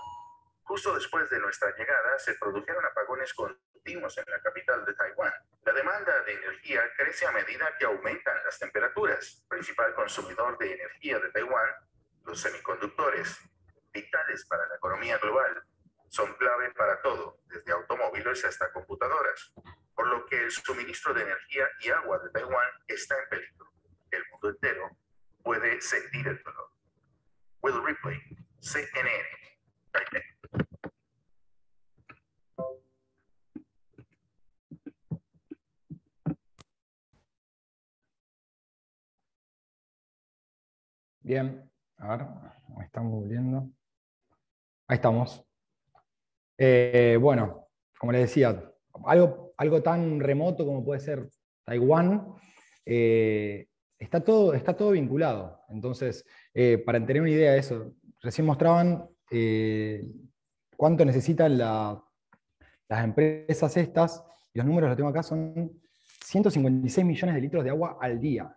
Justo 0.63 0.93
después 0.93 1.29
de 1.29 1.39
nuestra 1.39 1.73
llegada 1.77 2.19
se 2.19 2.35
produjeron 2.35 2.83
apagones 2.83 3.33
continuos 3.85 4.17
en 4.17 4.25
la 4.31 4.41
capital 4.41 4.83
de 4.83 4.95
Taiwán. 4.95 5.31
La 5.63 5.71
demanda 5.71 6.23
de 6.23 6.33
energía 6.33 6.81
crece 6.97 7.27
a 7.27 7.31
medida 7.31 7.71
que 7.77 7.85
aumentan 7.85 8.35
las 8.43 8.57
temperaturas. 8.57 9.45
Principal 9.47 9.93
consumidor 9.93 10.57
de 10.57 10.73
energía 10.73 11.19
de 11.19 11.29
Taiwán, 11.29 11.69
los 12.23 12.41
semiconductores, 12.41 13.37
vitales 13.93 14.43
para 14.47 14.67
la 14.69 14.75
economía 14.77 15.19
global, 15.19 15.63
son 16.09 16.33
clave 16.33 16.71
para 16.71 16.99
todo, 17.03 17.37
desde 17.45 17.73
automóviles 17.73 18.43
hasta 18.43 18.71
computadoras, 18.73 19.53
por 19.93 20.07
lo 20.07 20.25
que 20.25 20.41
el 20.45 20.51
suministro 20.51 21.13
de 21.13 21.21
energía 21.21 21.69
y 21.81 21.89
agua 21.89 22.17
de 22.17 22.31
Taiwán 22.31 22.69
está 22.87 23.15
en 23.19 23.29
peligro. 23.29 23.71
El 24.09 24.23
mundo 24.31 24.49
entero 24.49 24.97
puede 25.43 25.79
sentir 25.79 26.27
el 26.27 26.41
dolor. 26.41 26.71
Will 27.61 27.85
Ripley, 27.85 28.19
CNN, 28.61 29.59
Taipei. 29.91 30.34
Bien, 41.25 41.67
a 41.97 42.15
ver, 42.15 42.27
estamos 42.83 43.11
volviendo. 43.11 43.67
Ahí 44.87 44.97
estamos. 44.97 45.43
Eh, 46.55 47.17
bueno, 47.19 47.67
como 47.99 48.11
les 48.11 48.21
decía, 48.21 48.71
algo, 49.05 49.51
algo 49.57 49.81
tan 49.81 50.19
remoto 50.19 50.63
como 50.67 50.85
puede 50.85 50.99
ser 50.99 51.27
Taiwán, 51.63 52.27
eh, 52.85 53.65
está, 53.97 54.23
todo, 54.23 54.53
está 54.53 54.75
todo 54.75 54.91
vinculado. 54.91 55.61
Entonces, 55.69 56.23
eh, 56.53 56.77
para 56.77 57.03
tener 57.03 57.23
una 57.23 57.31
idea 57.31 57.53
de 57.53 57.57
eso, 57.57 57.95
recién 58.21 58.45
mostraban 58.45 59.09
cuánto 60.77 61.05
necesitan 61.05 61.57
las 61.57 63.03
empresas 63.03 63.75
estas, 63.77 64.23
y 64.53 64.59
los 64.59 64.67
números 64.67 64.89
los 64.89 64.95
tengo 64.95 65.09
acá, 65.09 65.23
son 65.23 65.71
156 66.23 67.03
millones 67.03 67.33
de 67.33 67.41
litros 67.41 67.63
de 67.63 67.71
agua 67.71 67.97
al 67.99 68.19
día 68.19 68.55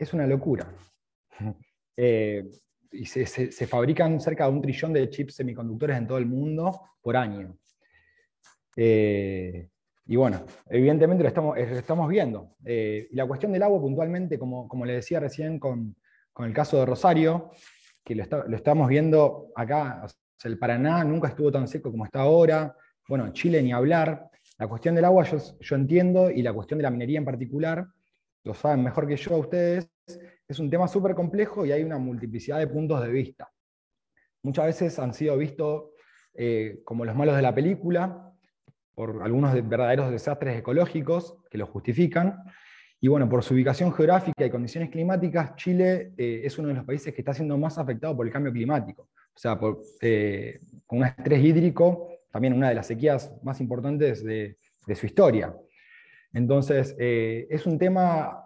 es 0.00 0.12
una 0.12 0.26
locura. 0.26 0.66
Eh, 2.02 2.48
y 2.92 3.04
se, 3.04 3.26
fabrican 3.66 4.20
cerca 4.20 4.46
de 4.46 4.52
un 4.52 4.62
trillón 4.62 4.94
de 4.94 5.10
chips 5.10 5.34
semiconductores 5.34 5.98
en 5.98 6.06
todo 6.06 6.16
el 6.16 6.24
mundo 6.24 6.80
por 7.02 7.14
año. 7.14 7.58
Eh, 8.74 9.68
y 10.06 10.16
bueno, 10.16 10.46
evidentemente 10.70 11.22
lo 11.22 11.28
estamos, 11.28 11.58
eh, 11.58 11.68
estamos 11.76 12.08
viendo. 12.08 12.56
y 12.64 13.14
la 13.14 13.26
cuestión 13.26 13.52
del 13.52 13.64
agua 13.64 13.82
puntualmente, 13.82 14.38
como, 14.38 14.66
como 14.66 14.86
le 14.86 14.94
decía 14.94 15.20
recién 15.20 15.58
con, 15.58 15.94
el 16.38 16.54
caso 16.54 16.78
de 16.78 16.86
Rosario, 16.86 17.50
que 18.02 18.14
lo, 18.14 18.24
estamos 18.56 18.88
viendo 18.88 19.52
acá, 19.54 20.06
el 20.44 20.58
Paraná 20.58 21.04
nunca 21.04 21.28
estuvo 21.28 21.52
tan 21.52 21.68
seco 21.68 21.90
como 21.90 22.06
está 22.06 22.20
ahora, 22.20 22.74
bueno, 23.08 23.30
Chile 23.34 23.62
ni 23.62 23.72
hablar. 23.72 24.30
La 24.56 24.68
cuestión 24.68 24.94
del 24.94 25.04
agua 25.04 25.24
yo, 25.24 25.36
yo 25.60 25.76
entiendo, 25.76 26.30
y 26.30 26.40
la 26.40 26.54
cuestión 26.54 26.78
de 26.78 26.84
la 26.84 26.90
minería 26.90 27.18
en 27.18 27.26
particular, 27.26 27.86
lo 28.44 28.54
saben 28.54 28.82
mejor 28.82 29.06
que 29.06 29.16
yo 29.16 29.36
ustedes, 29.36 29.90
es 30.48 30.58
un 30.58 30.70
tema 30.70 30.88
súper 30.88 31.14
complejo 31.14 31.64
y 31.64 31.72
hay 31.72 31.82
una 31.82 31.98
multiplicidad 31.98 32.58
de 32.58 32.66
puntos 32.66 33.00
de 33.02 33.08
vista. 33.08 33.50
Muchas 34.42 34.66
veces 34.66 34.98
han 34.98 35.14
sido 35.14 35.36
vistos 35.36 35.90
eh, 36.34 36.80
como 36.84 37.04
los 37.04 37.14
malos 37.14 37.36
de 37.36 37.42
la 37.42 37.54
película, 37.54 38.32
por 38.94 39.22
algunos 39.22 39.54
verdaderos 39.68 40.10
desastres 40.10 40.58
ecológicos 40.58 41.36
que 41.50 41.58
lo 41.58 41.66
justifican. 41.66 42.42
Y 43.00 43.08
bueno, 43.08 43.28
por 43.28 43.42
su 43.42 43.54
ubicación 43.54 43.92
geográfica 43.92 44.44
y 44.44 44.50
condiciones 44.50 44.90
climáticas, 44.90 45.56
Chile 45.56 46.12
eh, 46.18 46.42
es 46.44 46.58
uno 46.58 46.68
de 46.68 46.74
los 46.74 46.84
países 46.84 47.14
que 47.14 47.22
está 47.22 47.32
siendo 47.32 47.56
más 47.56 47.78
afectado 47.78 48.16
por 48.16 48.26
el 48.26 48.32
cambio 48.32 48.52
climático. 48.52 49.08
O 49.34 49.38
sea, 49.38 49.58
por, 49.58 49.80
eh, 50.02 50.60
con 50.86 50.98
un 50.98 51.06
estrés 51.06 51.42
hídrico, 51.42 52.08
también 52.30 52.52
una 52.52 52.68
de 52.68 52.74
las 52.74 52.86
sequías 52.86 53.32
más 53.42 53.60
importantes 53.60 54.22
de, 54.22 54.58
su 54.94 55.06
historia. 55.06 55.54
Entonces, 56.32 56.94
eh, 56.98 57.46
es 57.50 57.66
un 57.66 57.78
tema 57.78 58.44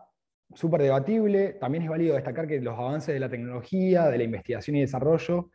súper 0.55 0.83
debatible. 0.83 1.55
También 1.55 1.85
es 1.85 1.91
válido 1.91 2.15
destacar 2.15 2.47
que 2.47 2.61
los 2.61 2.79
avances 2.79 3.15
de 3.15 3.21
la 3.21 3.29
tecnología, 3.29 4.09
de 4.09 4.19
la 4.19 4.25
investigación 4.25 4.77
y 4.77 4.81
desarrollo, 4.81 5.51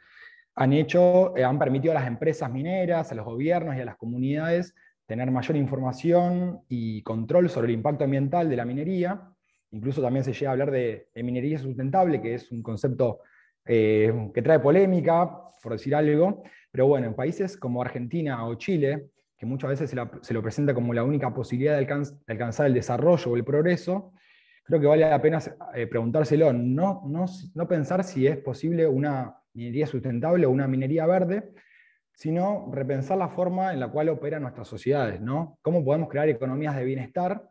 han, 0.56 0.74
hecho, 0.74 1.34
han 1.38 1.58
permitido 1.58 1.92
a 1.92 2.00
las 2.00 2.08
empresas 2.08 2.52
mineras, 2.52 3.12
a 3.12 3.16
los 3.16 3.26
gobiernos 3.26 3.78
y 3.78 3.82
a 3.82 3.86
las 3.86 3.98
comunidades 3.98 4.76
tener 5.10 5.32
mayor 5.32 5.58
información 5.58 6.62
y 6.70 7.02
control 7.02 7.50
sobre 7.50 7.70
el 7.70 7.74
impacto 7.74 8.04
ambiental 8.04 8.48
de 8.48 8.56
la 8.56 8.64
minería. 8.64 9.20
Incluso 9.72 10.04
también 10.04 10.24
se 10.24 10.34
llega 10.34 10.50
a 10.50 10.52
hablar 10.52 10.70
de, 10.70 11.08
minería 11.16 11.58
sustentable, 11.58 12.22
que 12.22 12.36
es 12.36 12.52
un 12.52 12.62
concepto 12.62 13.22
eh, 13.66 14.30
que 14.32 14.44
trae 14.44 14.60
polémica, 14.60 15.50
por 15.64 15.72
decir 15.72 15.96
algo. 15.96 16.44
Pero 16.70 16.86
bueno, 16.86 17.08
en 17.08 17.16
países 17.16 17.58
como 17.58 17.82
Argentina 17.82 18.46
o 18.46 18.54
Chile, 18.54 19.10
que 19.40 19.46
muchas 19.46 19.70
veces 19.70 19.90
se, 20.22 20.34
lo 20.34 20.42
presenta 20.44 20.74
como 20.74 20.94
la 20.94 21.04
única 21.04 21.34
posibilidad 21.34 21.80
de, 21.80 21.88
alcanzar 22.28 22.66
el 22.66 22.74
desarrollo 22.74 23.32
o 23.32 23.38
el 23.38 23.46
progreso, 23.46 24.12
creo 24.66 24.82
que 24.82 24.86
vale 24.86 25.10
la 25.10 25.22
pena 25.22 25.40
eh, 25.74 25.88
preguntárselo, 25.88 26.52
no, 26.52 27.04
no, 27.08 27.26
no 27.56 27.68
pensar 27.68 28.04
si 28.04 28.28
es 28.28 28.38
posible 28.38 28.86
una 28.86 29.34
minería 29.54 29.88
sustentable 29.88 30.46
o 30.46 30.52
una 30.52 30.68
minería 30.68 31.06
verde, 31.06 31.54
sino 32.14 32.70
repensar 32.74 33.18
la 33.18 33.30
forma 33.30 33.72
en 33.72 33.80
la 33.80 33.88
cual 33.88 34.10
operan 34.10 34.42
nuestras 34.42 34.68
sociedades, 34.68 35.22
¿no? 35.22 35.58
Cómo 35.62 35.86
podemos 35.86 36.10
crear 36.10 36.28
economías 36.28 36.76
de 36.76 36.84
bienestar, 36.84 37.50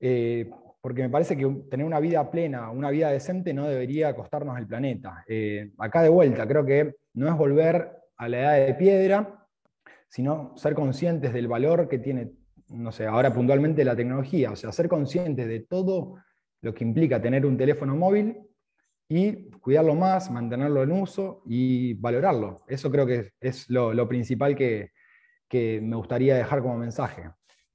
eh, 0.00 0.50
porque 0.80 1.02
me 1.02 1.10
parece 1.10 1.36
que 1.36 1.46
tener 1.70 1.84
una 1.84 2.00
vida 2.00 2.30
plena, 2.30 2.70
una 2.70 2.88
vida 2.88 3.10
decente 3.10 3.52
no 3.52 3.68
debería 3.68 4.14
costarnos 4.16 4.56
el 4.58 4.66
planeta. 4.66 5.24
Eh, 5.28 5.72
acá 5.76 6.00
de 6.00 6.08
vuelta, 6.08 6.48
creo 6.48 6.64
que 6.64 6.94
no 7.12 7.28
es 7.28 7.36
volver 7.36 7.92
a 8.16 8.28
la 8.30 8.38
edad 8.38 8.66
de 8.66 8.74
piedra, 8.74 9.35
sino 10.16 10.54
ser 10.56 10.74
conscientes 10.74 11.34
del 11.34 11.46
valor 11.46 11.90
que 11.90 11.98
tiene, 11.98 12.32
no 12.70 12.90
sé, 12.90 13.04
ahora 13.04 13.34
puntualmente 13.34 13.84
la 13.84 13.94
tecnología, 13.94 14.50
o 14.50 14.56
sea, 14.56 14.72
ser 14.72 14.88
conscientes 14.88 15.46
de 15.46 15.60
todo 15.60 16.14
lo 16.62 16.72
que 16.72 16.84
implica 16.84 17.20
tener 17.20 17.44
un 17.44 17.58
teléfono 17.58 17.94
móvil 17.94 18.34
y 19.10 19.50
cuidarlo 19.60 19.94
más, 19.94 20.30
mantenerlo 20.30 20.82
en 20.82 20.92
uso 20.92 21.42
y 21.44 21.92
valorarlo. 21.92 22.64
Eso 22.66 22.90
creo 22.90 23.06
que 23.06 23.32
es 23.38 23.68
lo, 23.68 24.08
principal 24.08 24.56
que, 24.56 24.90
me 25.82 25.96
gustaría 25.96 26.34
dejar 26.34 26.62
como 26.62 26.78
mensaje. 26.78 27.30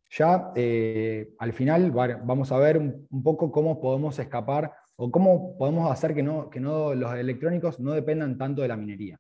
Ya 0.10 0.52
eh, 0.56 1.36
al 1.38 1.54
final 1.54 1.92
vamos 1.92 2.52
a 2.52 2.58
ver 2.58 2.80
un, 2.80 3.08
poco 3.24 3.52
cómo 3.52 3.80
podemos 3.80 4.18
escapar 4.18 4.74
o 4.96 5.12
cómo 5.12 5.56
podemos 5.60 5.92
hacer 5.92 6.16
que, 6.16 6.24
no, 6.24 6.50
que 6.50 6.60
no, 6.60 6.96
los 6.96 7.14
electrónicos 7.14 7.80
no 7.80 7.92
dependan 7.92 8.40
tanto 8.40 8.64
de 8.64 8.68
la 8.68 8.78
minería. 8.78 9.20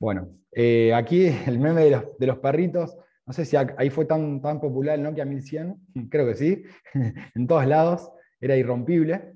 Bueno, 0.00 0.28
eh, 0.52 0.94
aquí 0.94 1.26
el 1.46 1.58
meme 1.58 1.84
de 1.84 2.26
los, 2.26 2.38
perritos, 2.38 2.96
no 3.26 3.32
sé 3.32 3.44
si 3.44 3.56
ahí 3.56 3.90
fue 3.90 4.04
tan, 4.04 4.40
tan 4.40 4.60
popular 4.60 4.96
el 4.96 5.02
Nokia 5.02 5.24
1100, 5.24 5.76
creo 6.10 6.26
que 6.26 6.34
sí, 6.34 6.62
en 7.34 7.46
todos 7.46 7.66
lados, 7.66 8.10
era 8.40 8.56
irrompible. 8.56 9.34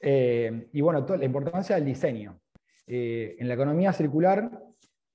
Eh, 0.00 0.68
y 0.72 0.80
bueno, 0.80 1.04
la 1.06 1.24
importancia 1.24 1.74
del 1.74 1.84
diseño. 1.84 2.40
Eh, 2.86 3.36
en 3.38 3.48
la 3.48 3.54
economía 3.54 3.92
circular, 3.92 4.50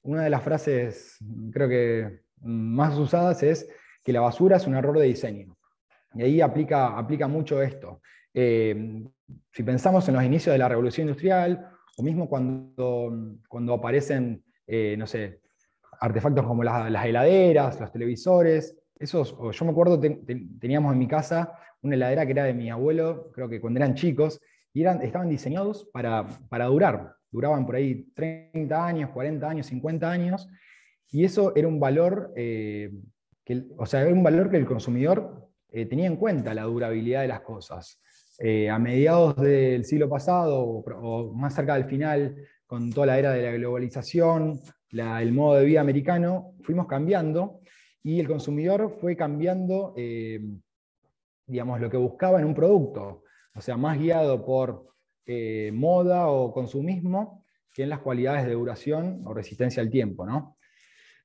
una 0.04 0.24
de 0.24 0.30
las 0.30 0.44
frases 0.44 1.18
creo 1.52 1.68
que 1.68 2.22
más 2.42 2.96
usadas 2.98 3.42
es 3.42 3.68
que 4.04 4.14
la 4.14 4.22
basura 4.22 4.58
es 4.58 4.68
un 4.68 4.76
error 4.76 5.00
de 5.00 5.08
diseño. 5.08 5.58
Y 6.14 6.22
ahí 6.22 6.42
aplica, 6.42 6.98
aplica 6.98 7.28
mucho 7.28 7.62
esto. 7.62 8.02
Si 8.34 9.64
pensamos 9.64 10.08
en 10.08 10.14
los 10.14 10.24
inicios 10.24 10.54
de 10.54 10.60
la 10.60 10.70
revolución 10.70 11.08
industrial, 11.08 11.68
o 11.98 12.04
mismo 12.04 12.30
cuando, 12.30 13.40
cuando 13.50 13.74
aparecen, 13.74 14.45
no 14.68 15.08
sé, 15.08 15.42
artefactos 16.00 16.46
como 16.46 16.64
las, 16.64 17.06
heladeras, 17.06 17.80
los 17.80 17.92
televisores, 17.92 18.78
esos, 18.98 19.36
yo 19.52 19.66
me 19.66 19.72
acuerdo, 19.72 20.00
teníamos 20.00 20.94
en 20.94 21.00
mi 21.00 21.08
casa 21.08 21.54
una 21.82 21.96
heladera 21.96 22.26
que 22.26 22.32
era 22.32 22.44
de 22.46 22.54
mi 22.54 22.70
abuelo, 22.70 23.32
creo 23.32 23.48
que 23.48 23.62
cuando 23.62 23.80
eran 23.80 23.96
chicos, 23.96 24.42
y 24.74 24.82
eran, 24.82 25.02
estaban 25.02 25.30
diseñados 25.30 25.90
para, 25.94 26.26
durar. 26.68 27.16
Duraban 27.32 27.66
por 27.66 27.76
ahí 27.76 28.12
30 28.14 28.86
años, 28.86 29.10
40 29.12 29.50
años, 29.50 29.68
50 29.68 30.10
años, 30.10 30.50
y 31.12 31.24
eso 31.24 31.56
era 31.56 31.68
un 31.68 31.80
valor, 31.80 32.34
eh, 32.36 32.92
que, 33.44 33.64
o 33.78 33.86
sea, 33.86 34.02
era 34.02 34.14
un 34.14 34.24
valor 34.24 34.50
que 34.50 34.58
el 34.58 34.66
consumidor 34.66 35.50
eh, 35.72 35.86
tenía 35.86 36.08
en 36.08 36.18
cuenta, 36.18 36.54
la 36.54 36.64
durabilidad 36.64 37.22
de 37.22 37.28
las 37.28 37.42
cosas. 37.42 38.02
Eh, 38.40 38.70
a 38.70 38.78
mediados 38.78 39.38
del 39.38 39.86
siglo 39.86 40.10
pasado, 40.10 40.62
o, 40.62 41.34
más 41.34 41.56
cerca 41.56 41.76
del 41.76 41.86
final, 41.86 42.36
con 42.66 42.92
toda 42.92 43.08
la 43.08 43.20
era 43.20 43.32
de 43.32 43.44
la 43.44 43.52
globalización, 43.52 44.60
el 44.92 45.32
modo 45.34 45.56
de 45.56 45.66
vida 45.66 45.82
americano, 45.82 46.54
fuimos 46.62 46.88
cambiando 46.88 47.60
y 48.02 48.20
el 48.20 48.28
consumidor 48.28 48.98
fue 49.00 49.16
cambiando 49.16 49.94
digamos, 51.48 51.80
lo 51.80 51.90
que 51.90 51.98
buscaba 51.98 52.40
en 52.40 52.46
un 52.46 52.56
producto 52.56 53.24
o 53.56 53.62
sea, 53.62 53.78
más 53.78 53.98
guiado 53.98 54.46
por 54.46 54.90
eh, 55.26 55.72
moda 55.74 56.28
o 56.28 56.52
consumismo 56.52 57.44
que 57.74 57.84
en 57.84 57.90
las 57.90 58.00
cualidades 58.00 58.46
de 58.46 58.54
duración 58.54 59.22
o 59.26 59.34
resistencia 59.34 59.82
al 59.82 59.90
tiempo. 59.90 60.26
¿no? 60.26 60.58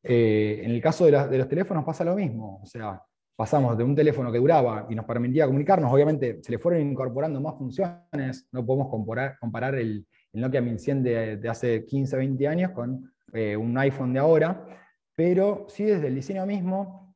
Eh, 0.03 0.61
en 0.64 0.70
el 0.70 0.80
caso 0.80 1.07
de, 1.07 1.12
los 1.12 1.49
teléfonos 1.49 1.84
pasa 1.84 2.05
lo 2.05 2.14
mismo, 2.14 2.61
o 2.62 2.66
sea, 2.66 3.03
pasamos 3.36 3.76
de 3.76 3.84
un 3.84 3.95
teléfono 3.95 4.30
que 4.30 4.38
duraba 4.38 4.86
y 4.88 4.95
nos 4.95 5.05
permitía 5.05 5.47
comunicarnos, 5.47 5.93
obviamente 5.93 6.41
se 6.43 6.53
le 6.53 6.59
fueron 6.59 6.82
incorporando 6.82 7.41
más 7.41 7.57
funciones, 7.57 8.49
no 8.53 8.64
podemos 8.64 8.88
comparar, 8.88 9.38
comparar 9.38 9.74
el, 9.74 10.07
Nokia 10.33 10.61
1100 10.61 11.03
de, 11.03 11.37
de, 11.37 11.49
hace 11.49 11.85
15, 11.85 12.16
20 12.16 12.49
años 12.49 12.70
con 12.72 13.12
eh, 13.33 13.57
un 13.57 13.76
iPhone 13.78 14.12
de 14.12 14.20
ahora, 14.20 14.66
pero 15.14 15.66
sí 15.68 15.85
desde 15.85 16.07
el 16.07 16.14
diseño 16.14 16.47
mismo 16.47 17.14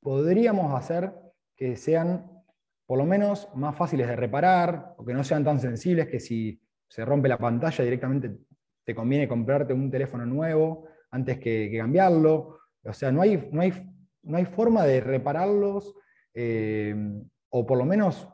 podríamos 0.00 0.74
hacer 0.74 1.12
que 1.54 1.76
sean 1.76 2.30
por 2.90 2.98
lo 2.98 3.06
menos 3.06 3.48
más 3.54 3.76
fáciles 3.76 4.08
de 4.08 4.16
reparar, 4.16 4.94
o 4.96 5.04
que 5.04 5.14
no 5.14 5.22
sean 5.22 5.44
tan 5.44 5.60
sensibles 5.60 6.08
que 6.08 6.18
si 6.18 6.60
se 6.88 7.04
rompe 7.04 7.28
la 7.28 7.38
pantalla 7.38 7.84
directamente 7.84 8.36
te 8.84 8.96
conviene 8.96 9.28
comprarte 9.28 9.72
un 9.72 9.92
teléfono 9.92 10.26
nuevo 10.26 10.88
antes 11.12 11.38
que, 11.38 11.72
cambiarlo. 11.78 12.58
O 12.82 12.92
sea, 12.92 13.12
no 13.12 13.22
hay, 13.22 13.48
no 13.52 13.60
hay, 13.60 13.72
no 14.24 14.38
hay 14.38 14.44
forma 14.44 14.84
de 14.84 15.00
repararlos 15.00 15.94
eh, 16.34 16.96
o 17.50 17.64
por 17.64 17.78
lo 17.78 17.84
menos 17.84 18.28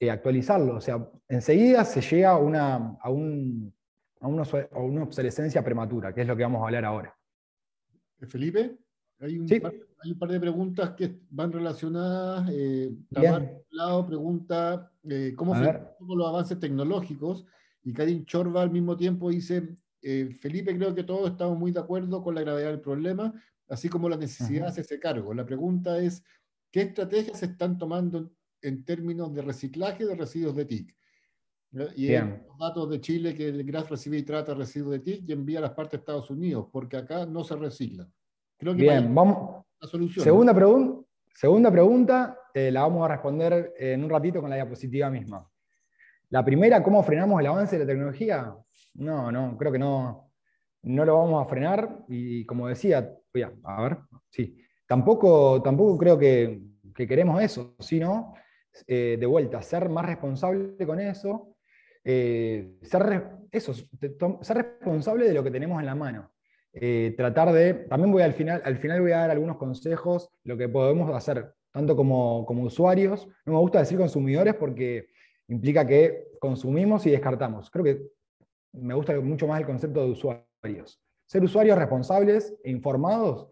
eh, 0.00 0.10
actualizarlos. 0.10 0.76
O 0.76 0.80
sea, 0.80 1.10
enseguida 1.28 1.84
se 1.84 2.00
llega 2.00 2.30
a 2.30 2.38
una, 2.38 2.98
a, 3.00 3.10
un, 3.10 3.72
a, 4.20 4.28
una 4.28 5.02
obsolescencia 5.02 5.62
prematura, 5.64 6.14
que 6.14 6.22
es 6.22 6.26
lo 6.26 6.36
que 6.36 6.42
vamos 6.42 6.62
a 6.62 6.66
hablar 6.66 6.84
ahora. 6.84 7.16
Felipe, 8.26 8.76
hay 9.20 9.38
un 9.38 9.46
hay 10.00 10.12
un 10.12 10.18
par 10.18 10.30
de 10.30 10.40
preguntas 10.40 10.90
que 10.90 11.20
van 11.30 11.52
relacionadas. 11.52 12.48
Eh, 12.52 12.90
lado 13.70 14.06
pregunta 14.06 14.92
eh, 15.04 15.34
cómo 15.36 15.54
se 15.54 15.80
los 16.00 16.28
avances 16.28 16.58
tecnológicos 16.58 17.46
y 17.82 17.92
Karin 17.92 18.24
Chorba 18.24 18.62
al 18.62 18.70
mismo 18.70 18.96
tiempo 18.96 19.30
dice, 19.30 19.76
eh, 20.02 20.36
Felipe, 20.40 20.76
creo 20.76 20.94
que 20.94 21.04
todos 21.04 21.30
estamos 21.30 21.58
muy 21.58 21.72
de 21.72 21.80
acuerdo 21.80 22.22
con 22.22 22.34
la 22.34 22.42
gravedad 22.42 22.70
del 22.70 22.80
problema, 22.80 23.32
así 23.68 23.88
como 23.88 24.08
la 24.08 24.16
necesidad 24.16 24.62
de 24.62 24.68
hacerse 24.68 25.00
cargo. 25.00 25.34
La 25.34 25.46
pregunta 25.46 25.98
es, 25.98 26.22
¿qué 26.70 26.82
estrategias 26.82 27.38
se 27.38 27.46
están 27.46 27.78
tomando 27.78 28.30
en 28.62 28.84
términos 28.84 29.34
de 29.34 29.42
reciclaje 29.42 30.06
de 30.06 30.14
residuos 30.14 30.56
de 30.56 30.64
TIC? 30.64 30.96
Y 31.96 32.16
los 32.16 32.58
datos 32.58 32.88
de 32.90 33.00
Chile 33.00 33.34
que 33.34 33.48
el 33.48 33.62
GRAS 33.64 33.90
recibe 33.90 34.18
y 34.18 34.22
trata 34.22 34.54
residuos 34.54 34.92
de 34.92 35.00
TIC 35.00 35.28
y 35.28 35.32
envía 35.32 35.58
a 35.58 35.62
las 35.62 35.72
partes 35.72 35.92
de 35.92 35.98
Estados 35.98 36.30
Unidos, 36.30 36.68
porque 36.72 36.96
acá 36.96 37.26
no 37.26 37.44
se 37.44 37.56
reciclan. 37.56 38.12
Bien, 38.60 39.14
vamos, 39.14 39.64
Segunda, 40.16 40.52
pregunta 40.52 41.08
segunda 41.38 41.70
pregunta, 41.70 42.36
eh, 42.52 42.68
la 42.72 42.80
vamos 42.80 43.04
a 43.04 43.14
responder 43.14 43.72
en 43.78 44.02
un 44.02 44.10
ratito 44.10 44.40
con 44.40 44.50
la 44.50 44.56
diapositiva 44.56 45.08
misma. 45.08 45.48
La 46.30 46.44
primera, 46.44 46.82
¿cómo 46.82 47.00
frenamos 47.04 47.38
el 47.38 47.46
avance 47.46 47.78
de 47.78 47.84
la 47.84 47.92
tecnología? 47.92 48.56
No, 48.94 49.30
no, 49.30 49.56
creo 49.56 49.70
que 49.70 49.78
no, 49.78 50.32
no 50.82 51.04
lo 51.04 51.16
vamos 51.16 51.40
a 51.40 51.48
frenar. 51.48 52.04
Y 52.08 52.44
como 52.44 52.66
decía, 52.66 53.14
a, 53.62 53.82
ver, 53.82 53.98
sí, 54.28 54.58
tampoco, 54.88 55.62
tampoco 55.62 55.96
creo 55.96 56.18
que, 56.18 56.60
queremos 56.92 57.40
eso, 57.40 57.76
sino 57.78 58.34
eh, 58.86 59.16
de 59.18 59.26
vuelta, 59.26 59.62
ser 59.62 59.88
más 59.88 60.06
responsable 60.06 60.86
con 60.86 61.00
eso, 61.00 61.56
eh, 62.04 62.76
ser, 62.82 63.24
eso, 63.50 63.74
ser 63.74 64.56
responsable 64.56 65.26
de 65.26 65.34
lo 65.34 65.42
que 65.42 65.50
tenemos 65.50 65.80
en 65.80 65.86
la 65.86 65.94
mano. 65.94 66.32
Eh, 66.72 67.14
tratar 67.16 67.52
de, 67.52 67.74
también 67.74 68.12
voy 68.12 68.22
al 68.22 68.34
final, 68.34 68.62
al 68.64 68.76
final 68.76 69.00
voy 69.00 69.12
a 69.12 69.18
dar 69.18 69.30
algunos 69.30 69.56
consejos, 69.56 70.30
lo 70.44 70.56
que 70.56 70.68
podemos 70.68 71.14
hacer 71.14 71.52
tanto 71.72 71.96
como, 71.96 72.44
como 72.46 72.62
usuarios. 72.62 73.26
No 73.44 73.54
me 73.54 73.58
gusta 73.58 73.80
decir 73.80 73.98
consumidores 73.98 74.54
porque 74.54 75.08
implica 75.48 75.86
que 75.86 76.28
consumimos 76.38 77.06
y 77.06 77.10
descartamos. 77.10 77.70
Creo 77.70 77.84
que 77.84 78.02
me 78.72 78.94
gusta 78.94 79.18
mucho 79.20 79.46
más 79.46 79.60
el 79.60 79.66
concepto 79.66 80.04
de 80.04 80.10
usuarios. 80.10 81.02
Ser 81.26 81.42
usuarios 81.42 81.76
responsables 81.76 82.54
e 82.62 82.70
informados 82.70 83.48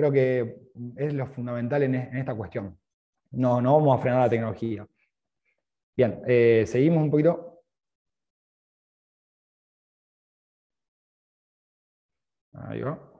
creo 0.00 0.10
que 0.10 0.56
es 0.96 1.12
lo 1.12 1.26
fundamental 1.26 1.82
en, 1.82 1.94
esta 1.94 2.34
cuestión. 2.34 2.78
No, 3.32 3.60
no 3.60 3.76
vamos 3.78 3.98
a 3.98 4.02
frenar 4.02 4.20
la 4.22 4.30
tecnología. 4.30 4.86
Bien, 5.96 6.22
eh, 6.26 6.64
seguimos 6.66 7.02
un 7.02 7.10
poquito. 7.10 7.62
Ahí 12.52 12.80
va. 12.82 13.10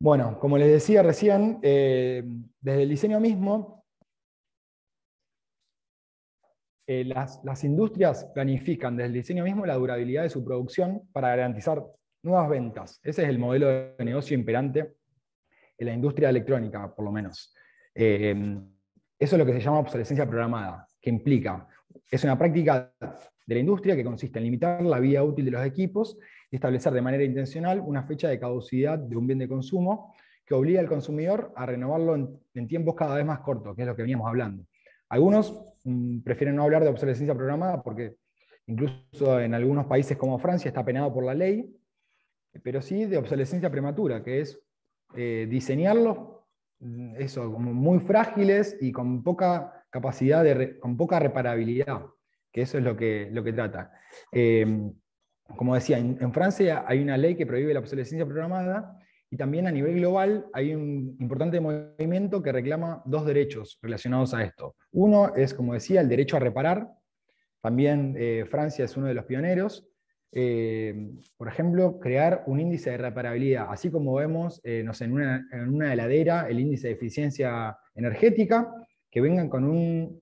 Bueno, 0.00 0.38
como 0.38 0.56
les 0.58 0.68
decía 0.70 1.02
recién, 1.02 1.58
eh, 1.62 2.22
desde 2.60 2.82
el 2.84 2.88
diseño 2.88 3.18
mismo, 3.18 3.84
eh, 6.86 7.04
las, 7.04 7.40
las, 7.44 7.64
industrias 7.64 8.24
planifican 8.32 8.96
desde 8.96 9.08
el 9.08 9.12
diseño 9.14 9.44
mismo 9.44 9.66
la 9.66 9.74
durabilidad 9.74 10.22
de 10.22 10.30
su 10.30 10.44
producción 10.44 11.06
para 11.12 11.28
garantizar 11.30 11.84
nuevas 12.22 12.48
ventas. 12.48 13.00
Ese 13.02 13.22
es 13.22 13.28
el 13.28 13.38
modelo 13.38 13.68
de 13.68 14.04
negocio 14.04 14.36
imperante 14.36 14.96
en 15.76 15.86
la 15.86 15.94
industria 15.94 16.30
electrónica, 16.30 16.94
por 16.94 17.04
lo 17.04 17.12
menos. 17.12 17.54
Eh, 17.94 18.34
eso 19.18 19.34
es 19.34 19.38
lo 19.38 19.46
que 19.46 19.52
se 19.52 19.60
llama 19.60 19.80
obsolescencia 19.80 20.28
programada, 20.28 20.86
que 21.00 21.10
implica, 21.10 21.66
es 22.10 22.24
una 22.24 22.38
práctica 22.38 22.92
de 23.46 23.54
la 23.54 23.60
industria 23.60 23.96
que 23.96 24.04
consiste 24.04 24.38
en 24.38 24.44
limitar 24.44 24.82
la 24.82 24.98
vida 24.98 25.22
útil 25.22 25.44
de 25.44 25.50
los 25.50 25.64
equipos 25.64 26.18
y 26.50 26.56
establecer 26.56 26.92
de 26.92 27.02
manera 27.02 27.24
intencional 27.24 27.80
una 27.80 28.02
fecha 28.04 28.28
de 28.28 28.38
caducidad 28.38 28.98
de 28.98 29.16
un 29.16 29.26
bien 29.26 29.38
de 29.38 29.48
consumo 29.48 30.14
que 30.44 30.54
obliga 30.54 30.80
al 30.80 30.88
consumidor 30.88 31.52
a 31.56 31.66
renovarlo 31.66 32.14
en, 32.54 32.68
tiempos 32.68 32.94
cada 32.94 33.16
vez 33.16 33.26
más 33.26 33.40
cortos, 33.40 33.76
que 33.76 33.82
es 33.82 33.88
lo 33.88 33.94
que 33.94 34.02
veníamos 34.02 34.26
hablando. 34.26 34.64
Algunos 35.10 35.74
mm, 35.84 36.20
prefieren 36.20 36.56
no 36.56 36.62
hablar 36.62 36.82
de 36.82 36.88
obsolescencia 36.88 37.34
programada 37.34 37.82
porque 37.82 38.16
incluso 38.66 39.40
en 39.40 39.54
algunos 39.54 39.86
países 39.86 40.16
como 40.16 40.38
Francia 40.38 40.68
está 40.68 40.84
penado 40.84 41.12
por 41.12 41.24
la 41.24 41.34
ley, 41.34 41.74
pero 42.62 42.82
sí 42.82 43.06
de 43.06 43.18
obsolescencia 43.18 43.70
prematura, 43.70 44.22
que 44.22 44.40
es 44.40 44.60
eh, 45.14 45.46
diseñarlos 45.48 46.18
mm, 46.80 47.16
eso, 47.16 47.52
como 47.52 47.72
muy 47.72 48.00
frágiles 48.00 48.76
y 48.80 48.92
con 48.92 49.22
poca 49.22 49.84
capacidad, 49.90 50.44
de, 50.44 50.78
con 50.78 50.96
poca 50.96 51.18
reparabilidad, 51.18 52.06
que 52.52 52.62
eso 52.62 52.78
es 52.78 52.84
lo 52.84 52.96
que, 52.96 53.28
lo 53.32 53.42
que 53.42 53.52
trata. 53.52 53.92
Eh, 54.32 54.90
como 55.56 55.74
decía, 55.74 55.98
en, 55.98 56.32
Francia 56.32 56.84
hay 56.86 57.00
una 57.00 57.16
ley 57.16 57.34
que 57.34 57.46
prohíbe 57.46 57.72
la 57.72 57.80
obsolescencia 57.80 58.26
programada 58.26 58.98
y 59.30 59.36
también 59.36 59.66
a 59.66 59.72
nivel 59.72 59.96
global 59.96 60.46
hay 60.52 60.74
un 60.74 61.16
importante 61.20 61.60
movimiento 61.60 62.42
que 62.42 62.52
reclama 62.52 63.02
dos 63.06 63.24
derechos 63.24 63.78
relacionados 63.82 64.34
a 64.34 64.42
esto. 64.42 64.76
Uno 64.92 65.34
es, 65.34 65.54
como 65.54 65.74
decía, 65.74 66.00
el 66.00 66.08
derecho 66.08 66.36
a 66.36 66.40
reparar. 66.40 66.88
También 67.60 68.14
eh, 68.18 68.46
Francia 68.50 68.84
es 68.84 68.96
uno 68.96 69.06
de 69.06 69.14
los 69.14 69.24
pioneros. 69.24 69.87
Eh, 70.32 71.10
por 71.36 71.48
ejemplo, 71.48 71.98
crear 71.98 72.44
un 72.46 72.60
índice 72.60 72.90
de 72.90 72.98
reparabilidad, 72.98 73.66
así 73.70 73.90
como 73.90 74.14
vemos 74.14 74.60
eh, 74.62 74.84
en, 75.00 75.12
una, 75.12 75.48
en, 75.52 75.74
una, 75.74 75.92
heladera 75.92 76.48
el 76.48 76.60
índice 76.60 76.88
de 76.88 76.94
eficiencia 76.94 77.78
energética, 77.94 78.70
que 79.10 79.22
vengan 79.22 79.48
con 79.48 79.64
un 79.64 80.20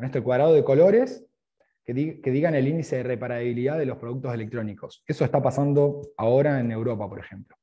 con 0.00 0.06
este 0.06 0.22
cuadrado 0.22 0.54
de 0.54 0.64
colores 0.64 1.26
que, 1.84 1.92
digan 2.30 2.54
el 2.54 2.68
índice 2.68 2.96
de 2.96 3.02
reparabilidad 3.02 3.78
de 3.78 3.84
los 3.84 3.98
productos 3.98 4.32
electrónicos. 4.32 5.04
Eso 5.06 5.26
está 5.26 5.42
pasando 5.42 6.00
ahora 6.16 6.58
en 6.58 6.72
Europa, 6.72 7.06
por 7.06 7.18
ejemplo. 7.18 7.54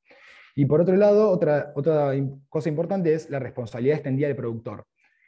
Y 0.56 0.68
por 0.68 0.82
otro 0.82 0.96
lado, 0.96 1.32
otra, 1.32 1.72
otra 1.76 2.12
cosa 2.48 2.70
importante 2.70 3.12
es 3.12 3.30
la 3.32 3.40
responsabilidad 3.40 3.96
extendida 3.96 4.28
del 4.28 4.36
productor, 4.36 4.86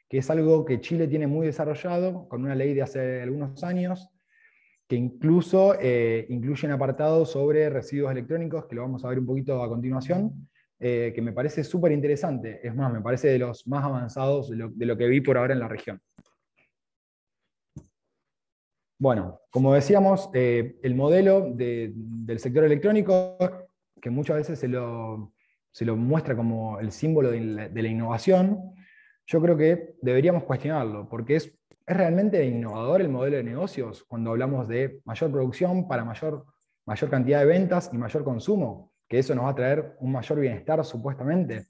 que 0.08 0.20
es 0.20 0.30
algo 0.30 0.66
que 0.66 0.82
Chile 0.82 1.08
tiene 1.08 1.26
muy 1.26 1.48
desarrollado 1.48 2.28
con 2.28 2.44
una 2.44 2.54
ley 2.54 2.76
de 2.76 2.84
hace 2.84 3.24
algunos 3.24 3.64
años, 3.64 4.10
que 4.90 4.96
incluso 4.96 5.76
eh, 5.80 6.26
incluye 6.30 6.66
un 6.66 6.74
apartado 6.74 7.24
sobre 7.24 7.70
residuos 7.70 8.12
electrónicos, 8.12 8.66
que 8.66 8.76
lo 8.76 8.82
vamos 8.82 9.06
a 9.06 9.10
ver 9.10 9.20
un 9.20 9.28
poquito 9.28 9.62
a 9.62 9.70
continuación, 9.70 10.50
eh, 10.80 11.12
que 11.14 11.22
me 11.22 11.32
parece 11.32 11.64
súper 11.64 11.92
interesante. 11.92 12.60
Es 12.68 12.76
más, 12.76 12.92
me 12.92 13.00
parece 13.00 13.28
de 13.28 13.38
los 13.38 13.68
más 13.68 13.86
avanzados 13.86 14.50
de 14.50 14.86
lo 14.86 14.98
que 14.98 15.08
vi 15.08 15.22
por 15.22 15.38
ahora 15.38 15.54
en 15.54 15.60
la 15.60 15.68
región. 15.68 16.02
Bueno, 18.98 19.40
como 19.52 19.76
decíamos, 19.76 20.30
eh, 20.34 20.78
el 20.82 20.96
modelo 20.96 21.54
del 21.54 22.40
sector 22.40 22.64
electrónico, 22.64 23.38
que 24.02 24.10
muchas 24.10 24.38
veces 24.38 24.58
se 24.60 24.68
lo, 24.68 25.32
muestra 25.96 26.36
como 26.36 26.80
el 26.80 26.92
símbolo 26.92 27.30
de 27.30 27.40
la, 27.40 27.88
innovación, 27.88 28.74
yo 29.28 29.40
creo 29.40 29.56
que 29.56 29.96
deberíamos 30.02 30.46
cuestionarlo, 30.46 31.08
porque 31.08 31.36
es, 31.36 31.59
es 31.90 31.98
realmente 31.98 32.46
innovador 32.46 33.02
el 33.02 33.10
modelo 33.10 33.38
de 33.38 33.44
negocios 33.44 34.04
cuando 34.08 34.30
hablamos 34.30 34.68
de 34.68 35.02
mayor 35.06 35.32
producción 35.32 35.88
para 35.88 36.06
mayor, 36.06 36.46
mayor 36.86 37.10
cantidad 37.10 37.40
de 37.40 37.48
ventas 37.48 37.90
y 37.92 37.98
mayor 37.98 38.24
consumo, 38.24 38.92
que 39.08 39.18
eso 39.18 39.34
nos 39.34 39.46
va 39.46 39.50
a 39.50 39.56
traer 39.56 39.96
un 40.00 40.12
mayor 40.12 40.40
bienestar 40.40 40.86
supuestamente. 40.86 41.66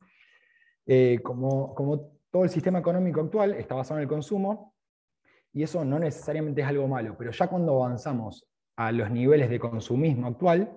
Eh, 0.86 1.22
como, 1.24 1.74
como 1.74 2.12
todo 2.30 2.44
el 2.44 2.50
sistema 2.50 2.80
económico 2.80 3.22
actual 3.22 3.54
está 3.54 3.76
basado 3.76 4.02
en 4.02 4.04
el 4.04 4.10
consumo, 4.10 4.76
y 5.54 5.64
eso 5.64 5.86
no 5.86 5.98
necesariamente 5.98 6.62
es 6.62 6.68
algo 6.68 6.86
malo, 6.90 7.16
pero 7.18 7.32
ya 7.32 7.48
cuando 7.48 7.82
avanzamos 7.82 8.46
a 8.76 8.92
los 8.92 9.10
niveles 9.10 9.50
de 9.50 9.58
consumismo 9.58 10.28
actual, 10.28 10.70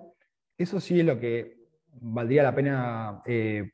eso 0.57 0.79
sí 0.79 1.01
es 1.01 1.05
lo 1.05 1.19
que 1.19 1.57
valdría 1.99 2.43
la 2.43 2.55
pena 2.55 3.21
eh, 3.25 3.71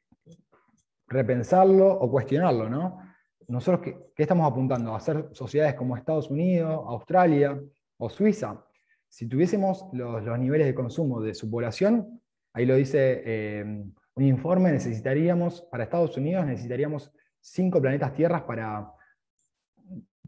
repensarlo 1.07 1.91
o 1.91 2.09
cuestionarlo, 2.09 2.67
¿no? 2.67 3.08
Nosotros, 3.49 3.93
¿qué, 4.15 4.23
estamos 4.23 4.49
apuntando? 4.49 4.93
¿A 4.93 4.97
hacer 4.97 5.29
sociedades 5.33 5.75
como 5.75 5.97
Estados 5.97 6.29
Unidos, 6.29 6.81
Australia 6.87 7.59
o 7.97 8.09
Suiza? 8.09 8.63
Si 9.07 9.27
tuviésemos 9.27 9.85
los, 9.91 10.23
niveles 10.39 10.67
de 10.67 10.75
consumo 10.75 11.19
de 11.19 11.33
su 11.33 11.49
población, 11.49 12.21
ahí 12.53 12.65
lo 12.65 12.75
dice 12.75 13.21
eh, 13.25 13.63
un 13.63 14.23
informe, 14.23 14.71
necesitaríamos, 14.71 15.63
para 15.63 15.83
Estados 15.83 16.15
Unidos 16.15 16.45
necesitaríamos 16.45 17.11
cinco 17.41 17.81
planetas 17.81 18.13
tierras 18.13 18.43
para 18.43 18.93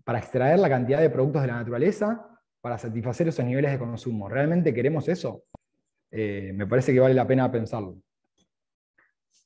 para 0.03 0.19
extraer 0.19 0.59
la 0.59 0.69
cantidad 0.69 0.99
de 0.99 1.09
productos 1.09 1.41
de 1.41 1.47
la 1.47 1.55
naturaleza 1.55 2.27
para 2.59 2.77
satisfacer 2.77 3.27
esos 3.27 3.45
niveles 3.45 3.71
de 3.71 3.79
consumo. 3.79 4.29
¿Realmente 4.29 4.73
queremos 4.73 5.07
eso? 5.07 5.45
Eh, 6.11 6.51
me 6.53 6.67
parece 6.67 6.93
que 6.93 6.99
vale 6.99 7.13
la 7.13 7.25
pena 7.25 7.51
pensarlo. 7.51 7.97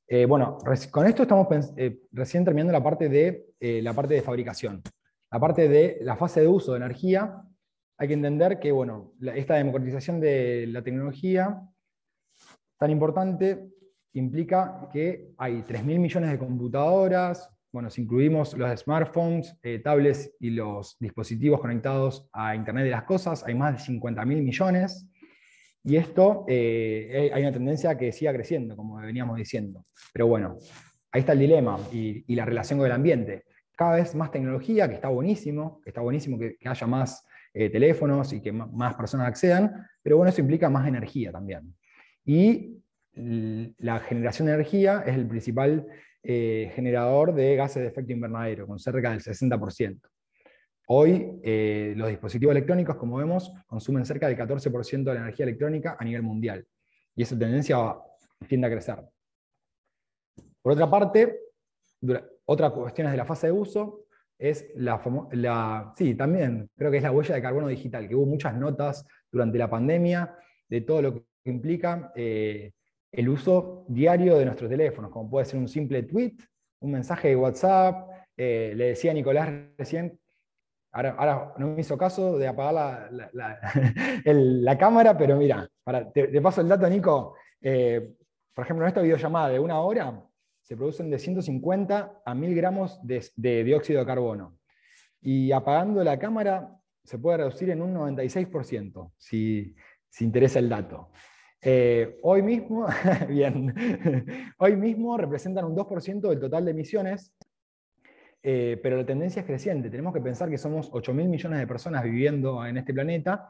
Eh, 0.07 0.25
bueno, 0.25 0.57
con 0.91 1.07
esto 1.07 1.23
estamos 1.23 1.47
eh, 1.77 1.99
recién 2.11 2.45
terminando 2.45 2.71
la 2.71 2.83
parte, 2.83 3.09
de, 3.09 3.53
la 3.59 3.93
parte 3.93 4.13
de 4.13 4.21
fabricación. 4.21 4.81
La 5.31 5.39
parte 5.39 5.67
de 5.67 5.99
la 6.01 6.15
fase 6.15 6.41
de 6.41 6.47
uso 6.47 6.71
de 6.71 6.77
energía, 6.77 7.41
hay 7.97 8.07
que 8.07 8.13
entender 8.13 8.59
que 8.59 8.71
bueno, 8.71 9.13
esta 9.35 9.55
democratización 9.55 10.19
de 10.19 10.67
la 10.67 10.83
tecnología 10.83 11.61
tan 12.77 12.91
importante 12.91 13.69
implica 14.13 14.87
que 14.91 15.33
hay 15.37 15.61
3.000 15.63 15.99
millones 15.99 16.31
de 16.31 16.37
computadoras, 16.37 17.49
bueno, 17.75 17.89
si 17.89 18.03
incluimos 18.03 18.53
los 18.57 18.79
smartphones, 18.79 19.57
eh, 19.61 19.79
tablets 19.79 20.31
y 20.39 20.51
los 20.51 20.95
dispositivos 20.97 21.59
conectados 21.59 22.25
a 22.31 22.55
Internet 22.55 22.85
de 22.85 22.91
las 22.91 23.03
Cosas, 23.03 23.43
hay 23.45 23.53
más 23.53 23.73
de 23.73 23.79
50 23.79 24.23
mil 24.23 24.41
millones. 24.43 25.05
Y 25.85 25.97
esto 25.97 26.45
eh, 26.47 27.29
hay 27.31 27.41
una 27.43 27.51
tendencia 27.51 27.95
que 27.95 28.11
siga 28.11 28.33
creciendo, 28.33 28.75
como 28.75 28.97
veníamos 28.97 29.37
diciendo. 29.37 29.85
Pero 30.11 30.25
bueno, 30.25 30.57
ahí 31.11 31.19
está 31.19 31.33
el 31.33 31.39
dilema 31.39 31.77
y, 31.93 32.35
la 32.35 32.43
relación 32.43 32.79
con 32.79 32.87
el 32.87 32.91
ambiente. 32.91 33.43
Cada 33.75 33.97
vez 33.97 34.15
más 34.15 34.31
tecnología, 34.31 34.87
que 34.87 34.95
está 34.95 35.09
buenísimo, 35.09 35.79
que 35.83 35.91
está 35.91 36.01
buenísimo 36.01 36.39
que, 36.39 36.57
haya 36.65 36.87
más 36.87 37.23
eh, 37.53 37.69
teléfonos 37.69 38.33
y 38.33 38.41
que 38.41 38.51
más 38.51 38.95
personas 38.95 39.27
accedan, 39.27 39.87
pero 40.01 40.17
bueno, 40.17 40.31
eso 40.31 40.41
implica 40.41 40.69
más 40.69 40.87
energía 40.87 41.31
también. 41.31 41.75
Y 42.25 42.79
la 43.13 43.99
generación 43.99 44.47
de 44.47 44.55
energía 44.55 45.03
es 45.05 45.15
el 45.15 45.27
principal 45.27 45.85
eh, 46.23 46.71
generador 46.73 47.33
de 47.33 47.55
gases 47.55 47.83
de 47.83 47.89
efecto 47.89 48.11
invernadero, 48.11 48.65
con 48.65 48.79
cerca 48.79 49.11
del 49.11 49.21
60%. 49.21 49.99
Hoy 50.87 51.39
eh, 51.43 51.93
los 51.95 52.09
dispositivos 52.09 52.51
electrónicos, 52.51 52.95
como 52.95 53.17
vemos, 53.17 53.51
consumen 53.65 54.05
cerca 54.05 54.27
del 54.27 54.37
14% 54.37 55.03
de 55.03 55.13
la 55.13 55.21
energía 55.21 55.45
electrónica 55.45 55.97
a 55.99 56.03
nivel 56.03 56.21
mundial. 56.21 56.65
Y 57.15 57.23
esa 57.23 57.37
tendencia 57.37 57.95
tiende 58.47 58.67
a 58.67 58.69
crecer. 58.69 58.99
Por 60.61 60.73
otra 60.73 60.89
parte, 60.89 61.39
otra 62.45 62.69
cuestión 62.69 63.09
de 63.09 63.17
la 63.17 63.25
fase 63.25 63.47
de 63.47 63.53
uso 63.53 64.05
es 64.37 64.67
la, 64.75 65.01
la, 65.31 65.93
sí, 65.95 66.13
también 66.15 66.69
creo 66.75 66.91
que 66.91 66.97
es 66.97 67.03
la 67.03 67.11
huella 67.11 67.35
de 67.35 67.41
carbono 67.41 67.67
digital, 67.67 68.07
que 68.07 68.15
hubo 68.15 68.25
muchas 68.25 68.55
notas 68.55 69.05
durante 69.31 69.57
la 69.57 69.69
pandemia 69.69 70.35
de 70.67 70.81
todo 70.81 71.01
lo 71.01 71.13
que 71.13 71.23
implica 71.45 72.11
eh, 72.15 72.73
el 73.11 73.29
uso 73.29 73.85
diario 73.87 74.37
de 74.37 74.45
nuestros 74.45 74.69
teléfonos, 74.69 75.11
como 75.11 75.29
puede 75.29 75.45
ser 75.45 75.59
un 75.59 75.69
simple 75.69 76.03
tweet, 76.03 76.35
un 76.79 76.91
mensaje 76.91 77.29
de 77.29 77.35
WhatsApp. 77.35 78.09
Eh, 78.35 78.73
le 78.75 78.87
decía 78.87 79.13
Nicolás 79.13 79.49
recién, 79.77 80.19
ahora, 80.95 81.53
no 81.57 81.67
me 81.67 81.81
hizo 81.81 81.97
caso 81.97 82.37
de 82.37 82.47
apagar 82.47 83.09
la, 83.33 84.77
cámara, 84.79 85.17
pero 85.17 85.35
mira, 85.35 85.69
te, 86.13 86.41
paso 86.41 86.61
el 86.61 86.69
dato, 86.69 86.89
Nico. 86.89 87.35
Eh, 87.61 88.15
por 88.53 88.63
ejemplo, 88.63 88.85
en 88.85 88.89
esta 88.89 89.01
videollamada 89.01 89.49
de 89.49 89.59
una 89.59 89.79
hora 89.79 90.23
se 90.61 90.77
producen 90.77 91.09
de 91.09 91.19
150 91.19 92.21
a 92.25 92.33
1000 92.35 92.55
gramos 92.55 92.99
de, 93.03 93.63
dióxido 93.63 93.99
de 93.99 94.05
carbono. 94.05 94.57
Y 95.21 95.51
apagando 95.51 96.03
la 96.03 96.17
cámara 96.17 96.75
se 97.03 97.19
puede 97.19 97.37
reducir 97.37 97.69
en 97.69 97.81
un 97.81 97.93
96%. 97.93 99.11
Si, 99.17 99.75
si 100.09 100.23
interesa 100.23 100.59
el 100.59 100.69
dato. 100.69 101.11
Eh, 101.61 102.19
hoy 102.21 102.41
mismo, 102.41 102.87
bien, 103.27 103.73
hoy 104.59 104.75
mismo 104.75 105.17
representan 105.17 105.65
un 105.65 105.75
2% 105.75 106.29
del 106.29 106.39
total 106.39 106.65
de 106.65 106.71
emisiones, 106.71 107.33
eh, 108.47 108.79
pero 108.81 108.97
la 108.97 109.05
tendencia 109.05 109.39
es 109.39 109.45
creciente. 109.45 109.89
Tenemos 109.89 110.13
que 110.13 110.21
pensar 110.21 110.49
que 110.49 110.59
somos 110.59 110.89
8 110.91 111.13
mil 111.15 111.27
millones 111.27 111.59
de 111.59 111.65
personas 111.65 112.03
viviendo 112.03 112.63
en 112.63 112.77
este 112.77 112.93
planeta 112.93 113.49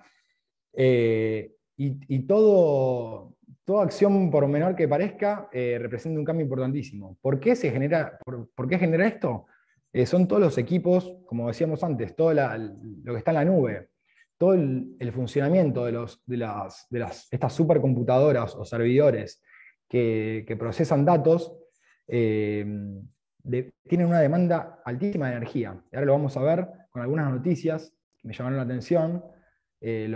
eh, 0.71 1.51
y, 1.75 2.19
todo, 2.19 3.35
toda 3.65 3.83
acción, 3.83 4.31
por 4.31 4.47
menor 4.47 4.73
que 4.73 4.87
parezca, 4.87 5.49
representa 5.51 6.17
un 6.17 6.23
cambio 6.23 6.45
importantísimo. 6.45 7.17
¿Por 7.21 7.41
qué, 7.41 7.57
se 7.57 7.69
genera, 7.69 8.17
por, 8.23 8.69
qué 8.69 8.77
genera 8.79 9.05
esto? 9.05 9.47
son 10.05 10.27
todos 10.27 10.41
los 10.41 10.57
equipos, 10.57 11.17
como 11.25 11.47
decíamos 11.47 11.83
antes, 11.83 12.15
todo 12.15 12.33
lo 12.33 13.13
que 13.13 13.17
está 13.17 13.31
en 13.31 13.35
la 13.35 13.45
nube, 13.45 13.89
todo 14.37 14.53
el, 14.53 15.11
funcionamiento 15.13 15.85
de, 15.85 15.91
los, 15.91 16.21
de, 16.25 16.37
las, 16.37 16.87
de 16.89 16.99
las, 16.99 17.27
estas 17.31 17.53
supercomputadoras 17.53 18.55
o 18.55 18.63
servidores 18.63 19.41
que, 19.89 20.55
procesan 20.57 21.05
datos 21.05 21.53
eh, 22.07 22.65
tienen 23.87 24.07
una 24.07 24.19
demanda 24.19 24.81
altísima 24.83 25.29
de 25.29 25.37
energía. 25.37 25.81
ahora 25.93 26.05
lo 26.05 26.13
vamos 26.13 26.35
a 26.37 26.43
ver 26.43 26.67
con 26.89 27.01
algunas 27.01 27.29
noticias 27.31 27.93
que 28.17 28.27
me 28.27 28.33
llamaron 28.33 28.57
la 28.57 28.63
atención. 28.63 29.23
Eh, 29.81 30.15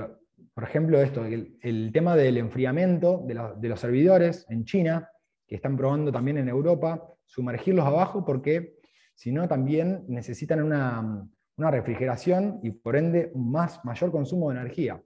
por 0.54 0.64
ejemplo, 0.64 1.02
esto, 1.02 1.26
el, 1.26 1.92
tema 1.94 2.16
del 2.16 2.38
enfriamiento 2.38 3.24
de, 3.26 3.70
los 3.70 3.80
servidores 3.80 4.46
en 4.50 4.66
China, 4.66 5.10
que 5.48 5.56
están 5.56 5.78
probando 5.78 6.12
también 6.12 6.38
en 6.38 6.50
Europa, 6.50 7.04
sumergirlos 7.26 7.86
abajo 7.86 8.26
porque 8.26 8.78
si 9.14 9.32
no 9.32 9.48
también 9.48 10.06
necesitan 10.08 10.62
una, 10.64 11.28
una 11.58 11.72
refrigeración 11.72 12.60
y 12.64 12.72
por 12.72 12.96
ende 12.96 13.32
un 13.34 13.52
más, 13.52 13.84
mayor 13.84 14.12
consumo 14.12 14.50
de 14.50 14.60
energía. 14.60 15.02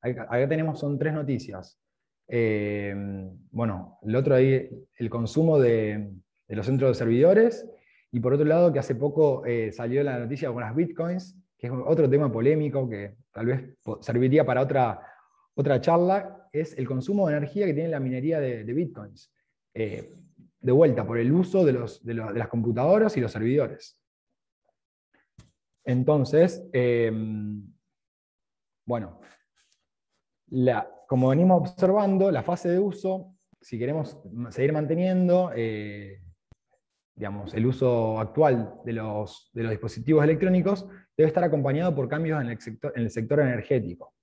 Acá 0.00 0.48
tenemos, 0.48 0.78
son 0.78 0.98
tres 0.98 1.14
noticias. 1.14 1.78
Eh, 2.28 2.94
bueno, 3.50 3.98
el 4.02 4.16
otro 4.16 4.34
ahí, 4.34 4.68
el 4.96 5.10
consumo 5.10 5.58
de, 5.58 6.12
los 6.48 6.66
centros 6.66 6.90
de 6.90 6.94
servidores, 6.94 7.66
y 8.12 8.20
por 8.20 8.34
otro 8.34 8.46
lado, 8.46 8.72
que 8.72 8.78
hace 8.78 8.94
poco 8.94 9.44
eh, 9.44 9.72
salió 9.72 10.02
la 10.02 10.18
noticia 10.18 10.52
con 10.52 10.60
las 10.60 10.74
bitcoins, 10.74 11.36
que 11.58 11.66
es 11.66 11.72
otro 11.72 12.08
tema 12.08 12.30
polémico 12.30 12.88
que 12.88 13.16
tal 13.32 13.46
vez 13.46 13.62
serviría 14.00 14.44
para 14.44 14.62
otra, 14.62 15.00
otra 15.54 15.80
charla, 15.80 16.48
es 16.52 16.76
el 16.78 16.86
consumo 16.86 17.26
de 17.26 17.36
energía 17.36 17.66
que 17.66 17.74
tiene 17.74 17.88
la 17.88 18.00
minería 18.00 18.40
de, 18.40 18.62
bitcoins. 18.64 19.32
Eh, 19.74 20.14
de 20.60 20.72
vuelta, 20.72 21.06
por 21.06 21.18
el 21.18 21.30
uso 21.30 21.64
de, 21.64 21.72
los, 21.72 22.04
de 22.04 22.14
las 22.14 22.48
computadoras 22.48 23.16
y 23.16 23.20
los 23.20 23.30
servidores. 23.30 23.98
Entonces, 25.84 26.68
em, 26.72 27.72
bueno, 28.84 29.20
como 31.06 31.28
venimos 31.28 31.60
observando, 31.60 32.32
la 32.32 32.42
fase 32.42 32.68
de 32.68 32.80
uso, 32.80 33.36
si 33.60 33.78
queremos 33.78 34.18
seguir 34.50 34.72
manteniendo 34.72 35.52
eh, 35.54 36.20
digamos, 37.16 37.54
el 37.54 37.64
uso 37.64 38.20
actual 38.20 38.74
de 38.84 38.92
los, 38.92 39.50
dispositivos 39.54 40.22
electrónicos, 40.22 40.86
debe 41.16 41.28
estar 41.28 41.42
acompañado 41.42 41.94
por 41.94 42.08
cambios 42.08 42.40
en 42.42 42.48
el, 42.48 42.60
sector, 42.60 42.92
en 42.94 43.02
el 43.04 43.10
sector 43.10 43.40
energético. 43.40 44.14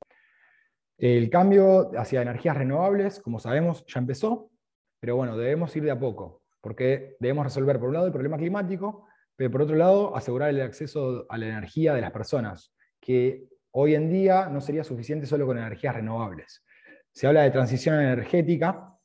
El 0.98 1.30
cambio 1.32 1.91
hacia 1.98 2.22
energías 2.22 2.56
renovables, 2.56 3.20
como 3.20 3.39
sabemos, 3.39 3.84
ya 3.88 4.00
empezó, 4.00 4.52
pero 5.00 5.16
bueno, 5.16 5.36
debemos 5.36 5.76
ir 5.76 5.84
de 5.84 5.91
a 5.91 6.00
poco, 6.00 6.44
porque 6.62 7.18
debemos 7.20 7.46
resolver, 7.46 7.80
por 7.80 7.89
un 7.89 7.96
lado, 7.96 8.06
el 8.06 8.14
problema 8.14 8.38
climático, 8.38 9.08
pero 9.36 9.50
por 9.50 9.64
otro 9.64 9.76
lado, 9.76 10.16
asegurar 10.16 10.50
el 10.50 10.62
acceso 10.62 11.26
a 11.30 11.38
la 11.39 11.48
energía 11.48 11.96
de 11.96 12.02
las 12.02 12.12
personas, 12.12 12.76
que 13.02 13.48
hoy 13.72 13.96
en 13.96 14.12
día 14.12 14.48
no 14.50 14.62
sería 14.62 14.84
suficiente 14.84 15.26
solo 15.26 15.48
con 15.48 15.58
energías 15.58 15.96
renovables. 15.96 16.64
Se 17.12 17.26
habla 17.26 17.41
de 17.41 17.50
transición 17.50 18.00
energética, 18.00 18.96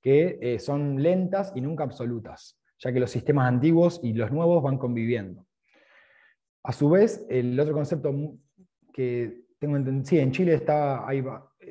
que 0.00 0.38
eh, 0.40 0.58
son 0.60 1.02
lentas 1.02 1.52
y 1.56 1.60
nunca 1.60 1.84
absolutas, 1.84 2.59
ya 2.80 2.92
que 2.92 3.00
los 3.00 3.10
sistemas 3.10 3.46
antiguos 3.46 4.00
y 4.02 4.14
los 4.14 4.32
nuevos 4.32 4.62
van 4.62 4.78
conviviendo. 4.78 5.46
A 6.62 6.72
su 6.72 6.90
vez, 6.90 7.26
el 7.28 7.58
otro 7.60 7.74
concepto 7.74 8.12
que 8.92 9.44
tengo 9.58 9.76
entendido, 9.76 10.06
sí, 10.06 10.18
en 10.18 10.32
Chile 10.32 10.54
está, 10.54 11.06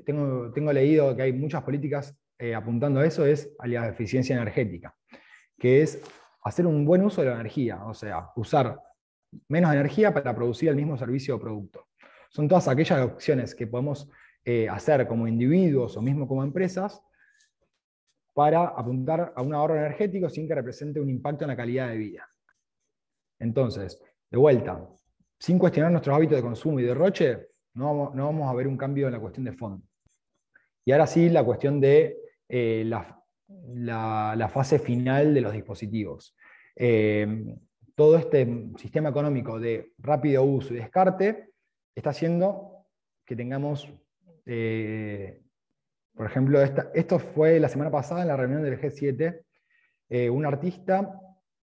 tengo, 0.06 0.52
tengo 0.52 0.72
leído 0.72 1.16
que 1.16 1.24
hay 1.24 1.34
muchas 1.34 1.64
políticas 1.64 2.16
eh, 2.38 2.56
apuntando 2.56 3.00
a 3.00 3.06
eso, 3.06 3.26
es 3.26 3.54
a 3.60 3.68
la 3.68 3.90
eficiencia 3.90 4.36
energética, 4.36 4.96
que 5.58 5.82
es 5.82 6.02
hacer 6.44 6.66
un 6.66 6.86
buen 6.86 7.04
uso 7.04 7.22
de 7.22 7.28
la 7.28 7.36
energía, 7.36 7.84
o 7.86 7.94
sea, 7.94 8.30
usar 8.36 8.80
menos 9.48 9.74
energía 9.74 10.14
para 10.14 10.36
producir 10.36 10.70
el 10.70 10.76
mismo 10.76 10.98
servicio 10.98 11.36
o 11.36 11.40
producto. 11.40 11.88
Son 12.30 12.48
todas 12.48 12.68
aquellas 12.68 13.02
opciones 13.02 13.56
que 13.56 13.68
podemos 13.68 14.10
eh, 14.46 14.70
hacer 14.70 15.08
como 15.08 15.28
individuos 15.28 15.98
o 15.98 16.02
mismo 16.02 16.28
como 16.28 16.44
empresas 16.44 17.04
para 18.40 18.68
apuntar 18.68 19.34
a 19.36 19.42
un 19.42 19.54
ahorro 19.54 19.76
energético 19.76 20.30
sin 20.30 20.48
que 20.48 20.56
represente 20.56 21.02
un 21.02 21.10
impacto 21.10 21.44
en 21.44 21.50
la 21.50 21.58
calidad 21.58 21.90
de 21.90 21.98
vida. 21.98 22.26
Entonces, 23.38 24.02
de 24.32 24.38
vuelta, 24.38 24.82
sin 25.38 25.60
cuestionar 25.60 25.92
nuestros 25.92 26.16
hábitos 26.16 26.38
de 26.38 26.42
consumo 26.42 26.80
y 26.80 26.84
derroche, 26.84 27.50
no 27.74 28.14
vamos, 28.14 28.50
a 28.50 28.56
ver 28.56 28.70
un 28.70 28.78
cambio 28.78 29.08
en 29.08 29.12
la 29.12 29.20
cuestión 29.20 29.44
de 29.44 29.52
fondo. 29.52 29.84
Y 30.86 30.94
ahora 30.94 31.06
sí, 31.06 31.28
la 31.28 31.44
cuestión 31.44 31.82
de 31.82 32.18
eh, 32.48 32.86
la, 32.86 34.50
fase 34.50 34.80
final 34.80 35.34
de 35.34 35.42
los 35.42 35.52
dispositivos. 35.52 36.34
Eh, 36.78 37.58
todo 37.94 38.16
este 38.16 38.70
sistema 38.78 39.10
económico 39.10 39.60
de 39.60 39.92
rápido 39.98 40.44
uso 40.44 40.74
y 40.74 40.78
descarte 40.78 41.50
está 41.94 42.12
haciendo 42.12 42.86
que 43.26 43.36
tengamos, 43.36 43.92
eh, 44.46 45.42
por 46.20 46.26
ejemplo, 46.26 46.60
esto 46.62 47.18
fue 47.18 47.62
la 47.62 47.70
semana 47.70 47.90
pasada 47.90 48.24
en 48.24 48.28
la 48.28 48.36
reunión 48.36 48.62
del 48.62 48.78
G7, 48.78 49.40
eh, 50.10 50.30
un 50.30 50.46
artista 50.46 51.18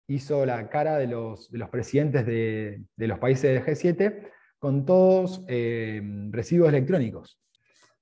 hizo 0.09 0.45
la 0.45 0.69
cara 0.69 0.99
de 0.99 1.07
los, 1.07 1.49
presidentes 1.71 2.27
de, 2.27 2.83
los 2.97 3.21
países 3.21 3.53
del 3.53 3.65
G7 3.65 4.29
con 4.59 4.85
todos 4.85 5.45
residuos 5.47 6.71
electrónicos, 6.71 7.41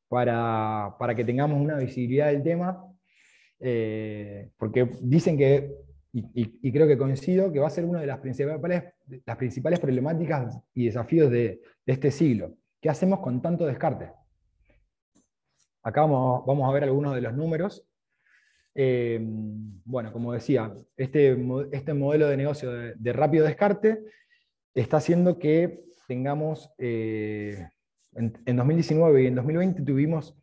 para, 0.08 0.96
para 0.98 1.14
que 1.14 1.26
tengamos 1.26 1.60
una 1.60 1.76
visibilidad 1.76 2.28
del 2.28 2.42
tema 2.42 2.90
eh, 3.60 4.48
porque 4.56 4.90
dicen 5.02 5.36
que, 5.36 5.76
y, 6.12 6.72
creo 6.72 6.88
que 6.88 6.96
coincido, 6.96 7.52
que 7.52 7.60
va 7.60 7.66
a 7.66 7.70
ser 7.70 7.84
una 7.84 8.00
de 8.00 8.06
las 8.06 8.18
principales, 8.18 8.84
las 9.26 9.36
principales 9.36 9.78
problemáticas 9.78 10.58
y 10.74 10.86
desafíos 10.86 11.30
de, 11.30 11.60
este 11.86 12.10
siglo. 12.10 12.54
¿Qué 12.80 12.88
hacemos 12.88 13.20
con 13.20 13.42
tanto 13.42 13.66
descarte? 13.66 14.12
Acá 15.82 16.02
vamos, 16.02 16.68
a 16.68 16.72
ver 16.72 16.84
algunos 16.84 17.14
de 17.14 17.20
los 17.20 17.34
números. 17.34 17.84
Eh, 18.74 19.18
bueno, 19.84 20.12
como 20.12 20.32
decía, 20.32 20.72
este, 20.96 21.36
este 21.72 21.94
modelo 21.94 22.28
de 22.28 22.36
negocio 22.36 22.70
de, 22.70 23.12
rápido 23.12 23.44
descarte 23.44 23.98
está 24.74 24.98
haciendo 24.98 25.38
que 25.38 25.84
tengamos, 26.06 26.70
eh, 26.78 27.68
en, 28.12 28.32
en 28.46 28.56
2019 28.56 29.22
y 29.22 29.26
en 29.26 29.34
2020 29.34 29.82
tuvimos 29.82 30.36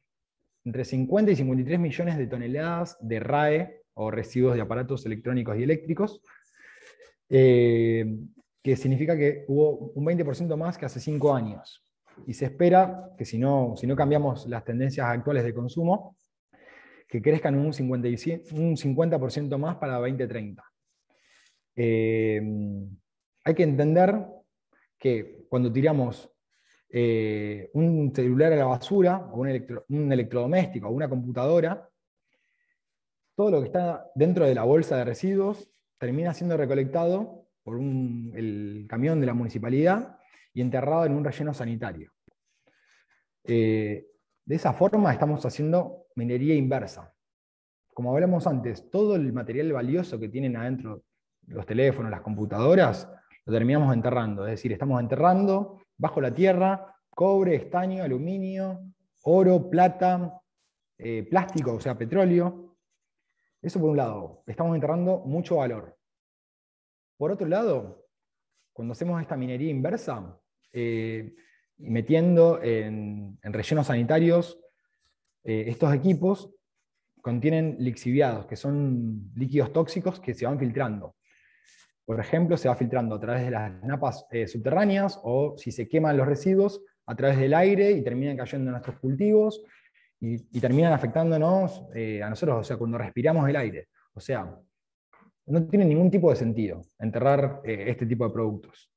entre 0.66 0.84
50 0.84 1.32
y 1.32 1.36
53 1.38 1.80
millones 1.80 2.18
de 2.18 2.28
toneladas 2.28 2.98
de 3.00 3.20
RAE, 3.20 3.78
o 4.00 4.12
residuos 4.12 4.56
de 4.56 4.62
aparatos 4.62 5.06
electrónicos 5.06 5.58
y 5.58 5.64
eléctricos, 5.64 6.22
eh, 7.30 8.06
que 8.62 8.76
significa 8.76 9.18
que 9.18 9.44
hubo 9.48 9.92
un 9.96 10.06
20% 10.06 10.56
más 10.56 10.78
que 10.78 10.86
hace 10.86 11.00
5 11.00 11.34
años. 11.34 11.84
Y 12.26 12.34
se 12.34 12.46
espera 12.46 13.12
que 13.18 13.26
si 13.26 13.38
no, 13.38 13.76
si 13.78 13.88
no 13.88 13.96
cambiamos 13.96 14.48
las 14.48 14.64
tendencias 14.64 15.08
actuales 15.08 15.44
de 15.44 15.54
consumo, 15.54 16.18
que 17.08 17.22
crezcan 17.22 17.56
un 17.56 17.72
50%, 17.72 18.52
un 18.54 18.76
50 18.76 19.58
más 19.58 19.78
para 19.78 19.96
2030. 19.96 20.64
Eh, 21.76 22.42
hay 23.46 23.56
que 23.56 23.64
entender 23.64 24.26
que 24.98 25.46
cuando 25.48 25.72
tiramos 25.72 26.30
eh, 26.90 27.70
un 27.74 28.14
celular 28.14 28.52
a 28.54 28.58
la 28.58 28.66
basura, 28.66 29.30
o 29.32 29.42
un, 29.42 30.12
electrodoméstico, 30.12 30.88
o 30.88 30.92
una 30.92 31.08
computadora, 31.08 31.88
todo 33.36 33.52
lo 33.52 33.60
que 33.62 33.68
está 33.68 34.10
dentro 34.16 34.46
de 34.46 34.56
la 34.56 34.64
bolsa 34.64 34.98
de 34.98 35.06
residuos 35.06 35.70
termina 35.98 36.34
siendo 36.34 36.58
recolectado 36.58 37.46
por 37.64 37.80
el 37.80 38.86
camión 38.90 39.20
de 39.20 39.28
la 39.28 39.34
municipalidad 39.34 40.18
y 40.58 40.62
enterrado 40.62 41.06
en 41.06 41.14
un 41.14 41.24
relleno 41.24 41.54
sanitario. 41.54 42.12
Eh, 43.44 44.08
de 44.44 44.56
esa 44.56 44.74
forma 44.74 45.14
estamos 45.14 45.46
haciendo 45.46 46.08
minería 46.16 46.56
inversa. 46.56 47.14
Como 47.94 48.12
hablamos 48.12 48.48
antes, 48.48 48.90
todo 48.90 49.16
el 49.16 49.32
material 49.34 49.72
valioso 49.72 50.20
que 50.20 50.30
tienen 50.30 50.58
adentro 50.58 51.04
los 51.46 51.64
teléfonos, 51.68 52.10
las 52.10 52.22
computadoras, 52.22 53.08
lo 53.46 53.54
terminamos 53.54 53.94
enterrando. 53.94 54.48
Es 54.48 54.54
decir, 54.54 54.74
estamos 54.74 55.00
enterrando 55.00 55.84
bajo 55.96 56.22
la 56.22 56.34
tierra 56.34 56.96
cobre, 57.12 57.54
estaño, 57.54 58.04
aluminio, 58.04 58.80
oro, 59.26 59.70
plata, 59.70 60.42
eh, 60.98 61.22
plástico, 61.30 61.76
o 61.76 61.80
sea, 61.80 61.96
petróleo. 61.96 62.78
Eso 63.62 63.80
por 63.80 63.92
un 63.92 63.98
lado, 63.98 64.42
estamos 64.48 64.74
enterrando 64.74 65.20
mucho 65.20 65.58
valor. 65.58 65.96
Por 67.16 67.32
otro 67.32 67.48
lado, 67.48 68.08
cuando 68.74 68.94
hacemos 68.94 69.22
esta 69.22 69.38
minería 69.38 69.70
inversa, 69.70 70.40
eh, 70.74 71.34
metiendo 71.78 72.62
en, 72.62 73.38
rellenos 73.44 73.88
sanitarios 73.88 74.60
eh, 75.44 75.66
estos 75.68 75.94
equipos 75.94 76.52
contienen 77.22 77.78
lixiviados, 77.80 78.46
que 78.46 78.56
son 78.56 79.32
líquidos 79.36 79.74
tóxicos 79.74 80.20
que 80.20 80.34
se 80.34 80.46
van 80.46 80.60
filtrando. 80.60 81.16
Por 82.06 82.20
ejemplo, 82.20 82.56
se 82.58 82.70
va 82.70 82.76
filtrando 82.76 83.16
a 83.16 83.20
través 83.20 83.44
de 83.46 83.52
las 83.52 83.84
napas 83.84 84.26
eh, 84.32 84.48
subterráneas 84.48 85.20
o 85.24 85.56
si 85.58 85.72
se 85.72 85.88
queman 85.88 86.16
los 86.16 86.28
residuos 86.28 86.82
a 87.06 87.16
través 87.16 87.38
del 87.38 87.54
aire 87.54 87.92
y 87.92 88.04
terminan 88.04 88.38
cayendo 88.38 88.70
en 88.70 88.72
nuestros 88.72 89.00
cultivos 89.00 89.64
y, 90.20 90.38
terminan 90.60 90.94
afectándonos 90.94 91.84
a 92.24 92.30
nosotros, 92.30 92.60
o 92.60 92.64
sea, 92.64 92.78
cuando 92.78 92.98
respiramos 92.98 93.48
el 93.48 93.56
aire. 93.56 93.90
O 94.14 94.20
sea, 94.20 94.58
no 95.46 95.68
tiene 95.68 95.86
ningún 95.86 96.10
tipo 96.10 96.30
de 96.32 96.36
sentido 96.36 96.82
enterrar 96.98 97.62
este 97.64 98.06
tipo 98.06 98.26
de 98.26 98.34
productos. 98.34 98.90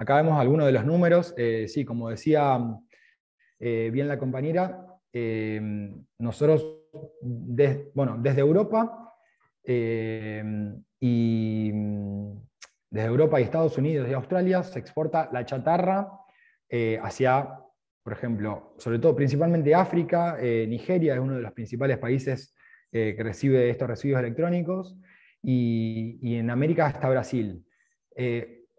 Acá 0.00 0.16
vemos 0.16 0.40
algunos 0.40 0.64
de 0.64 0.72
los 0.72 0.84
números. 0.86 1.34
sí, 1.68 1.84
como 1.84 2.08
decía 2.08 2.58
bien 3.58 4.08
la 4.08 4.18
compañera, 4.18 4.86
nosotros, 6.18 6.64
bueno, 7.94 8.16
desde 8.18 8.40
Europa 8.40 9.14
y 11.00 11.70
mm, 11.72 12.32
desde 12.90 13.08
Europa 13.08 13.40
y 13.40 13.44
Estados 13.44 13.78
Unidos 13.78 14.08
y 14.08 14.12
Australia 14.12 14.62
se 14.62 14.78
exporta 14.78 15.28
la 15.32 15.44
chatarra 15.44 16.10
eh, 16.68 16.98
hacia, 17.02 17.58
por 18.02 18.12
ejemplo, 18.12 18.74
sobre 18.78 18.98
todo 18.98 19.14
principalmente 19.14 19.74
África, 19.74 20.38
eh, 20.40 20.66
Nigeria 20.66 21.14
es 21.14 21.20
uno 21.20 21.36
de 21.36 21.42
los 21.42 21.52
principales 21.52 21.98
países 21.98 22.54
eh, 22.90 23.14
que 23.16 23.22
recibe 23.22 23.70
estos 23.70 23.88
residuos 23.88 24.20
electrónicos, 24.20 24.96
y, 25.42 26.34
en 26.34 26.50
América 26.50 26.88
está 26.88 27.08
Brasil. 27.08 27.64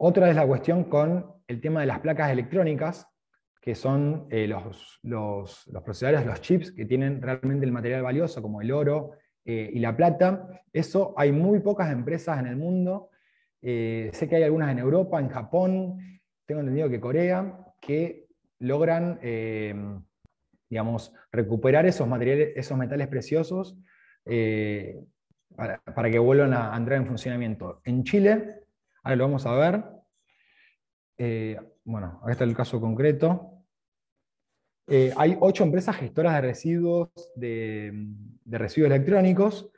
Otra 0.03 0.29
es 0.29 0.35
la 0.35 0.47
cuestión 0.47 0.85
con 0.85 1.33
el 1.47 1.61
tema 1.61 1.81
de 1.81 1.87
las 1.87 1.99
placas 1.99 2.31
electrónicas, 2.31 3.07
que 3.61 3.75
son 3.75 4.27
los, 4.31 4.99
los, 5.03 5.67
los 5.67 5.83
procesadores, 5.83 6.25
los 6.25 6.41
chips 6.41 6.71
que 6.71 6.85
tienen 6.85 7.21
realmente 7.21 7.65
el 7.65 7.71
material 7.71 8.01
valioso, 8.01 8.41
como 8.41 8.61
el 8.61 8.71
oro, 8.71 9.11
eh, 9.43 9.71
y 9.73 9.79
la 9.79 9.95
plata. 9.95 10.61
Eso 10.71 11.13
hay 11.17 11.31
muy 11.31 11.59
pocas 11.59 11.91
empresas 11.91 12.39
en 12.39 12.45
el 12.45 12.55
mundo. 12.55 13.09
Eh, 13.61 14.11
sé 14.13 14.29
que 14.29 14.35
hay 14.35 14.43
algunas 14.43 14.71
en 14.71 14.79
Europa, 14.79 15.19
en 15.19 15.29
Japón, 15.29 15.97
tengo 16.45 16.61
entendido 16.61 16.89
que 16.89 16.99
Corea, 16.99 17.57
que 17.79 18.27
logran, 18.59 19.19
eh, 19.21 19.73
digamos, 20.69 21.13
recuperar 21.31 21.85
esos, 21.85 22.07
materiales, 22.07 22.53
esos 22.55 22.77
metales 22.77 23.07
preciosos 23.07 23.77
para, 25.55 26.11
que 26.11 26.19
vuelvan 26.19 26.53
a 26.53 26.75
entrar 26.77 26.99
en 26.99 27.07
funcionamiento. 27.07 27.81
En 27.83 28.03
Chile, 28.03 28.60
ahora 29.03 29.15
lo 29.15 29.23
vamos 29.25 29.45
a 29.45 29.53
ver. 29.55 29.83
bueno, 31.83 32.19
acá 32.23 32.31
está 32.31 32.43
el 32.43 32.55
caso 32.55 32.79
concreto. 32.79 33.51
Eh, 34.87 35.13
hay 35.15 35.37
ocho 35.39 35.63
empresas 35.63 35.95
gestoras 35.95 36.35
de 36.35 36.41
residuos, 36.41 37.09
de, 37.35 37.93
residuos 38.45 38.91
electrónicos. 38.91 39.71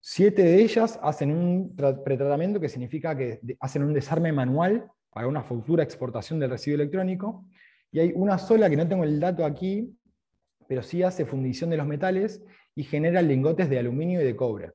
Siete 0.00 0.42
de 0.42 0.62
ellas 0.62 0.98
hacen 1.02 1.30
un 1.30 1.74
pretratamiento 1.74 2.60
que 2.60 2.68
significa 2.68 3.16
que 3.16 3.40
hacen 3.58 3.82
un 3.82 3.94
desarme 3.94 4.32
manual 4.32 4.90
para 5.08 5.28
una 5.28 5.42
futura 5.42 5.82
exportación 5.82 6.38
del 6.38 6.50
residuo 6.50 6.74
electrónico. 6.74 7.46
Y 7.90 8.00
hay 8.00 8.12
una 8.14 8.36
sola 8.36 8.68
que 8.68 8.76
no 8.76 8.86
tengo 8.86 9.04
el 9.04 9.18
dato 9.18 9.44
aquí, 9.46 9.96
pero 10.68 10.82
sí 10.82 11.02
hace 11.02 11.24
fundición 11.24 11.70
de 11.70 11.78
los 11.78 11.86
metales 11.86 12.42
y 12.74 12.84
genera 12.84 13.22
lingotes 13.22 13.70
de 13.70 13.78
aluminio 13.78 14.20
y 14.20 14.24
de 14.24 14.36
cobre. 14.36 14.72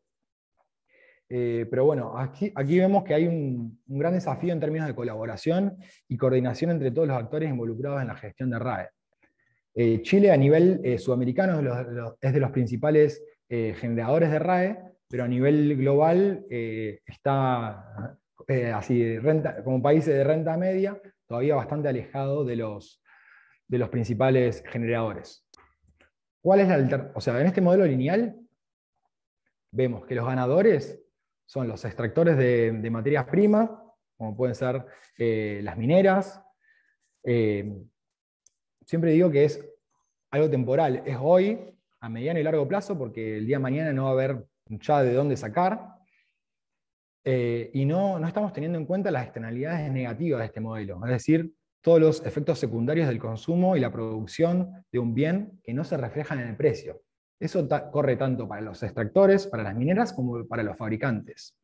Eh, 1.28 1.66
pero 1.70 1.86
bueno, 1.86 2.18
aquí, 2.18 2.52
aquí, 2.54 2.78
vemos 2.78 3.04
que 3.04 3.14
hay 3.16 3.26
un, 3.26 3.80
gran 3.88 4.14
desafío 4.14 4.54
en 4.54 4.60
términos 4.60 4.88
de 4.88 4.96
colaboración 4.96 5.78
y 6.08 6.18
coordinación 6.18 6.72
entre 6.72 6.92
todos 6.92 7.08
los 7.08 7.18
actores 7.18 7.50
involucrados 7.50 8.02
en 8.02 8.08
la 8.08 8.16
gestión 8.16 8.50
de 8.52 8.60
RAE. 8.60 8.90
Eh, 9.74 10.02
Chile 10.04 10.32
a 10.32 10.38
nivel 10.38 10.80
eh, 10.84 10.98
sudamericano 10.98 11.60
es 12.22 12.34
de 12.34 12.40
los, 12.40 12.52
principales 12.52 13.24
generadores 13.48 14.32
de 14.32 14.40
RAE, 14.40 14.80
pero 15.08 15.24
a 15.24 15.28
nivel 15.28 15.78
global 15.78 16.46
está 16.50 18.18
así, 18.74 19.20
renta, 19.20 19.64
como 19.64 19.82
país 19.82 20.06
de 20.06 20.24
renta 20.24 20.58
media, 20.58 21.00
todavía 21.28 21.56
bastante 21.56 21.88
alejado 21.88 22.44
de 22.44 22.56
los, 22.56 23.04
de 23.68 23.78
los 23.78 23.90
principales 23.90 24.64
generadores. 24.68 25.48
¿Cuál 26.42 26.60
es 26.62 26.68
la 26.68 27.12
O 27.14 27.22
sea, 27.22 27.40
en 27.40 27.48
este 27.48 27.62
modelo 27.62 27.86
lineal 27.86 28.36
vemos 29.72 30.06
que 30.06 30.16
los 30.16 30.26
ganadores 30.26 31.05
son 31.46 31.68
los 31.68 31.84
extractores 31.86 32.38
de, 32.38 32.90
materias 32.92 33.26
primas, 33.26 33.70
como 34.18 34.36
pueden 34.36 34.56
ser 34.56 34.86
eh, 35.18 35.60
las 35.64 35.78
mineras. 35.78 36.42
Eh, 37.24 37.72
siempre 38.86 39.12
digo 39.12 39.30
que 39.30 39.46
es 39.46 39.64
algo 40.32 40.50
temporal, 40.50 41.04
es 41.06 41.18
hoy, 41.20 41.60
a 42.00 42.10
mediano 42.10 42.40
y 42.40 42.44
largo 42.44 42.68
plazo, 42.68 42.98
porque 42.98 43.38
el 43.38 43.48
día 43.48 43.58
de 43.58 43.64
mañana 43.64 43.94
no 43.94 44.04
va 44.06 44.10
a 44.10 44.14
haber 44.14 44.46
ya 44.68 45.02
de 45.02 45.14
dónde 45.14 45.38
sacar. 45.38 45.96
Eh, 47.24 47.72
y 47.74 47.86
no, 47.86 48.20
no 48.20 48.28
estamos 48.28 48.54
teniendo 48.54 48.78
en 48.78 48.86
cuenta 48.86 49.10
las 49.10 49.24
externalidades 49.24 49.92
negativas 49.92 50.42
de 50.42 50.46
este 50.46 50.60
modelo, 50.60 51.04
es 51.06 51.12
decir, 51.12 51.56
todos 51.82 52.00
los 52.00 52.26
efectos 52.26 52.60
secundarios 52.60 53.08
del 53.08 53.20
consumo 53.20 53.76
y 53.76 53.80
la 53.80 53.92
producción 53.92 54.86
de 54.92 55.00
un 55.00 55.14
bien 55.14 55.60
que 55.64 55.74
no 55.74 55.84
se 55.84 55.98
reflejan 55.98 56.40
en 56.40 56.50
el 56.50 56.56
precio. 56.56 57.02
Eso 57.40 57.68
corre 57.92 58.16
tanto 58.16 58.48
para 58.48 58.62
los 58.62 58.82
extractores, 58.84 59.48
para 59.48 59.64
las 59.64 59.76
mineras, 59.76 60.14
como 60.14 60.46
para 60.48 60.64
los 60.64 60.78
fabricantes. 60.78 61.56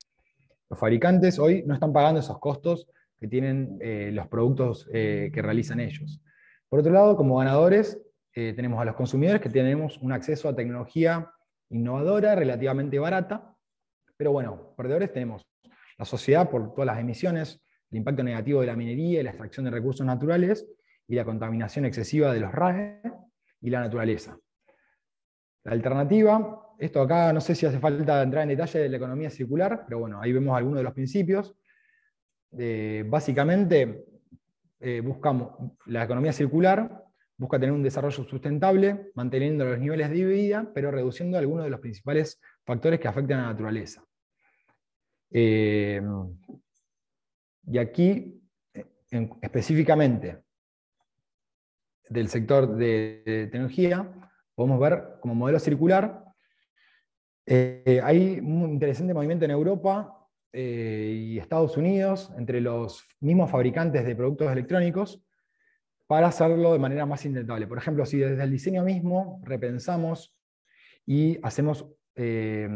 Los 0.70 0.80
fabricantes 0.80 1.40
hoy 1.40 1.64
no 1.66 1.74
están 1.74 1.94
pagando 1.94 2.20
esos 2.20 2.40
costos 2.40 2.88
que 3.20 3.28
tienen 3.28 3.78
eh, 3.82 4.10
los 4.14 4.28
productos 4.28 4.88
eh, 4.92 5.32
que 5.34 5.42
realizan 5.42 5.80
ellos. 5.80 6.22
Por 6.68 6.80
otro 6.80 6.92
lado, 6.92 7.16
como 7.16 7.38
ganadores, 7.38 8.02
eh, 8.34 8.54
tenemos 8.56 8.82
a 8.82 8.86
los 8.86 8.96
consumidores 8.96 9.42
que 9.42 9.50
tenemos 9.50 9.98
un 9.98 10.12
acceso 10.12 10.50
a 10.50 10.56
tecnología 10.56 11.30
innovadora, 11.70 12.36
relativamente 12.36 13.00
barata, 13.00 13.56
pero 14.18 14.32
bueno, 14.32 14.74
perdedores 14.76 15.12
tenemos 15.12 15.46
la 15.98 16.06
sociedad 16.06 16.50
por 16.50 16.74
todas 16.74 16.88
las 16.88 17.00
emisiones, 17.00 17.62
el 17.92 17.98
impacto 17.98 18.24
negativo 18.24 18.62
de 18.62 18.68
la 18.68 18.76
minería 18.76 19.20
y 19.20 19.24
la 19.24 19.32
extracción 19.32 19.66
de 19.66 19.72
recursos 19.72 20.06
naturales, 20.06 20.68
y 21.12 21.16
la 21.16 21.26
contaminación 21.26 21.84
excesiva 21.84 22.34
de 22.34 22.40
los 22.40 22.54
RAE 22.54 23.02
y 23.60 23.70
la 23.70 23.82
naturaleza. 23.82 24.38
La 25.64 25.74
alternativa, 25.74 26.76
esto 26.80 27.02
acá 27.02 27.32
no 27.32 27.40
sé 27.40 27.54
si 27.54 27.66
hace 27.66 27.80
falta 27.80 28.24
entrar 28.24 28.44
en 28.44 28.50
detalle 28.50 28.80
de 28.80 28.90
la 28.90 28.98
economía 28.98 29.30
circular, 29.30 29.84
pero 29.86 30.00
bueno, 30.00 30.20
ahí 30.20 30.32
vemos 30.34 30.58
algunos 30.58 30.80
de 30.80 30.84
los 30.84 30.94
principios. 30.94 31.56
Eh, 32.58 33.04
básicamente, 33.08 34.06
eh, 34.80 35.02
buscamos 35.02 35.54
la 35.86 36.04
economía 36.04 36.34
circular, 36.34 37.04
busca 37.38 37.60
tener 37.60 37.74
un 37.74 37.84
desarrollo 37.84 38.24
sustentable, 38.24 39.12
manteniendo 39.14 39.64
los 39.64 39.78
niveles 39.78 40.10
de 40.10 40.26
vida, 40.26 40.72
pero 40.74 40.90
reduciendo 40.90 41.38
algunos 41.38 41.66
de 41.66 41.70
los 41.70 41.80
principales 41.80 42.42
factores 42.66 43.00
que 43.00 43.08
afectan 43.08 43.40
a 43.40 43.44
la 43.44 43.50
naturaleza. 43.50 44.04
Eh, 45.30 46.02
y 47.68 47.78
aquí, 47.78 48.42
específicamente, 49.42 50.40
del 52.10 52.28
sector 52.28 52.76
de 52.76 53.48
tecnología, 53.52 54.31
podemos 54.62 54.80
ver 54.80 55.20
como 55.20 55.34
modelo 55.34 55.58
circular. 55.60 56.24
Eh, 57.48 58.00
hay 58.04 58.40
un 58.40 58.74
interesante 58.74 59.12
movimiento 59.12 59.46
en 59.46 59.52
Europa 59.52 60.16
eh, 60.54 61.16
y 61.18 61.40
Estados 61.40 61.78
Unidos 61.78 62.32
entre 62.38 62.62
los 62.62 63.04
mismos 63.22 63.50
fabricantes 63.50 64.06
de 64.06 64.16
productos 64.16 64.52
electrónicos 64.52 65.20
para 66.06 66.28
hacerlo 66.28 66.74
de 66.74 66.80
manera 66.80 67.08
más 67.08 67.26
intentable. 67.26 67.66
Por 67.66 67.80
ejemplo, 67.80 68.06
si 68.06 68.20
desde 68.20 68.44
el 68.44 68.52
diseño 68.52 68.84
mismo 68.84 69.42
repensamos 69.44 70.38
y 71.08 71.40
hacemos 71.42 71.88
eh, 72.16 72.70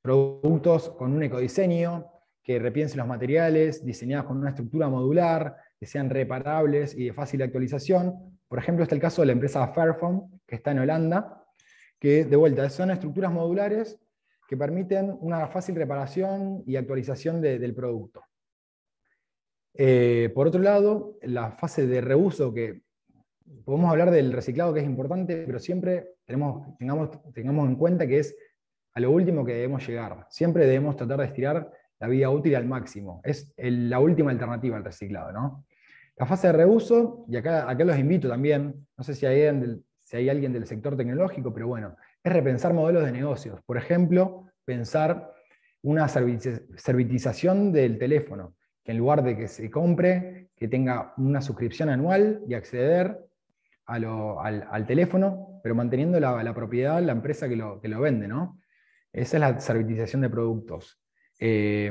productos 0.00 0.88
con 0.90 1.12
un 1.12 1.22
ecodiseño 1.22 2.06
que 2.42 2.58
repiense 2.58 2.96
los 2.96 3.06
materiales, 3.06 3.84
diseñados 3.84 4.24
con 4.24 4.38
una 4.38 4.50
estructura 4.50 4.88
modular, 4.88 5.54
que 5.78 5.84
sean 5.84 6.08
reparables 6.08 6.96
y 6.96 7.04
de 7.04 7.12
fácil 7.12 7.42
actualización, 7.42 8.39
por 8.50 8.58
ejemplo, 8.58 8.82
está 8.82 8.96
el 8.96 9.00
caso 9.00 9.22
de 9.22 9.26
la 9.26 9.32
empresa 9.32 9.68
Fairphone, 9.68 10.40
que 10.44 10.56
está 10.56 10.72
en 10.72 10.80
Holanda, 10.80 11.44
que 12.00 12.24
de 12.24 12.34
vuelta 12.34 12.68
son 12.68 12.90
estructuras 12.90 13.30
modulares 13.30 13.96
que 14.48 14.56
permiten 14.56 15.16
una 15.20 15.46
fácil 15.46 15.76
reparación 15.76 16.64
y 16.66 16.74
actualización 16.74 17.40
del 17.40 17.72
producto. 17.76 18.24
Eh, 19.72 20.32
por 20.34 20.48
otro 20.48 20.60
lado, 20.60 21.16
la 21.22 21.52
fase 21.52 21.86
de 21.86 22.00
reuso, 22.00 22.52
que 22.52 22.82
podemos 23.64 23.88
hablar 23.88 24.10
del 24.10 24.32
reciclado 24.32 24.74
que 24.74 24.80
es 24.80 24.86
importante, 24.86 25.44
pero 25.46 25.60
siempre 25.60 26.14
tenemos, 26.24 26.76
tengamos, 26.76 27.10
tengamos 27.32 27.68
en 27.68 27.76
cuenta 27.76 28.04
que 28.04 28.18
es 28.18 28.34
a 28.94 28.98
lo 28.98 29.12
último 29.12 29.44
que 29.44 29.54
debemos 29.54 29.86
llegar. 29.86 30.26
Siempre 30.28 30.66
debemos 30.66 30.96
tratar 30.96 31.20
de 31.20 31.26
estirar 31.26 31.70
la 32.00 32.08
vida 32.08 32.28
útil 32.30 32.56
al 32.56 32.66
máximo. 32.66 33.20
Es 33.22 33.54
la 33.56 34.00
última 34.00 34.32
alternativa 34.32 34.76
al 34.76 34.84
reciclado. 34.84 35.30
¿no? 35.30 35.64
La 36.20 36.26
fase 36.26 36.48
de 36.48 36.52
reuso, 36.52 37.24
y 37.28 37.36
acá, 37.38 37.68
acá 37.68 37.82
los 37.82 37.98
invito 37.98 38.28
también, 38.28 38.86
no 38.94 39.02
sé 39.02 39.14
si 39.14 39.24
hay, 39.24 39.80
si 40.00 40.18
hay 40.18 40.28
alguien 40.28 40.52
del 40.52 40.66
sector 40.66 40.94
tecnológico, 40.94 41.50
pero 41.54 41.66
bueno, 41.66 41.96
es 42.22 42.30
repensar 42.30 42.74
modelos 42.74 43.06
de 43.06 43.12
negocios. 43.12 43.58
Por 43.64 43.78
ejemplo, 43.78 44.44
pensar 44.66 45.32
una 45.80 46.08
servitización 46.08 47.72
del 47.72 47.98
teléfono, 47.98 48.54
que 48.84 48.92
en 48.92 48.98
lugar 48.98 49.24
de 49.24 49.34
que 49.34 49.48
se 49.48 49.70
compre, 49.70 50.50
que 50.54 50.68
tenga 50.68 51.14
una 51.16 51.40
suscripción 51.40 51.88
anual 51.88 52.42
y 52.46 52.52
acceder 52.52 53.18
al, 53.86 54.84
teléfono, 54.86 55.58
pero 55.62 55.74
manteniendo 55.74 56.20
la, 56.20 56.52
propiedad, 56.52 57.00
la 57.02 57.12
empresa 57.12 57.48
que 57.48 57.56
lo, 57.56 57.80
que 57.80 57.88
lo, 57.88 57.98
vende, 57.98 58.28
¿no? 58.28 58.60
Esa 59.10 59.38
es 59.38 59.40
la 59.40 59.58
servitización 59.58 60.20
de 60.20 60.28
productos. 60.28 61.00
Eh, 61.38 61.90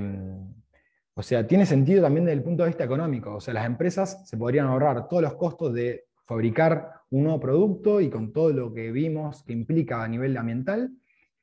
o 1.20 1.22
sea, 1.22 1.46
tiene 1.46 1.66
sentido 1.66 2.02
también 2.02 2.24
desde 2.24 2.38
el 2.38 2.44
punto 2.44 2.64
de 2.64 2.70
vista 2.70 2.86
económico. 2.86 3.36
O 3.36 3.42
sea, 3.42 3.54
las 3.54 3.66
empresas 3.66 4.26
se 4.26 4.38
podrían 4.38 4.68
ahorrar 4.68 5.10
todos 5.10 5.22
los 5.22 5.34
costos 5.34 5.74
de 5.74 6.06
fabricar 6.26 6.94
un 7.10 7.24
nuevo 7.24 7.42
producto 7.42 8.00
y 8.00 8.10
con 8.10 8.32
todo 8.32 8.54
lo 8.54 8.74
que 8.74 8.90
vimos 8.94 9.44
que 9.44 9.52
implica 9.52 10.02
a 10.02 10.08
nivel 10.08 10.38
ambiental, 10.38 10.90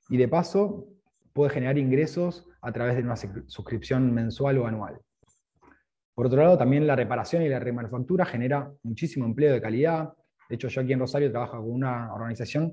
y 0.09 0.17
de 0.17 0.29
paso 0.29 0.87
puede 1.35 1.51
generar 1.51 1.77
ingresos 1.77 2.47
a 2.63 2.73
través 2.73 2.97
de 2.97 3.03
una 3.03 3.17
suscripción 3.17 4.15
mensual 4.15 4.57
o 4.57 4.67
anual. 4.67 4.99
Por 6.15 6.25
otro 6.25 6.41
lado, 6.41 6.57
también 6.57 6.87
la 6.87 6.97
reparación 6.97 7.43
y 7.43 7.51
la 7.51 7.59
remanufactura 7.59 8.25
genera 8.25 8.73
muchísimo 8.83 9.27
empleo 9.27 9.53
de 9.53 9.61
calidad. 9.61 10.15
De 10.49 10.55
hecho, 10.55 10.69
yo 10.69 10.81
aquí 10.81 10.95
en 10.95 11.01
Rosario 11.01 11.31
trabajo 11.31 11.59
con 11.59 11.71
una 11.71 12.15
organización 12.15 12.73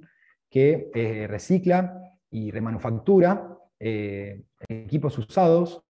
que 0.49 0.89
eh, 0.95 1.28
recicla 1.28 1.99
y 2.32 2.49
remanufactura 2.49 3.58
eh, 3.78 4.43
equipos 4.70 5.18
usados 5.18 5.84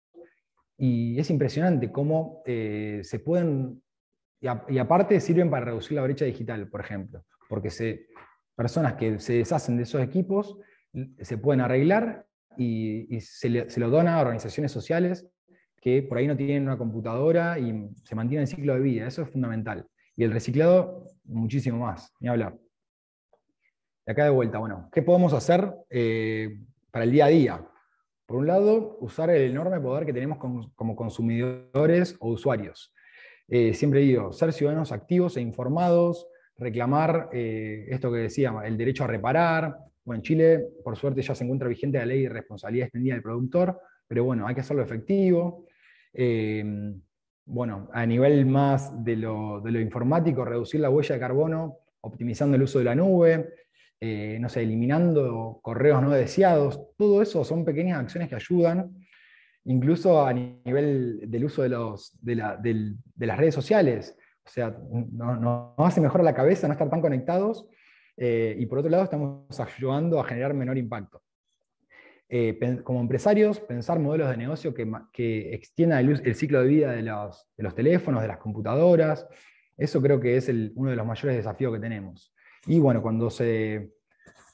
y 0.82 1.20
es 1.20 1.28
impresionante 1.28 1.92
cómo 1.92 2.42
eh, 2.46 3.02
se 3.04 3.18
pueden, 3.18 3.82
y, 4.40 4.78
aparte 4.78 5.20
sirven 5.20 5.50
para 5.50 5.66
reducir 5.66 5.92
la 5.92 6.02
brecha 6.02 6.24
digital, 6.24 6.68
por 6.68 6.80
ejemplo, 6.80 7.22
porque 7.50 7.68
personas 8.56 8.94
que 8.94 9.18
se 9.18 9.34
deshacen 9.34 9.76
de 9.76 9.82
esos 9.82 10.00
equipos 10.02 10.56
se 11.20 11.36
pueden 11.36 11.60
arreglar 11.60 12.26
y, 12.56 13.20
se, 13.20 13.68
se, 13.68 13.78
lo 13.80 13.90
dona 13.90 14.16
a 14.16 14.22
organizaciones 14.22 14.72
sociales 14.72 15.28
que 15.82 16.02
por 16.02 16.16
ahí 16.16 16.26
no 16.26 16.36
tienen 16.36 16.62
una 16.62 16.78
computadora 16.78 17.58
y 17.58 17.90
se 18.02 18.14
mantienen 18.14 18.42
el 18.42 18.48
ciclo 18.48 18.72
de 18.72 18.80
vida. 18.80 19.06
Eso 19.06 19.22
es 19.22 19.28
fundamental. 19.28 19.86
Y 20.16 20.24
el 20.24 20.32
reciclado, 20.32 21.06
muchísimo 21.24 21.78
más, 21.78 22.10
ni 22.20 22.28
hablar. 22.28 22.58
Y 24.06 24.10
acá 24.10 24.24
de 24.24 24.30
vuelta, 24.30 24.58
bueno, 24.58 24.88
¿qué 24.92 25.02
podemos 25.02 25.34
hacer 25.34 25.74
eh, 25.90 26.58
para 26.90 27.04
el 27.04 27.12
día 27.12 27.26
a 27.26 27.28
día? 27.28 27.69
Por 28.30 28.38
un 28.38 28.46
lado, 28.46 28.96
usar 29.00 29.28
el 29.30 29.50
enorme 29.50 29.80
poder 29.80 30.06
que 30.06 30.12
tenemos 30.12 30.38
como, 30.38 30.94
consumidores 30.94 32.16
o 32.20 32.28
usuarios. 32.28 32.94
Eh, 33.48 33.74
siempre 33.74 34.02
digo, 34.02 34.32
ser 34.32 34.52
ciudadanos 34.52 34.92
activos 34.92 35.36
e 35.36 35.40
informados, 35.40 36.28
reclamar 36.56 37.30
eh, 37.32 37.86
esto 37.88 38.12
que 38.12 38.18
decía, 38.18 38.54
el 38.64 38.76
derecho 38.76 39.02
a 39.02 39.08
reparar. 39.08 39.78
Bueno, 40.04 40.20
en 40.20 40.22
Chile, 40.22 40.64
por 40.84 40.96
suerte, 40.96 41.22
ya 41.22 41.34
se 41.34 41.42
encuentra 41.42 41.66
vigente 41.66 41.98
la 41.98 42.06
ley 42.06 42.22
de 42.22 42.28
responsabilidad 42.28 42.84
extendida 42.84 43.14
del 43.14 43.22
productor, 43.24 43.80
pero 44.06 44.22
bueno, 44.22 44.46
hay 44.46 44.54
que 44.54 44.60
hacerlo 44.60 44.84
efectivo. 44.84 45.66
Eh, 46.12 46.64
bueno, 47.46 47.88
a 47.92 48.06
nivel 48.06 48.46
más 48.46 49.04
de 49.04 49.16
lo, 49.16 49.60
informático, 49.80 50.44
reducir 50.44 50.78
la 50.78 50.88
huella 50.88 51.16
de 51.16 51.20
carbono, 51.20 51.78
optimizando 52.02 52.54
el 52.54 52.62
uso 52.62 52.78
de 52.78 52.84
la 52.84 52.94
nube, 52.94 53.54
eh, 54.00 54.38
no 54.40 54.48
sé, 54.48 54.62
eliminando 54.62 55.60
correos 55.62 56.02
no 56.02 56.10
deseados, 56.10 56.80
todo 56.96 57.20
eso 57.20 57.44
son 57.44 57.64
pequeñas 57.64 58.00
acciones 58.00 58.28
que 58.28 58.34
ayudan, 58.34 58.96
incluso 59.64 60.24
a 60.24 60.32
nivel 60.32 61.20
del 61.30 61.44
uso 61.44 61.62
de, 61.62 61.68
las 61.68 63.38
redes 63.38 63.54
sociales. 63.54 64.16
O 64.44 64.48
sea, 64.48 64.74
nos 65.12 65.40
no, 65.40 65.74
hace 65.78 66.00
mejor 66.00 66.22
a 66.22 66.24
la 66.24 66.34
cabeza 66.34 66.66
no 66.66 66.72
estar 66.72 66.88
tan 66.88 67.02
conectados 67.02 67.66
eh, 68.16 68.56
y 68.58 68.66
por 68.66 68.78
otro 68.78 68.90
lado 68.90 69.04
estamos 69.04 69.60
ayudando 69.60 70.18
a 70.18 70.24
generar 70.24 70.54
menor 70.54 70.78
impacto. 70.78 71.22
Eh, 72.32 72.80
como 72.84 73.00
empresarios, 73.00 73.58
pensar 73.58 73.98
modelos 73.98 74.30
de 74.30 74.36
negocio 74.36 74.72
que, 74.72 74.88
que 75.12 75.52
extiendan 75.52 76.08
el, 76.08 76.34
ciclo 76.36 76.62
de 76.62 76.68
vida 76.68 76.92
de 76.92 77.02
los, 77.02 77.74
teléfonos, 77.74 78.22
de 78.22 78.28
las 78.28 78.38
computadoras. 78.38 79.26
Eso 79.76 80.00
creo 80.00 80.20
que 80.20 80.36
es 80.36 80.48
uno 80.76 80.90
de 80.90 80.96
los 80.96 81.06
mayores 81.06 81.36
desafíos 81.36 81.74
que 81.74 81.80
tenemos. 81.80 82.32
Y 82.66 82.78
bueno, 82.78 83.02
cuando 83.02 83.30
se, 83.30 83.92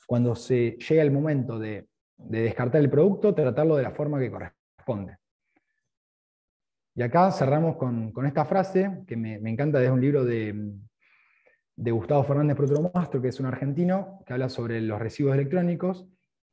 cuando 0.06 0.34
se 0.34 0.78
llega 0.78 1.02
el 1.02 1.10
momento 1.10 1.58
de, 1.58 1.88
descartar 2.16 2.80
el 2.80 2.88
producto, 2.88 3.34
tratarlo 3.34 3.76
de 3.76 3.82
la 3.82 3.90
forma 3.90 4.18
que 4.18 4.30
corresponde. 4.30 5.18
Y 6.94 7.02
acá 7.02 7.30
cerramos 7.30 7.76
con, 7.76 8.12
esta 8.26 8.44
frase 8.46 9.02
que 9.06 9.16
me, 9.16 9.34
encanta, 9.34 9.82
es 9.82 9.90
un 9.90 10.00
libro 10.00 10.24
de, 10.24 10.72
de 11.76 11.90
Gustavo 11.90 12.24
Fernández 12.24 12.56
Protromastro, 12.56 13.20
que 13.20 13.28
es 13.28 13.38
un 13.38 13.46
argentino, 13.46 14.20
que 14.24 14.32
habla 14.32 14.48
sobre 14.48 14.80
los 14.80 14.98
residuos 14.98 15.34
electrónicos 15.34 16.06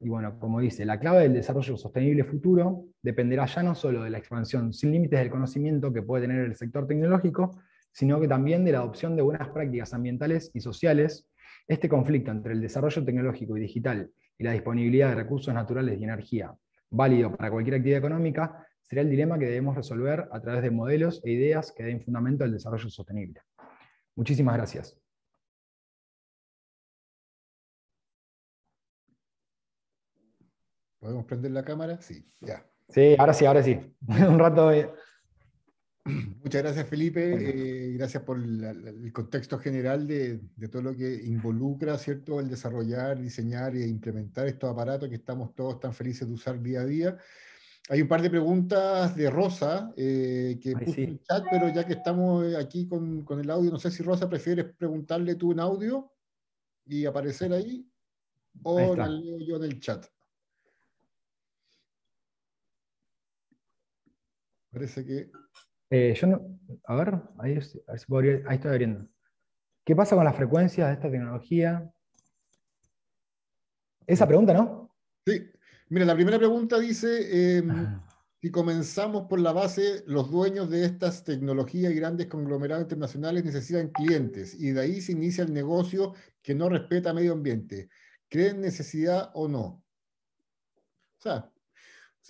y 0.04 0.10
bueno, 0.10 0.38
como 0.38 0.60
dice, 0.60 0.84
la 0.84 1.00
clave 1.00 1.22
del 1.22 1.34
desarrollo 1.34 1.78
sostenible 1.78 2.26
futuro 2.26 2.88
dependerá 3.02 3.46
ya 3.46 3.64
no 3.64 3.74
solo 3.74 4.04
de 4.04 4.10
la 4.10 4.18
expansión 4.18 4.74
sin 4.74 4.92
límites 4.92 5.18
del 5.18 5.30
conocimiento 5.30 5.94
que 5.94 6.02
puede 6.02 6.28
tener 6.28 6.44
el 6.44 6.56
sector 6.58 6.86
tecnológico, 6.86 7.58
sino 7.94 8.20
que 8.20 8.28
también 8.28 8.66
de 8.66 8.74
la 8.74 8.80
adopción 8.80 9.16
de 9.16 9.22
buenas 9.22 9.48
prácticas 9.48 9.94
ambientales 9.94 10.52
y 10.54 10.60
sociales. 10.60 11.30
Este 11.68 11.88
conflicto 11.88 12.32
entre 12.32 12.54
el 12.54 12.62
desarrollo 12.62 13.04
tecnológico 13.06 13.58
y 13.58 13.62
digital 13.62 14.12
y 14.38 14.44
la 14.44 14.52
disponibilidad 14.52 15.10
de 15.10 15.16
recursos 15.16 15.54
naturales 15.54 16.00
y 16.00 16.04
energía, 16.04 16.54
válido 16.90 17.36
para 17.36 17.50
cualquier 17.50 17.76
actividad 17.76 18.00
económica, 18.00 18.68
será 18.82 19.02
el 19.02 19.10
dilema 19.10 19.40
que 19.40 19.46
debemos 19.46 19.76
resolver 19.76 20.28
a 20.32 20.42
través 20.42 20.62
de 20.62 20.72
modelos 20.72 21.22
e 21.24 21.32
ideas 21.32 21.72
que 21.72 21.84
den 21.84 22.02
fundamento 22.02 22.44
al 22.44 22.52
desarrollo 22.52 22.90
sostenible. 22.90 23.42
Muchísimas 24.16 24.56
gracias. 24.56 25.00
¿Podemos 31.00 31.26
prender 31.26 31.52
la 31.52 31.64
cámara? 31.64 32.02
Sí, 32.02 32.26
ya. 32.42 32.66
Sí, 32.90 33.16
ahora 33.18 33.34
sí, 33.34 33.46
ahora 33.46 33.64
sí. 33.64 33.80
Un 34.08 34.40
rato. 34.40 34.72
Muchas 36.06 36.62
gracias, 36.62 36.88
Felipe. 36.88 37.34
Eh, 37.34 37.94
gracias 37.94 38.24
por 38.24 38.38
el 38.38 39.12
contexto 39.14 39.58
general 39.58 40.06
de, 40.06 40.40
todo 40.70 40.82
lo 40.82 40.96
que 40.96 41.24
involucra, 41.24 41.98
¿cierto?, 41.98 42.40
el 42.40 42.50
desarrollar, 42.50 43.20
diseñar 43.22 43.76
e 43.76 43.88
implementar 43.88 44.48
estos 44.48 44.70
aparatos 44.70 45.08
que 45.08 45.16
estamos 45.16 45.56
todos 45.56 45.80
tan 45.80 45.94
felices 45.94 46.28
de 46.28 46.34
usar 46.34 46.62
día 46.62 46.82
a 46.82 46.86
día. 46.86 47.18
Hay 47.90 48.02
un 48.02 48.08
par 48.08 48.22
de 48.22 48.30
preguntas 48.30 49.16
de 49.16 49.30
Rosa 49.30 49.94
eh, 49.98 50.60
que 50.62 50.74
puso 50.74 51.02
en 51.02 51.10
el 51.10 51.22
chat, 51.22 51.44
pero 51.50 51.74
ya 51.74 51.86
que 51.86 51.94
estamos 51.94 52.56
aquí 52.56 52.88
con, 52.88 53.24
con, 53.24 53.40
el 53.40 53.50
audio, 53.50 53.72
no 53.72 53.80
sé 53.80 53.92
si 53.92 54.04
Rosa 54.04 54.30
prefieres 54.30 54.74
preguntarle 54.78 55.36
tú 55.36 55.52
en 55.52 55.60
audio 55.60 56.12
y 56.86 57.06
aparecer 57.06 57.52
ahí 57.52 57.86
o 58.62 58.96
la 58.96 59.08
leo 59.08 59.40
yo 59.40 59.56
en 59.58 59.64
el 59.64 59.80
chat. 59.80 60.06
Parece 64.72 65.06
que. 65.06 65.32
Eh, 65.90 66.14
yo 66.20 66.28
no. 66.28 66.60
A 66.86 66.96
ver, 66.96 67.22
ahí, 67.40 67.60
ahí 67.88 68.56
estoy 68.56 68.72
abriendo. 68.72 69.08
¿Qué 69.86 69.96
pasa 69.96 70.16
con 70.16 70.24
las 70.24 70.36
frecuencias 70.36 70.88
de 70.88 70.94
esta 70.94 71.12
tecnología? 71.12 71.92
Esa 74.08 74.28
pregunta, 74.28 74.54
¿no? 74.54 74.96
Sí. 75.26 75.50
Mira, 75.90 76.06
la 76.06 76.16
primera 76.16 76.38
pregunta 76.38 76.80
dice: 76.80 77.58
em, 77.58 77.70
ah. 77.70 78.08
si 78.42 78.50
comenzamos 78.50 79.28
por 79.28 79.40
la 79.40 79.52
base, 79.52 80.04
los 80.08 80.32
dueños 80.32 80.70
de 80.70 80.86
estas 80.86 81.24
tecnologías 81.24 81.92
y 81.92 81.96
grandes 81.96 82.28
conglomerados 82.28 82.84
internacionales 82.84 83.44
necesitan 83.44 83.90
clientes 83.90 84.56
y 84.56 84.72
de 84.72 84.82
ahí 84.82 85.02
se 85.02 85.12
inicia 85.12 85.44
el 85.44 85.54
negocio 85.54 86.14
que 86.42 86.56
no 86.56 86.70
respeta 86.70 87.14
medio 87.14 87.34
ambiente. 87.34 87.90
¿Creen 88.30 88.62
necesidad 88.62 89.32
o 89.34 89.48
no? 89.48 89.84
O 91.18 91.22
sea, 91.22 91.52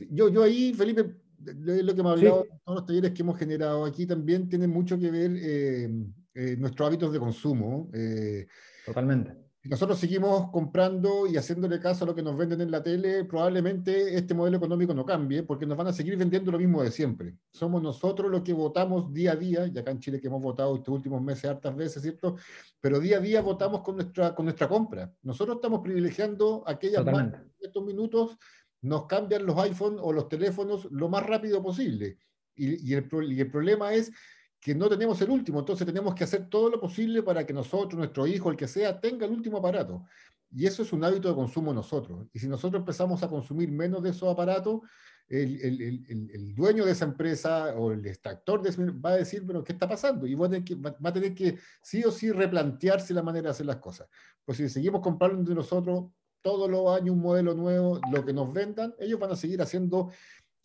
yo, 0.10 0.30
yo 0.30 0.44
ahí, 0.44 0.74
Felipe, 0.74 1.16
lo 1.46 1.96
que 1.96 2.04
me 2.04 2.10
ha 2.10 2.12
hablado 2.14 2.46
todos 2.64 2.80
los 2.80 2.86
talleres 2.86 3.12
que 3.12 3.22
hemos 3.22 3.38
generado 3.38 3.86
aquí 3.86 4.06
también 4.06 4.48
tiene 4.50 4.68
mucho 4.68 4.98
que 4.98 5.12
ver 5.12 5.32
eh, 5.36 5.90
eh, 6.34 6.56
nuestros 6.58 6.88
hábitos 6.88 7.12
de 7.12 7.20
consumo. 7.20 7.90
Eh, 7.94 8.48
Totalmente. 8.86 9.44
Si 9.64 9.70
nosotros 9.70 9.98
seguimos 9.98 10.52
comprando 10.52 11.26
y 11.26 11.38
haciéndole 11.38 11.80
caso 11.80 12.04
a 12.04 12.08
lo 12.08 12.14
que 12.14 12.22
nos 12.22 12.36
venden 12.36 12.60
en 12.60 12.70
la 12.70 12.84
tele, 12.84 13.24
probablemente 13.24 14.14
este 14.14 14.34
modelo 14.34 14.58
económico 14.58 14.94
no 14.94 15.06
cambie, 15.06 15.44
porque 15.44 15.66
nos 15.66 15.78
van 15.78 15.88
a 15.88 15.94
seguir 15.94 16.18
vendiendo 16.18 16.52
lo 16.52 16.58
mismo 16.58 16.84
de 16.84 16.92
siempre. 16.92 17.38
Somos 17.50 17.82
nosotros 17.82 18.30
los 18.30 18.42
que 18.42 18.52
votamos 18.52 19.14
día 19.14 19.32
a 19.32 19.36
día, 19.38 19.66
y 19.74 19.80
acá 19.80 19.92
en 19.92 20.00
Chile 20.02 20.20
que 20.20 20.28
hemos 20.28 20.42
votado 20.42 20.76
estos 20.76 20.94
últimos 20.94 21.22
meses 21.22 21.46
hartas 21.46 21.74
veces, 21.78 22.02
¿cierto? 22.02 22.36
Pero 22.82 23.00
día 23.00 23.20
a 23.20 23.22
día 23.22 23.42
votamos 23.42 23.84
con 23.84 23.96
nuestra, 23.96 24.36
con 24.36 24.44
nuestra 24.48 24.68
compra. 24.68 25.10
Nosotros 25.22 25.56
estamos 25.56 25.80
privilegiando 25.80 26.66
aquellas 26.68 27.06
más 27.06 27.32
estos 27.62 27.86
minutos 27.86 28.38
nos 28.84 29.06
cambian 29.08 29.46
los 29.46 29.58
iPhones 29.58 30.00
o 30.04 30.14
los 30.14 30.30
teléfonos 30.30 30.88
lo 30.92 31.10
más 31.10 31.26
rápido 31.26 31.64
posible. 31.64 32.18
Y, 32.56 32.94
el, 32.94 33.08
problema 33.08 33.94
es 33.94 34.12
que 34.60 34.76
no 34.76 34.88
tenemos 34.88 35.20
el 35.22 35.32
último, 35.32 35.60
entonces 35.60 35.88
tenemos 35.88 36.14
que 36.14 36.26
hacer 36.26 36.48
todo 36.50 36.70
lo 36.70 36.80
posible 36.80 37.24
para 37.24 37.46
que 37.46 37.54
nosotros, 37.54 37.98
nuestro 37.98 38.28
hijo, 38.28 38.52
el 38.52 38.58
que 38.58 38.68
sea, 38.68 39.00
tenga 39.00 39.26
el 39.26 39.32
último 39.32 39.58
aparato. 39.58 40.06
Y 40.52 40.68
eso 40.68 40.84
es 40.84 40.94
un 40.94 41.04
hábito 41.04 41.30
de 41.30 41.34
consumo 41.34 41.74
nosotros. 41.74 42.28
Y 42.32 42.40
si 42.40 42.48
nosotros 42.48 42.82
empezamos 42.82 43.24
a 43.24 43.28
consumir 43.28 43.72
menos 43.72 44.04
de 44.04 44.12
esos 44.12 44.32
aparatos, 44.32 44.82
el, 45.30 46.54
dueño 46.54 46.86
de 46.86 46.92
esa 46.92 47.06
empresa 47.06 47.74
o 47.76 47.92
el 47.92 48.06
extractor 48.06 48.62
de 48.62 48.92
va 48.92 49.12
a 49.12 49.18
decir, 49.18 49.44
pero 49.48 49.64
¿qué 49.64 49.74
está 49.74 49.88
pasando? 49.88 50.28
Y 50.28 50.36
va 50.36 50.46
a, 50.48 50.50
tener 50.50 50.66
que, 50.66 50.76
va 50.76 51.10
a 51.10 51.14
tener 51.14 51.34
que 51.34 51.58
sí 51.82 52.04
o 52.04 52.12
sí 52.12 52.32
replantearse 52.32 53.14
la 53.14 53.24
manera 53.24 53.46
de 53.46 53.52
hacer 53.52 53.66
las 53.66 53.78
cosas. 53.78 54.08
Pues 54.46 54.58
si 54.58 54.70
seguimos 54.70 55.02
comprando 55.02 55.50
de 55.50 55.56
nosotros, 55.56 56.12
todos 56.44 56.70
los 56.70 56.96
años 56.96 57.16
un 57.16 57.22
modelo 57.22 57.56
nuevo, 57.56 58.00
lo 58.12 58.24
que 58.24 58.34
nos 58.34 58.54
vendan, 58.54 58.94
ellos 59.00 59.20
van 59.20 59.32
a 59.32 59.36
seguir 59.36 59.62
haciendo 59.62 60.12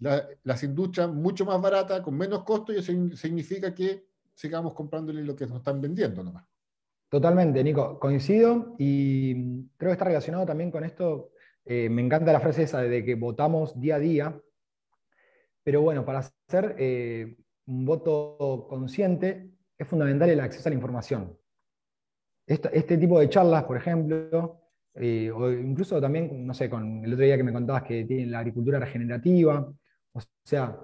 las 0.00 0.62
industrias 0.62 1.08
mucho 1.08 1.44
más 1.44 1.60
baratas, 1.60 2.02
con 2.02 2.16
menos 2.16 2.44
costo, 2.44 2.72
y 2.72 2.78
eso 2.78 2.92
significa 3.16 3.74
que 3.74 4.06
sigamos 4.34 4.74
comprándole 4.74 5.24
lo 5.24 5.34
que 5.34 5.46
nos 5.46 5.58
están 5.58 5.80
vendiendo 5.80 6.22
nomás. 6.22 6.44
Totalmente, 7.08 7.64
Nico, 7.64 7.98
coincido 7.98 8.74
y 8.78 9.64
creo 9.76 9.90
que 9.90 9.92
está 9.92 10.04
relacionado 10.04 10.44
también 10.44 10.70
con 10.70 10.84
esto. 10.84 11.30
Eh, 11.64 11.88
me 11.88 12.02
encanta 12.02 12.32
la 12.32 12.40
frase 12.40 12.64
esa 12.64 12.82
de 12.82 13.04
que 13.04 13.14
votamos 13.14 13.80
día 13.80 13.96
a 13.96 13.98
día, 13.98 14.40
pero 15.64 15.80
bueno, 15.80 16.04
para 16.04 16.18
hacer 16.20 16.76
eh, 16.78 17.36
un 17.66 17.84
voto 17.84 18.66
consciente 18.68 19.50
es 19.76 19.86
fundamental 19.86 20.28
el 20.28 20.40
acceso 20.40 20.68
a 20.68 20.70
la 20.70 20.76
información. 20.76 21.38
Este, 22.46 22.96
tipo 22.96 23.20
de 23.20 23.28
charlas, 23.28 23.64
por 23.64 23.76
ejemplo, 23.76 24.60
eh, 24.94 25.30
o 25.30 25.50
incluso 25.50 26.00
también, 26.00 26.46
no 26.46 26.54
sé, 26.54 26.68
con 26.68 27.04
el 27.04 27.12
otro 27.12 27.24
día 27.24 27.36
que 27.36 27.44
me 27.44 27.52
contabas 27.52 27.84
que 27.84 28.04
tiene 28.04 28.26
la 28.26 28.40
agricultura 28.40 28.78
regenerativa, 28.78 29.72
o 30.12 30.20
sea, 30.44 30.76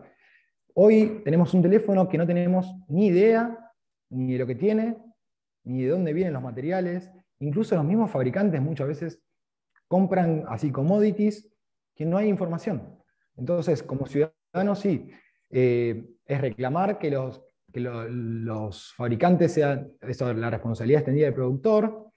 hoy 0.74 1.22
tenemos 1.24 1.52
un 1.54 1.62
teléfono 1.62 2.08
que 2.08 2.18
no 2.18 2.26
tenemos 2.26 2.72
ni 2.88 3.06
idea 3.06 3.58
ni 4.10 4.32
de 4.34 4.38
lo 4.38 4.46
que 4.46 4.54
tiene, 4.54 4.96
ni 5.64 5.82
de 5.82 5.88
dónde 5.88 6.12
vienen 6.12 6.34
los 6.34 6.42
materiales. 6.42 7.10
Incluso 7.40 7.74
los 7.74 7.84
mismos 7.84 8.10
fabricantes 8.10 8.60
muchas 8.60 8.86
veces 8.86 9.20
compran 9.88 10.44
así 10.48 10.70
commodities 10.70 11.50
que 11.94 12.04
no 12.04 12.16
hay 12.16 12.28
información. 12.28 12.98
Entonces, 13.36 13.82
como 13.82 14.06
ciudadanos, 14.06 14.78
sí, 14.78 15.10
eh, 15.50 16.06
es 16.24 16.40
reclamar 16.40 16.98
que 16.98 17.10
los, 17.10 17.42
los 17.72 18.92
fabricantes 18.94 19.52
sean, 19.52 19.92
eso, 20.00 20.32
la 20.32 20.50
responsabilidad 20.50 21.00
extendida 21.00 21.26
del 21.26 21.34
productor, 21.34 22.10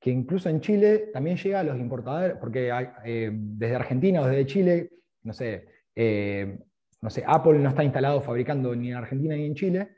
que 0.00 0.10
incluso 0.10 0.48
en 0.48 0.60
Chile 0.60 1.10
también 1.12 1.36
llega 1.36 1.60
a 1.60 1.64
los 1.64 1.78
importadores, 1.78 2.36
porque 2.38 2.70
eh, 3.04 3.30
desde 3.32 3.74
Argentina 3.74 4.22
o 4.22 4.26
desde 4.26 4.46
Chile, 4.46 4.90
no 5.22 5.32
sé, 5.32 5.66
eh, 5.94 6.58
no 7.00 7.10
sé, 7.10 7.24
Apple 7.26 7.58
no 7.58 7.68
está 7.68 7.84
instalado 7.84 8.20
fabricando 8.20 8.74
ni 8.74 8.90
en 8.90 8.96
Argentina 8.96 9.34
ni 9.34 9.46
en 9.46 9.54
Chile, 9.54 9.88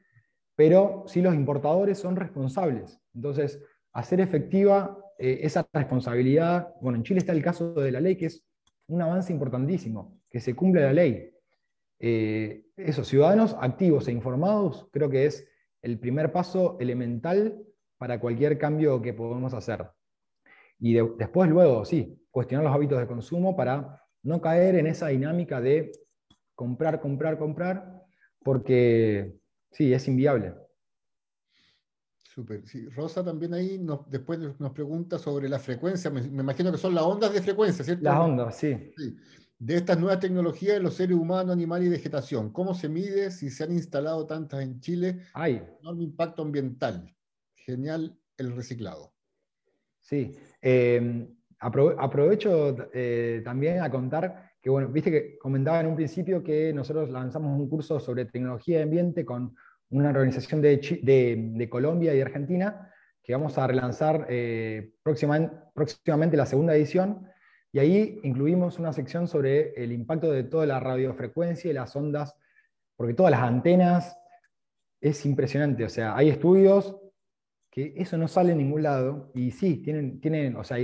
pero 0.55 1.05
sí 1.07 1.23
los 1.23 1.35
importadores 1.35 1.99
son 1.99 2.17
responsables. 2.17 3.01
Entonces, 3.15 3.63
hacer 3.93 4.21
efectiva 4.21 4.99
eh, 5.19 5.41
esa 5.43 5.67
responsabilidad, 5.73 6.75
bueno, 6.81 6.99
en 6.99 7.05
Chile 7.05 7.19
está 7.19 7.33
el 7.33 7.43
caso 7.43 7.75
de 7.75 7.93
la 7.93 8.01
ley, 8.01 8.17
que 8.17 8.27
es 8.27 8.45
un 8.87 9.03
avance 9.03 9.33
importantísimo, 9.33 10.21
que 10.31 10.41
se 10.41 10.55
cumple 10.55 10.83
la 10.83 10.93
ley. 10.93 11.31
Eh, 11.99 12.65
esos 12.77 13.07
ciudadanos 13.09 13.57
activos 13.61 14.09
e 14.09 14.13
informados 14.13 14.89
creo 14.91 15.11
que 15.11 15.27
es 15.27 15.47
el 15.83 15.99
primer 15.99 16.33
paso 16.33 16.79
elemental 16.81 17.63
para 18.01 18.19
cualquier 18.19 18.57
cambio 18.57 19.03
que 19.03 19.13
podamos 19.13 19.53
hacer. 19.53 19.87
Y 20.79 20.95
después, 20.95 21.51
luego, 21.51 21.85
sí, 21.85 22.19
cuestionar 22.31 22.65
los 22.65 22.75
hábitos 22.75 22.99
de 22.99 23.07
consumo 23.07 23.55
para 23.55 24.03
no 24.23 24.41
caer 24.41 24.77
en 24.77 24.87
esa 24.87 25.09
dinámica 25.09 25.61
de 25.61 25.93
comprar, 26.55 27.01
comprar, 27.01 27.37
comprar, 27.37 28.03
porque 28.43 29.41
Sí, 29.73 29.93
es 29.93 30.07
inviable. 30.09 30.55
Súper. 32.35 32.63
Rosa 32.95 33.25
también 33.25 33.55
ahí 33.55 33.79
nos, 33.79 34.09
después 34.09 34.39
nos 34.39 34.73
pregunta 34.73 35.19
sobre 35.19 35.49
la 35.49 35.59
frecuencia. 35.59 36.11
Me, 36.11 36.21
imagino 36.21 36.71
que 36.71 36.79
son 36.79 36.95
las 36.95 37.05
ondas 37.05 37.33
de 37.33 37.43
frecuencia, 37.43 37.85
¿cierto? 37.85 38.05
Las 38.05 38.19
ondas, 38.19 38.57
sí. 38.57 38.93
De 39.59 39.77
estas 39.77 39.99
nuevas 39.99 40.21
tecnologías 40.21 40.75
de 40.75 40.81
los 40.81 40.95
seres 40.95 41.17
humanos, 41.17 41.53
animales 41.53 41.89
y 41.89 41.91
vegetación. 41.91 42.51
¿Cómo 42.51 42.73
se 42.73 42.89
mide 42.89 43.31
si 43.31 43.51
se 43.51 43.65
han 43.65 43.73
instalado 43.73 44.27
tantas 44.27 44.63
en 44.63 44.81
Chile? 44.81 45.23
Hay. 45.35 45.63
Enorme 45.81 46.05
impacto 46.05 46.43
ambiental. 46.43 47.15
Genial 47.71 48.17
el 48.37 48.57
reciclado. 48.57 49.13
Sí. 50.01 50.33
Eh, 50.61 51.29
aprovecho 51.59 52.89
eh, 52.93 53.43
también 53.45 53.81
a 53.81 53.91
contar 53.91 54.51
que 54.61 54.71
bueno, 54.71 54.89
viste 54.89 55.11
que 55.11 55.39
comentaba 55.39 55.81
en 55.81 55.87
un 55.87 55.97
principio 55.97 56.43
que 56.43 56.73
nosotros 56.73 57.11
lanzamos 57.11 57.59
un 57.59 57.69
curso 57.69 57.99
sobre 57.99 58.27
tecnología 58.27 58.79
de 58.79 58.83
ambiente 58.85 59.25
con 59.25 59.57
una 59.91 60.11
organización 60.11 60.61
de, 60.61 61.69
Colombia 61.71 62.13
y 62.13 62.17
de 62.17 62.23
Argentina, 62.23 62.93
que 63.23 63.33
vamos 63.33 63.57
a 63.59 63.67
relanzar 63.67 64.27
eh, 64.29 64.93
próximamente, 65.03 66.37
la 66.37 66.47
segunda 66.47 66.77
edición, 66.77 67.27
y 67.73 67.79
ahí 67.79 68.21
incluimos 68.23 68.79
una 68.79 68.93
sección 68.93 69.27
sobre 69.27 69.73
el 69.83 69.93
impacto 69.93 70.31
de 70.31 70.45
toda 70.45 70.67
la 70.67 70.79
radiofrecuencia 70.79 71.71
y 71.71 71.75
las 71.75 71.97
ondas, 71.97 72.37
porque 72.97 73.15
todas 73.15 73.31
las 73.31 73.43
antenas 73.43 74.17
es 75.01 75.25
impresionante, 75.25 75.85
o 75.85 75.89
sea, 75.89 76.17
hay 76.17 76.29
estudios 76.29 76.97
que 77.71 77.95
eso 77.97 78.19
no 78.19 78.27
sale 78.27 78.53
en 78.53 78.59
ningún 78.59 78.83
lado, 78.83 79.31
y 79.35 79.51
sí, 79.53 79.77
tienen, 79.77 80.21
tienen 80.21 80.57
o 80.57 80.65
sea, 80.65 80.79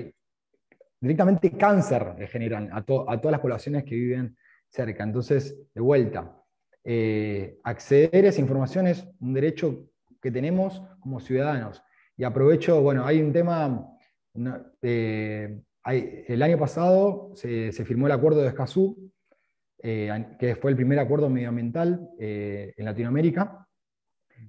directamente 1.01 1.51
cáncer 1.53 2.15
le 2.19 2.27
generan 2.27 2.71
a, 2.73 2.83
todas 2.83 3.25
las 3.25 3.41
poblaciones 3.41 3.85
que 3.85 3.95
viven 3.95 4.37
cerca. 4.69 5.05
Entonces, 5.05 5.57
de 5.75 5.81
vuelta, 5.81 6.37
eh, 6.85 7.59
acceder 7.65 8.25
a 8.25 8.29
esa 8.29 8.41
información 8.41 8.87
es 8.87 9.07
un 9.21 9.35
derecho 9.35 9.89
que 10.21 10.31
tenemos 10.31 10.83
como 11.01 11.21
ciudadanos. 11.21 11.83
Y 12.17 12.25
aprovecho, 12.25 12.81
bueno, 12.81 13.05
hay 13.05 13.21
un 13.21 13.33
tema, 13.33 13.89
eh, 14.83 15.63
el 15.85 16.43
año 16.43 16.59
pasado 16.59 17.33
se, 17.35 17.73
firmó 17.73 18.07
el 18.07 18.13
acuerdo 18.13 18.41
de 18.41 18.49
Escazú, 18.49 19.13
eh, 19.83 20.27
que 20.39 20.57
fue 20.57 20.71
el 20.71 20.77
primer 20.77 20.99
acuerdo 20.99 21.29
medioambiental 21.29 22.09
en 22.19 22.85
Latinoamérica. 22.85 23.66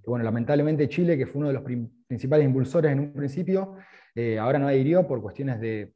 Bueno, 0.05 0.23
lamentablemente 0.23 0.89
Chile, 0.89 1.17
que 1.17 1.25
fue 1.25 1.39
uno 1.39 1.47
de 1.47 1.53
los 1.53 1.63
principales 2.07 2.45
impulsores 2.45 2.91
en 2.91 2.99
un 2.99 3.13
principio, 3.13 3.75
ahora 4.39 4.57
no 4.57 4.67
adhirió 4.67 5.05
por 5.05 5.21
cuestiones 5.21 5.59
de 5.59 5.93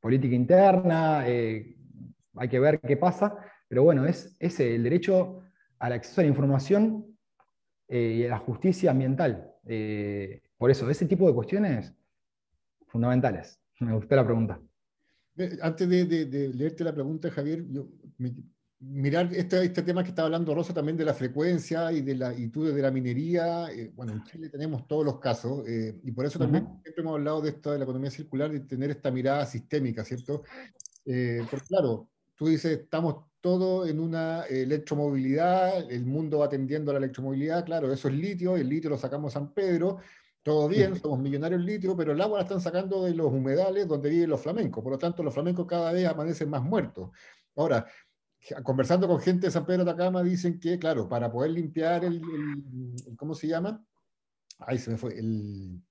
política 0.00 0.36
interna, 0.36 1.28
eh, 1.28 1.76
hay 2.36 2.48
que 2.48 2.60
ver 2.60 2.80
qué 2.80 2.96
pasa, 2.96 3.36
pero 3.68 3.82
bueno, 3.82 4.06
es, 4.06 4.36
el 4.60 4.82
derecho 4.82 5.42
al 5.78 5.92
acceso 5.92 6.20
a 6.20 6.24
la 6.24 6.30
información 6.30 7.18
eh, 7.88 8.18
y 8.18 8.24
a 8.24 8.28
la 8.28 8.38
justicia 8.38 8.90
ambiental. 8.90 9.52
Eh, 9.66 10.42
por 10.56 10.70
eso, 10.70 10.88
ese 10.88 11.06
tipo 11.06 11.26
de 11.26 11.34
cuestiones 11.34 11.92
fundamentales. 12.86 13.60
Me 13.80 13.94
gustó 13.94 14.16
la 14.16 14.24
pregunta. 14.24 14.60
Antes 15.60 15.88
de, 15.88 16.52
leerte 16.54 16.84
la 16.84 16.94
pregunta, 16.94 17.30
Javier, 17.30 17.64
mirar 18.78 19.32
este, 19.32 19.64
este 19.64 19.82
tema 19.82 20.02
que 20.02 20.10
estaba 20.10 20.26
hablando 20.26 20.54
Rosa 20.54 20.74
también 20.74 20.96
de 20.96 21.04
la 21.04 21.14
frecuencia 21.14 21.90
y 21.92 22.02
de 22.02 22.14
la 22.14 22.34
y 22.34 22.46
de 22.48 22.82
la 22.82 22.90
minería. 22.90 23.68
bueno, 23.94 24.12
en 24.12 24.24
Chile 24.24 24.48
tenemos 24.48 24.86
todos 24.86 25.04
los 25.04 25.18
casos 25.18 25.64
y 25.66 26.12
por 26.12 26.26
eso 26.26 26.38
también 26.38 26.66
siempre 26.82 27.02
hemos 27.02 27.14
hablado 27.14 27.40
de 27.40 27.50
esto 27.50 27.72
de 27.72 27.78
la 27.78 27.84
economía 27.84 28.10
circular 28.10 28.54
y 28.54 28.60
tener 28.60 28.90
esta 28.90 29.10
mirada 29.10 29.46
sistémica, 29.46 30.04
¿cierto? 30.04 30.42
porque 31.04 31.66
claro, 31.68 32.08
tú 32.34 32.48
dices, 32.48 32.80
estamos 32.80 33.24
todos 33.40 33.88
en 33.88 34.00
una 34.00 34.42
electromovilidad, 34.46 35.90
el 35.90 36.04
mundo 36.04 36.38
va 36.38 36.46
atendiendo 36.46 36.90
a 36.90 36.94
la 36.94 36.98
electromovilidad, 36.98 37.64
claro, 37.64 37.92
eso 37.92 38.08
es 38.08 38.14
litio, 38.14 38.56
el 38.56 38.68
litio 38.68 38.90
lo 38.90 38.98
sacamos 38.98 39.34
San 39.34 39.54
Pedro, 39.54 39.98
todo 40.42 40.68
bien, 40.68 40.96
somos 40.96 41.18
millonarios 41.18 41.60
en 41.60 41.66
litio, 41.66 41.96
pero 41.96 42.12
el 42.12 42.20
agua 42.20 42.38
la 42.38 42.42
están 42.42 42.60
sacando 42.60 43.04
de 43.04 43.14
los 43.14 43.32
humedales 43.32 43.86
donde 43.88 44.10
viven 44.10 44.30
los 44.30 44.40
flamencos, 44.40 44.82
por 44.82 44.92
lo 44.92 44.98
tanto 44.98 45.22
los 45.22 45.32
flamencos 45.32 45.66
cada 45.66 45.92
vez 45.92 46.06
amanecen 46.08 46.50
más 46.50 46.62
muertos. 46.62 47.10
Ahora, 47.56 47.86
conversando 48.62 49.08
con 49.08 49.20
gente 49.20 49.46
de 49.46 49.50
San 49.50 49.66
Pedro 49.66 49.84
de 49.84 49.90
Atacama, 49.90 50.22
dicen 50.22 50.58
que, 50.60 50.78
claro, 50.78 51.08
para 51.08 51.30
poder 51.30 51.52
limpiar 51.52 52.04
el, 52.04 52.20
¿cómo 53.16 53.34
se 53.34 53.48
llama? 53.48 53.84
Ahí 54.60 54.78
se 54.78 54.90
me 54.90 54.96
fue, 54.96 55.18
el... 55.18 55.82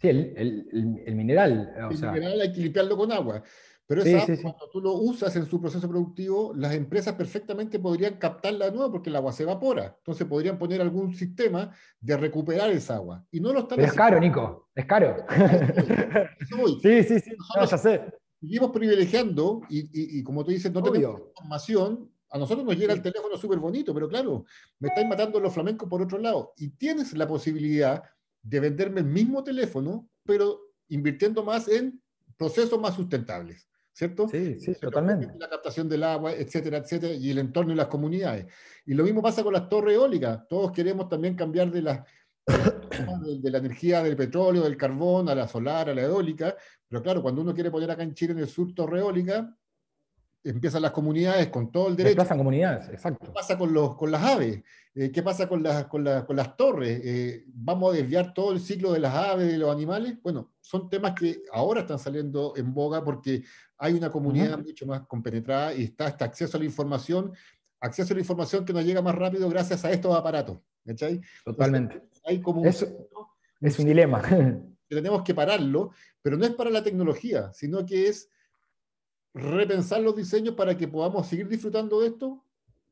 Sí, 0.00 0.08
el, 0.08 0.66
el 1.06 1.14
mineral. 1.14 1.72
el 1.76 1.88
mineral 1.88 2.40
hay 2.40 2.52
que 2.52 2.60
limpiarlo 2.60 2.96
con 2.96 3.10
agua. 3.10 3.42
Pero 3.88 4.02
esa 4.02 4.26
cuando 4.42 4.68
tú 4.70 4.82
lo 4.82 4.92
usas 4.92 5.34
en 5.36 5.46
su 5.46 5.62
proceso 5.62 5.88
productivo, 5.88 6.52
las 6.54 6.74
empresas 6.74 7.14
perfectamente 7.14 7.78
podrían 7.78 8.16
captarla 8.16 8.66
de 8.66 8.72
nuevo 8.72 8.92
porque 8.92 9.08
el 9.08 9.16
agua 9.16 9.32
se 9.32 9.44
evapora. 9.44 9.94
Entonces 9.96 10.26
podrían 10.26 10.58
poner 10.58 10.82
algún 10.82 11.14
sistema 11.14 11.74
de 11.98 12.16
recuperar 12.18 12.70
esa 12.70 12.96
agua. 12.96 13.24
Y 13.30 13.40
no 13.40 13.50
lo 13.50 13.60
están 13.60 13.76
Pero 13.76 13.88
es 13.88 13.94
caro, 13.94 14.20
Nico, 14.20 14.68
es 14.74 14.84
caro. 14.84 15.16
Sí, 16.82 17.02
sí, 17.02 17.20
sí, 17.20 17.30
no, 17.56 17.64
ya 17.64 17.78
sé 17.78 18.02
seguimos 18.40 18.70
privilegiando 18.70 19.62
y, 19.68 20.22
como 20.22 20.44
tú 20.44 20.50
dices, 20.50 20.72
no 20.72 20.82
tenemos 20.82 21.20
información. 21.28 22.10
A 22.30 22.38
nosotros 22.38 22.64
nos 22.66 22.76
llega 22.76 22.92
el 22.92 23.00
teléfono 23.00 23.36
súper 23.38 23.58
bonito, 23.58 23.94
pero 23.94 24.08
claro, 24.08 24.44
me 24.78 24.88
estáis 24.88 25.08
matando 25.08 25.40
los 25.40 25.52
flamencos 25.52 25.88
por 25.88 26.02
otro 26.02 26.18
lado. 26.18 26.52
Y 26.58 26.68
tienes 26.68 27.14
la 27.14 27.26
posibilidad 27.26 28.02
de 28.42 28.60
venderme 28.60 29.00
el 29.00 29.06
mismo 29.06 29.42
teléfono, 29.42 30.08
pero 30.24 30.60
invirtiendo 30.88 31.42
más 31.42 31.68
en 31.68 32.00
procesos 32.36 32.78
más 32.78 32.94
sustentables, 32.94 33.66
¿cierto? 33.92 34.28
Sí, 34.28 34.60
sí, 34.60 34.74
totalmente. 34.74 35.34
La 35.38 35.48
captación 35.48 35.88
del 35.88 36.04
agua, 36.04 36.32
etcétera, 36.32 36.78
etcétera, 36.78 37.14
y 37.14 37.30
el 37.30 37.38
entorno 37.38 37.72
y 37.72 37.76
las 37.76 37.88
comunidades. 37.88 38.46
Y 38.86 38.94
lo 38.94 39.04
mismo 39.04 39.22
pasa 39.22 39.42
con 39.42 39.54
las 39.54 39.68
torres 39.68 39.94
eólicas. 39.94 40.46
Todos 40.48 40.70
queremos 40.72 41.08
también 41.08 41.34
cambiar 41.34 41.70
de 41.70 41.82
las 41.82 42.06
de, 43.42 43.50
la 43.50 43.58
energía 43.58 44.02
del 44.02 44.16
petróleo, 44.16 44.62
del 44.62 44.76
carbón, 44.76 45.28
a 45.28 45.34
la 45.34 45.48
solar, 45.48 45.90
a 45.90 45.94
la 45.94 46.02
eólica, 46.02 46.54
pero 46.88 47.02
claro, 47.02 47.22
cuando 47.22 47.42
uno 47.42 47.54
quiere 47.54 47.70
poner 47.70 47.90
acá 47.90 48.02
en 48.02 48.14
Chile 48.14 48.32
en 48.32 48.38
el 48.40 48.48
sur 48.48 48.74
torre 48.74 49.00
eólica, 49.00 49.54
empiezan 50.44 50.82
las 50.82 50.92
comunidades 50.92 51.48
con 51.48 51.70
todo 51.70 51.88
el 51.88 51.96
derecho. 51.96 52.16
Desplazan 52.16 52.38
comunidades, 52.38 52.88
exacto. 52.88 53.26
¿Qué 53.26 53.32
pasa 53.32 53.58
con, 53.58 53.72
los, 53.72 53.96
con 53.96 54.10
las 54.10 54.22
aves? 54.22 54.62
Eh, 54.94 55.10
¿Qué 55.10 55.22
pasa 55.22 55.48
con, 55.48 55.62
las, 55.62 55.86
con, 55.86 56.04
con 56.26 56.36
las 56.36 56.56
torres? 56.56 57.00
Eh, 57.04 57.44
¿Vamos 57.48 57.92
a 57.92 57.96
desviar 57.96 58.32
todo 58.32 58.52
el 58.52 58.60
ciclo 58.60 58.92
de 58.92 59.00
las 59.00 59.14
aves, 59.14 59.48
de 59.48 59.58
los 59.58 59.70
animales? 59.70 60.16
Bueno, 60.22 60.52
son 60.60 60.88
temas 60.88 61.14
que 61.14 61.42
ahora 61.52 61.82
están 61.82 61.98
saliendo 61.98 62.54
en 62.56 62.72
boga 62.72 63.04
porque 63.04 63.44
hay 63.76 63.94
una 63.94 64.10
comunidad 64.10 64.58
mucho 64.58 64.86
más 64.86 65.06
compenetrada 65.06 65.74
y 65.74 65.84
está 65.84 66.08
este 66.08 66.24
acceso 66.24 66.56
a 66.56 66.60
la 66.60 66.66
información 66.66 67.32
acceso 67.80 68.12
a 68.12 68.16
la 68.16 68.20
información 68.20 68.64
que 68.64 68.72
nos 68.72 68.84
llega 68.84 69.02
más 69.02 69.14
rápido 69.14 69.48
gracias 69.48 69.84
a 69.84 69.92
estos 69.92 70.16
aparatos. 70.16 70.58
¿cachai? 70.84 71.20
Totalmente. 71.44 72.02
Hay 72.28 72.40
como 72.40 72.64
es 72.64 73.78
un 73.78 73.86
dilema. 73.86 74.22
Que 74.22 74.94
tenemos 74.94 75.22
que 75.22 75.34
pararlo, 75.34 75.90
pero 76.22 76.36
no 76.36 76.46
es 76.46 76.54
para 76.54 76.70
la 76.70 76.82
tecnología, 76.82 77.52
sino 77.52 77.84
que 77.84 78.08
es 78.08 78.30
repensar 79.34 80.00
los 80.00 80.16
diseños 80.16 80.54
para 80.54 80.76
que 80.76 80.88
podamos 80.88 81.26
seguir 81.26 81.46
disfrutando 81.46 82.00
de 82.00 82.08
esto, 82.08 82.42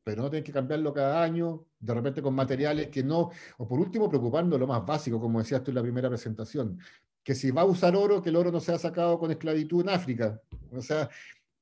pero 0.03 0.21
no 0.21 0.29
tener 0.29 0.43
que 0.43 0.51
cambiarlo 0.51 0.93
cada 0.93 1.23
año, 1.23 1.65
de 1.79 1.93
repente 1.93 2.21
con 2.21 2.35
materiales 2.35 2.89
que 2.89 3.03
no, 3.03 3.31
o 3.57 3.67
por 3.67 3.79
último 3.79 4.07
preocupando 4.09 4.57
lo 4.57 4.67
más 4.67 4.85
básico, 4.85 5.19
como 5.19 5.39
decías 5.39 5.63
tú 5.63 5.71
en 5.71 5.75
la 5.75 5.81
primera 5.81 6.07
presentación, 6.07 6.79
que 7.23 7.35
si 7.35 7.51
va 7.51 7.63
a 7.63 7.65
usar 7.65 7.95
oro, 7.95 8.21
que 8.21 8.29
el 8.29 8.35
oro 8.37 8.51
no 8.51 8.59
sea 8.59 8.77
sacado 8.77 9.19
con 9.19 9.31
esclavitud 9.31 9.81
en 9.81 9.89
África. 9.89 10.41
O 10.71 10.81
sea, 10.81 11.09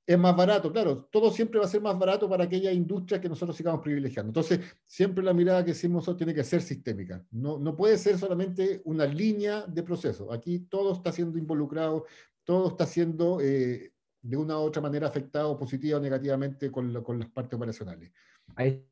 es 0.08 0.20
más 0.20 0.36
barato, 0.36 0.72
claro, 0.72 1.08
todo 1.12 1.32
siempre 1.32 1.60
va 1.60 1.66
a 1.66 1.70
ser 1.70 1.82
más 1.82 1.98
barato 1.98 2.30
para 2.30 2.44
aquella 2.44 2.72
industria 2.72 3.20
que 3.20 3.28
nosotros 3.28 3.58
sigamos 3.58 3.82
privilegiando. 3.82 4.30
Entonces, 4.30 4.60
siempre 4.86 5.24
la 5.24 5.34
mirada 5.34 5.66
que 5.66 5.72
hicimos 5.72 6.16
tiene 6.16 6.34
que 6.34 6.44
ser 6.44 6.62
sistémica, 6.62 7.24
no, 7.32 7.58
no 7.58 7.76
puede 7.76 7.98
ser 7.98 8.18
solamente 8.20 8.82
una 8.86 9.06
línea 9.06 9.66
de 9.66 9.82
proceso. 9.82 10.32
Aquí 10.32 10.60
todo 10.60 10.94
está 10.94 11.12
siendo 11.12 11.40
involucrado, 11.40 12.06
todo 12.44 12.70
está 12.70 12.86
siendo 12.86 13.40
eh, 13.42 13.94
de 14.22 14.38
una 14.38 14.58
u 14.58 14.62
otra 14.62 14.82
manera 14.82 15.08
afectado 15.08 15.58
positiva 15.58 15.98
o 15.98 16.02
negativamente 16.02 16.72
con, 16.72 17.04
con 17.04 17.20
las 17.20 17.30
partes 17.30 17.54
operacionales. 17.56 18.12
Ahí, 18.56 18.86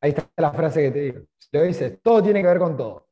ahí, 0.00 0.10
está 0.10 0.30
la 0.36 0.52
frase 0.52 0.82
que 0.82 0.90
te 0.92 1.00
digo. 1.00 1.20
Lo 1.50 1.62
dices, 1.64 1.98
todo 2.02 2.22
tiene 2.22 2.40
que 2.40 2.46
ver 2.46 2.58
con 2.58 2.76
todo. 2.76 3.08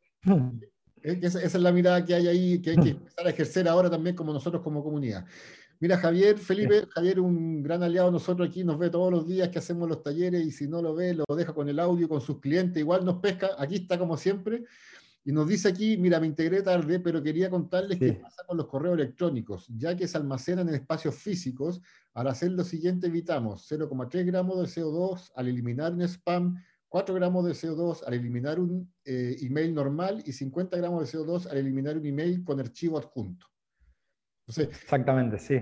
Esa, 1.03 1.39
esa 1.39 1.59
es 1.59 1.63
la 1.63 1.73
mirada 1.73 2.05
que 2.05 2.15
hay 2.15 2.29
ahí, 2.29 2.63
que 2.63 2.71
hay 2.71 2.77
que 2.77 2.89
empezar 2.91 3.27
a 3.27 3.31
ejercer 3.31 3.69
ahora 3.69 3.91
también 3.91 4.15
como 4.15 4.33
nosotros 4.33 4.63
como 4.63 4.85
comunidad. 4.85 5.27
Mira, 5.81 5.97
Javier, 5.97 6.39
Felipe, 6.39 6.89
Javier, 6.91 7.21
un 7.21 7.63
gran 7.63 7.85
aliado 7.85 8.11
nosotros 8.11 8.49
aquí, 8.49 8.65
nos 8.65 8.79
ve 8.79 8.91
todos 8.91 9.13
los 9.13 9.29
días 9.29 9.49
que 9.49 9.61
hacemos 9.61 9.89
los 9.89 10.03
talleres 10.03 10.45
y 10.45 10.51
si 10.51 10.67
no 10.67 10.83
lo 10.83 10.93
ve, 10.93 11.15
lo 11.15 11.25
deja 11.37 11.53
con 11.55 11.69
el 11.69 11.79
audio, 11.79 12.09
con 12.09 12.21
sus 12.21 12.41
clientes, 12.41 12.81
igual 12.81 13.05
nos 13.05 13.21
pesca, 13.21 13.51
aquí 13.59 13.77
está 13.77 13.97
como 13.97 14.17
siempre, 14.17 14.65
y 15.25 15.31
nos 15.31 15.47
dice 15.47 15.69
aquí, 15.69 15.97
mira, 15.97 16.19
me 16.19 16.27
integré 16.27 16.63
tarde, 16.63 16.99
pero 16.99 17.23
quería 17.23 17.49
contarles 17.49 17.99
qué 17.99 18.15
pasa 18.15 18.43
con 18.45 18.57
los 18.57 18.67
correos 18.67 18.97
electrónicos, 18.97 19.69
ya 19.69 19.97
que 19.97 20.09
se 20.09 20.19
almacenan 20.19 20.69
en 20.69 20.75
espacios 20.75 21.15
físicos, 21.15 21.81
al 22.13 22.27
hacer 22.27 22.51
lo 22.51 22.65
siguiente 22.65 23.07
evitamos 23.07 23.71
0,3 23.71 24.25
gramos 24.25 24.59
de 24.59 24.81
CO2 24.83 25.31
al 25.37 25.47
eliminar 25.47 25.93
un 25.93 26.03
spam, 26.03 26.57
4 26.89 27.15
gramos 27.15 27.45
de 27.45 27.53
CO2 27.53 28.03
al 28.05 28.15
eliminar 28.15 28.59
un 28.59 28.93
eh, 29.05 29.37
email 29.43 29.73
normal 29.73 30.25
y 30.27 30.33
50 30.33 30.77
gramos 30.77 31.13
de 31.13 31.19
CO2 31.19 31.47
al 31.47 31.59
eliminar 31.59 31.97
un 31.97 32.07
email 32.07 32.43
con 32.43 32.59
archivo 32.59 32.99
adjunto. 32.99 33.47
Exactamente, 34.57 35.39
sí. 35.39 35.61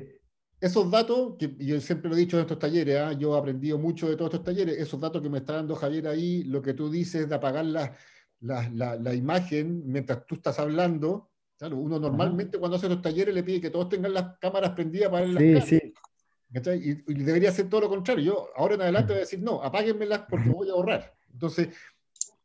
Esos 0.60 0.90
datos, 0.90 1.34
que 1.38 1.54
yo 1.58 1.80
siempre 1.80 2.08
lo 2.08 2.16
he 2.16 2.20
dicho 2.20 2.36
en 2.38 2.42
estos 2.42 2.58
talleres, 2.58 2.96
¿ah? 2.98 3.12
yo 3.12 3.36
he 3.36 3.38
aprendido 3.38 3.78
mucho 3.78 4.08
de 4.08 4.16
todos 4.16 4.32
estos 4.32 4.44
talleres, 4.44 4.78
esos 4.78 4.98
datos 4.98 5.20
que 5.20 5.28
me 5.28 5.38
está 5.38 5.54
dando 5.54 5.74
Javier 5.74 6.08
ahí, 6.08 6.44
lo 6.44 6.62
que 6.62 6.72
tú 6.72 6.90
dices 6.90 7.28
de 7.28 7.34
apagar 7.34 7.64
la, 7.66 7.94
la, 8.40 8.96
la, 8.96 9.14
imagen 9.14 9.82
mientras 9.86 10.24
tú 10.24 10.36
estás 10.36 10.58
hablando, 10.58 11.30
claro, 11.58 11.76
uno 11.76 11.98
normalmente 11.98 12.58
cuando 12.58 12.76
hace 12.78 12.88
los 12.88 13.02
talleres 13.02 13.34
le 13.34 13.42
pide 13.42 13.60
que 13.60 13.70
todos 13.70 13.88
tengan 13.88 14.14
las 14.14 14.38
cámaras 14.38 14.70
prendidas 14.70 15.10
para 15.10 15.26
ver 15.26 15.34
las 15.34 15.64
sí, 15.64 15.78
Sí. 15.78 15.92
Y, 16.64 17.12
y, 17.12 17.24
debería 17.24 17.50
ser 17.50 17.68
todo 17.68 17.82
lo 17.82 17.88
contrario. 17.88 18.24
Yo 18.24 18.48
ahora 18.56 18.76
en 18.76 18.82
adelante 18.82 19.12
voy 19.12 19.18
a 19.18 19.20
decir, 19.20 19.42
no, 19.42 19.62
apáguenmelas 19.62 20.22
porque 20.30 20.48
voy 20.48 20.70
a 20.70 20.72
ahorrar. 20.72 21.12
Entonces, 21.32 21.68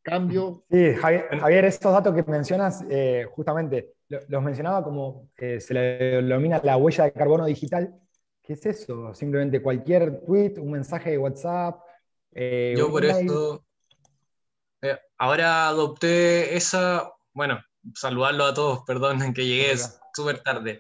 cambio. 0.02 0.66
Sí, 0.70 0.96
Javier, 0.96 1.66
estos 1.66 1.94
datos 1.94 2.14
que 2.14 2.30
mencionas, 2.30 2.84
eh, 2.90 3.26
justamente, 3.32 3.94
los 4.28 4.44
mencionaba 4.44 4.84
como 4.84 5.30
eh, 5.38 5.60
se 5.60 5.74
le 5.74 5.82
denomina 6.22 6.60
la 6.64 6.78
huella 6.78 7.06
de 7.06 7.14
carbono 7.14 7.46
digital. 7.46 7.94
¿Qué 8.42 8.54
es 8.54 8.66
eso? 8.66 9.14
Simplemente 9.14 9.62
cualquier 9.62 10.22
tweet, 10.26 10.56
un 10.58 10.72
mensaje 10.72 11.12
de 11.12 11.18
WhatsApp. 11.18 11.80
Eh, 12.34 12.74
Yo 12.78 12.90
por 12.90 13.06
eso, 13.06 13.64
ahora 15.18 15.68
adopté 15.68 16.56
esa, 16.56 17.14
bueno, 17.34 17.62
saludarlo 17.94 18.46
a 18.46 18.54
todos, 18.54 18.84
perdón 18.88 19.34
que 19.34 19.46
llegué 19.46 19.74
súper 20.14 20.40
tarde. 20.40 20.80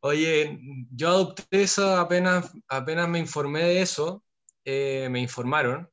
Oye, 0.00 0.58
yo 0.94 1.08
adopté 1.08 1.62
eso 1.62 1.96
apenas, 1.96 2.52
apenas 2.68 3.08
me 3.08 3.18
informé 3.18 3.64
de 3.64 3.82
eso, 3.82 4.22
me 4.64 5.20
informaron, 5.20 5.90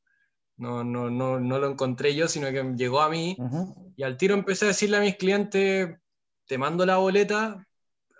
no, 0.57 0.83
no, 0.83 1.09
no, 1.09 1.39
no 1.39 1.59
lo 1.59 1.69
encontré 1.69 2.15
yo, 2.15 2.27
sino 2.27 2.51
que 2.51 2.63
llegó 2.75 3.01
a 3.01 3.09
mí. 3.09 3.37
Y 3.95 4.03
al 4.03 4.17
tiro 4.17 4.33
empecé 4.33 4.65
a 4.65 4.69
decirle 4.69 4.97
a 4.97 5.01
mis 5.01 5.15
clientes, 5.15 5.97
te 6.47 6.57
mando 6.57 6.85
la 6.85 6.97
boleta. 6.97 7.65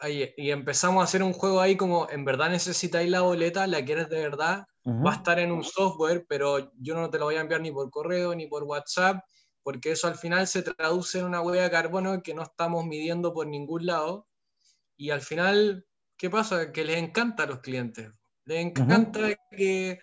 y 0.04 0.52
empezamos 0.52 1.02
a 1.02 1.06
hacer 1.06 1.24
un 1.24 1.34
juego 1.34 1.60
ahí 1.60 1.76
como, 1.76 2.08
en 2.10 2.24
verdad 2.24 2.50
necesitáis 2.50 3.10
la 3.10 3.22
boleta, 3.22 3.66
la 3.66 3.84
quieres 3.84 4.10
de 4.10 4.20
verdad, 4.22 4.66
va 4.86 5.14
a 5.14 5.16
estar 5.16 5.40
en 5.40 5.52
un 5.52 5.64
software, 5.64 6.26
pero 6.30 6.72
yo 6.80 6.96
no 6.96 7.10
te 7.10 7.18
lo 7.18 7.26
voy 7.26 7.36
a 7.36 7.42
enviar 7.42 7.62
ni 7.62 7.72
por 7.72 7.90
correo 7.90 8.36
ni 8.36 8.48
por 8.48 8.64
WhatsApp, 8.64 9.24
porque 9.64 9.92
eso 9.92 10.08
al 10.08 10.16
final 10.16 10.48
se 10.48 10.62
traduce 10.62 11.20
en 11.20 11.26
una 11.26 11.42
huella 11.42 11.64
de 11.64 11.72
carbono 11.72 12.22
que 12.22 12.34
no 12.34 12.44
estamos 12.44 12.86
midiendo 12.86 13.34
por 13.34 13.48
ningún 13.48 13.86
lado. 13.86 14.28
Y 14.96 15.10
al 15.10 15.22
final, 15.22 15.86
¿qué 16.16 16.30
pasa? 16.30 16.72
Que 16.72 16.86
les 16.86 16.98
encanta 16.98 17.44
a 17.44 17.48
los 17.48 17.60
clientes. 17.60 18.12
Les 18.46 18.66
encanta 18.66 19.36
que 19.52 20.00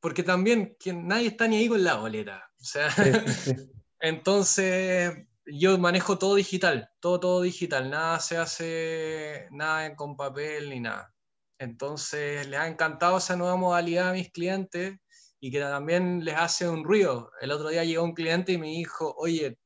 porque 0.00 0.22
también 0.22 0.76
nadie 0.86 1.28
está 1.28 1.46
ni 1.46 1.56
ahí 1.56 1.68
con 1.68 1.82
la 1.82 1.96
boleta. 1.96 2.50
O 2.60 2.64
sea, 2.64 2.88
entonces 4.00 5.26
yo 5.52 5.78
manejo 5.78 6.18
todo 6.18 6.34
digital, 6.34 6.90
todo, 7.00 7.20
todo 7.20 7.42
digital, 7.42 7.90
nada 7.90 8.20
se 8.20 8.36
hace, 8.36 9.48
nada 9.50 9.94
con 9.96 10.16
papel 10.16 10.70
ni 10.70 10.80
nada. 10.80 11.12
Entonces 11.58 12.46
les 12.48 12.58
ha 12.58 12.68
encantado 12.68 13.18
esa 13.18 13.36
nueva 13.36 13.56
modalidad 13.56 14.10
a 14.10 14.12
mis 14.12 14.30
clientes 14.30 14.98
y 15.40 15.50
que 15.50 15.60
también 15.60 16.24
les 16.24 16.36
hace 16.36 16.68
un 16.68 16.84
ruido. 16.84 17.30
El 17.40 17.52
otro 17.52 17.68
día 17.68 17.84
llegó 17.84 18.04
un 18.04 18.14
cliente 18.14 18.52
y 18.52 18.58
me 18.58 18.68
dijo, 18.68 19.14
oye, 19.16 19.58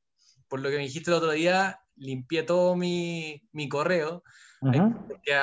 por 0.49 0.61
lo 0.61 0.71
que 0.71 0.77
me 0.77 0.83
dijiste 0.83 1.11
el 1.11 1.17
otro 1.17 1.33
día, 1.33 1.81
limpié 1.97 2.43
todo 2.43 2.77
mi, 2.77 3.43
mi 3.53 3.69
correo. 3.69 4.23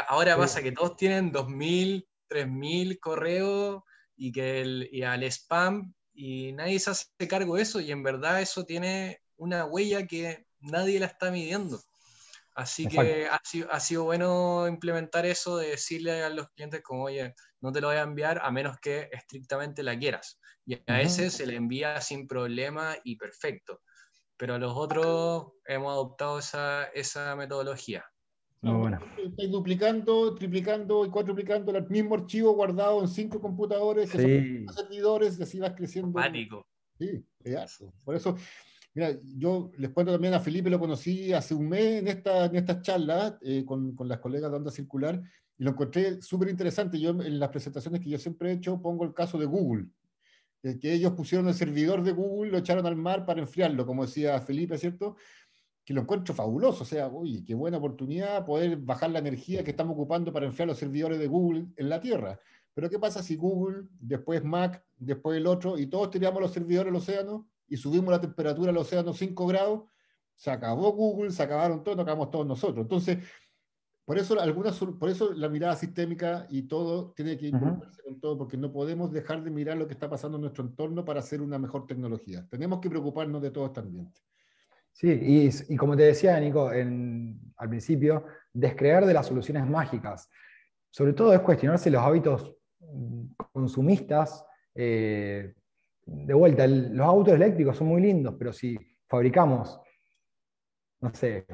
ahora 0.08 0.38
pasa 0.38 0.62
que 0.62 0.72
todos 0.72 0.96
tienen 0.96 1.32
2.000, 1.32 2.08
3.000 2.30 3.00
correos 3.00 3.84
y, 4.16 4.32
que 4.32 4.62
el, 4.62 4.90
y 4.92 5.04
al 5.04 5.24
spam 5.24 5.94
y 6.14 6.52
nadie 6.54 6.80
se 6.80 6.92
hace 6.92 7.28
cargo 7.30 7.56
de 7.56 7.64
eso 7.64 7.80
y 7.80 7.92
en 7.92 8.04
verdad 8.04 8.42
eso 8.42 8.66
tiene 8.66 9.21
una 9.42 9.66
huella 9.66 10.06
que 10.06 10.46
nadie 10.60 11.00
la 11.00 11.08
está 11.08 11.32
midiendo. 11.32 11.82
Así 12.54 12.86
que 12.88 13.28
ha 13.28 13.40
sido, 13.44 13.72
ha 13.72 13.80
sido, 13.80 14.04
bueno 14.04 14.68
implementar 14.68 15.26
eso 15.26 15.58
de 15.58 15.70
decirle 15.70 16.24
a 16.24 16.30
los 16.30 16.48
clientes 16.50 16.82
como, 16.84 17.06
oye, 17.06 17.34
no 17.60 17.72
te 17.72 17.82
lo 17.82 17.88
voy 17.88 17.98
a 17.98 18.02
enviar 18.02 18.40
a 18.44 18.52
menos 18.52 18.78
que 18.80 19.10
estrictamente 19.12 19.82
la 19.82 19.98
quieras. 19.98 20.40
Y 20.66 20.76
a 20.86 21.02
ese 21.02 21.32
se 21.32 21.48
le 21.48 21.56
envía 21.56 22.00
sin 22.02 22.28
problema 22.28 22.96
y 23.04 23.16
perfecto. 23.16 23.82
Pero 24.38 24.56
a 24.56 24.60
los 24.60 24.74
otros 24.76 25.54
hemos 25.66 25.92
adoptado 25.92 26.38
esa, 26.38 26.86
esa 26.94 27.36
metodología. 27.36 28.06
Muy 28.62 28.78
bueno. 28.78 29.00
Estáis 29.18 29.50
duplicando, 29.50 30.36
triplicando 30.36 31.04
y 31.04 31.10
cuadruplicando 31.10 31.76
el 31.76 31.90
mismo 31.90 32.14
archivo 32.14 32.54
guardado 32.54 33.02
en 33.02 33.08
cinco 33.08 33.42
computadores, 33.42 34.12
que 34.12 34.22
son 34.22 34.76
servidores, 34.76 35.40
y 35.40 35.44
así 35.44 35.60
vas 35.60 35.74
creciendo. 35.76 36.14
Pánico. 36.14 36.64
Sí, 37.00 37.26
eso. 37.44 37.92
Por 38.06 38.16
eso, 38.16 38.38
mira, 38.94 39.18
yo 39.38 39.72
les 39.78 39.92
cuento 39.92 40.12
también 40.12 40.34
a 40.34 40.40
Felipe, 40.40 40.70
lo 40.70 40.80
conocí 40.80 41.34
hace 41.34 41.54
un 41.54 41.70
mes 41.70 42.02
en, 42.02 42.08
esta, 42.08 42.46
en 42.46 42.66
eh, 43.42 43.66
con, 43.66 43.96
las 44.06 44.20
colegas 44.20 44.52
de 44.52 44.58
Onda 44.58 44.72
Circular 44.72 45.22
y 45.58 45.64
lo 45.64 45.72
encontré 45.72 46.22
súper 46.22 46.50
interesante. 46.50 47.00
Yo 47.00 47.10
en 47.10 47.40
las 47.40 47.50
presentaciones 47.50 48.02
que 48.02 48.10
yo 48.10 48.18
siempre 48.18 48.50
he 48.50 48.54
hecho 48.54 48.82
pongo 48.82 49.06
el 49.06 49.14
caso 49.14 49.38
de 49.38 49.46
Google, 49.46 49.88
que 50.80 50.94
ellos 50.94 51.14
pusieron 51.14 51.48
el 51.48 51.56
servidor 51.56 52.04
de 52.04 52.12
Google, 52.12 52.52
lo 52.52 52.60
echaron 52.60 52.86
al 52.86 52.96
mar 52.96 53.26
para 53.26 53.42
enfriarlo, 53.42 53.86
como 53.86 54.06
decía 54.06 54.40
Felipe, 54.42 54.78
¿cierto? 54.78 55.16
que 55.86 55.94
lo 55.94 56.02
encuentro 56.02 56.34
fabuloso. 56.34 56.84
O 56.84 56.86
sea, 56.86 57.08
uy, 57.08 57.44
qué 57.44 57.56
buena 57.56 57.78
oportunidad 57.78 58.46
poder 58.46 58.78
bajar 58.78 59.12
la 59.12 59.20
energía 59.20 59.64
que 59.64 59.72
estamos 59.72 59.94
ocupando 59.94 60.32
para 60.32 60.46
enfriar 60.46 60.68
los 60.68 60.78
servidores 60.78 61.20
de 61.20 61.28
Google 61.28 61.68
en 61.76 61.90
la 61.90 62.00
Tierra. 62.00 62.40
Pero 62.74 62.90
¿qué 62.90 63.00
pasa 63.00 63.22
si 63.22 63.36
Google, 63.36 63.88
después 64.00 64.44
Mac, 64.44 64.84
después 64.98 65.38
el 65.38 65.48
otro, 65.48 65.78
y 65.78 65.88
todos 65.88 66.10
tiramos 66.12 66.42
los 66.42 66.54
servidores 66.54 66.90
al 66.90 66.96
océano 66.96 67.48
y 67.72 67.78
subimos 67.78 68.12
la 68.12 68.20
temperatura 68.20 68.70
al 68.70 68.78
océano 68.78 69.14
5 69.14 69.48
grados? 69.48 69.84
Se 70.36 70.52
acabó 70.52 70.92
Google, 70.92 71.32
se 71.32 71.42
acabaron 71.42 71.86
todos, 71.86 71.98
acabamos 71.98 72.30
todos 72.30 72.46
nosotros. 72.46 72.84
Entonces, 72.84 73.20
por 74.04 74.18
eso, 74.18 74.38
algunas, 74.42 74.78
por 74.78 75.10
eso 75.10 75.32
la 75.32 75.48
mirada 75.48 75.78
sistémica 75.78 76.48
y 76.50 76.64
todo 76.64 77.14
tiene 77.14 77.38
que 77.38 77.48
involucrarse 77.48 78.04
con 78.04 78.20
todo, 78.20 78.38
porque 78.38 78.58
no 78.58 78.74
podemos 78.74 79.14
dejar 79.14 79.42
de 79.42 79.52
mirar 79.52 79.78
lo 79.78 79.88
que 79.88 79.94
está 79.94 80.10
pasando 80.10 80.36
en 80.36 80.42
nuestro 80.42 80.66
entorno 80.66 81.06
para 81.06 81.22
hacer 81.22 81.42
una 81.42 81.58
mejor 81.58 81.88
tecnología. 81.88 82.46
Tenemos 82.50 82.82
que 82.82 82.90
preocuparnos 82.90 83.42
de 83.42 83.52
todo 83.52 83.68
este 83.68 83.80
ambiente. 83.80 84.20
Sí, 84.92 85.50
y, 85.70 85.78
como 85.78 85.96
te 85.96 86.04
decía, 86.04 86.38
Nico, 86.42 86.68
al 86.68 87.70
principio, 87.70 88.26
descreer 88.52 89.06
de 89.06 89.14
las 89.14 89.28
soluciones 89.28 89.66
mágicas. 89.66 90.30
Sobre 90.90 91.14
todo 91.14 91.34
es 91.34 91.40
cuestionarse 91.40 91.90
los 91.90 92.02
hábitos 92.02 92.54
mm, 92.82 93.28
consumistas. 93.54 94.44
Eh, 94.76 95.54
de 96.06 96.34
vuelta, 96.34 96.68
los 96.68 97.06
autos 97.06 97.34
eléctricos 97.34 97.78
son 97.78 97.88
muy 97.88 98.02
lindos, 98.02 98.36
pero 98.38 98.52
si 98.52 98.78
fabricamos, 99.08 99.80
no 101.02 101.14
sé, 101.14 101.46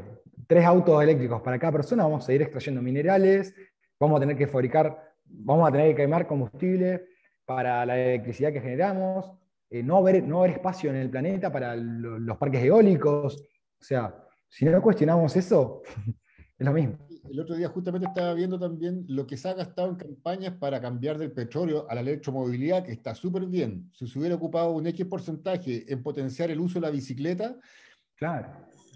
tres 0.47 0.65
autos 0.65 1.01
eléctricos 1.03 1.41
para 1.41 1.59
cada 1.59 1.73
persona, 1.73 2.03
vamos 2.03 2.23
a 2.23 2.27
seguir 2.27 2.43
extrayendo 2.43 2.81
minerales, 2.81 3.53
vamos 3.99 4.17
a 4.17 4.19
tener 4.21 4.37
que 4.37 4.47
fabricar, 4.47 5.13
vamos 5.25 5.67
a 5.67 5.71
tener 5.71 5.89
que 5.89 6.03
quemar 6.03 6.27
combustible. 6.27 7.07
para 7.45 7.85
la 7.85 7.97
electricidad 7.97 8.51
que 8.51 8.59
generamos, 8.59 9.31
eh, 9.69 9.81
no, 9.81 9.97
haber, 9.97 10.21
no 10.23 10.39
haber 10.39 10.51
espacio 10.51 10.89
en 10.89 10.97
el 10.97 11.09
planeta 11.09 11.49
para 11.49 11.75
los 11.77 12.37
parques 12.37 12.61
eólicos. 12.61 13.41
O 13.79 13.83
sea, 13.83 14.13
si 14.49 14.65
no 14.65 14.81
cuestionamos 14.81 15.35
eso, 15.35 15.81
es 16.59 16.65
lo 16.65 16.73
mismo. 16.73 16.97
El 17.29 17.39
otro 17.39 17.55
día 17.55 17.67
justamente 17.69 18.07
estaba 18.07 18.33
viendo 18.33 18.59
también 18.59 19.05
lo 19.07 19.27
que 19.27 19.37
se 19.37 19.49
ha 19.49 19.53
gastado 19.53 19.89
en 19.89 19.95
campañas 19.95 20.55
para 20.59 20.81
cambiar 20.81 21.17
del 21.17 21.31
petróleo 21.31 21.85
a 21.89 21.95
la 21.95 22.01
electromovilidad, 22.01 22.83
que 22.83 22.91
está 22.91 23.13
súper 23.15 23.45
bien. 23.45 23.89
Si 23.93 24.07
se 24.07 24.19
hubiera 24.19 24.35
ocupado 24.35 24.71
un 24.71 24.87
X 24.87 25.05
porcentaje 25.05 25.91
en 25.91 26.03
potenciar 26.03 26.51
el 26.51 26.59
uso 26.59 26.75
de 26.75 26.81
la 26.81 26.89
bicicleta, 26.91 27.57
claro. 28.15 28.49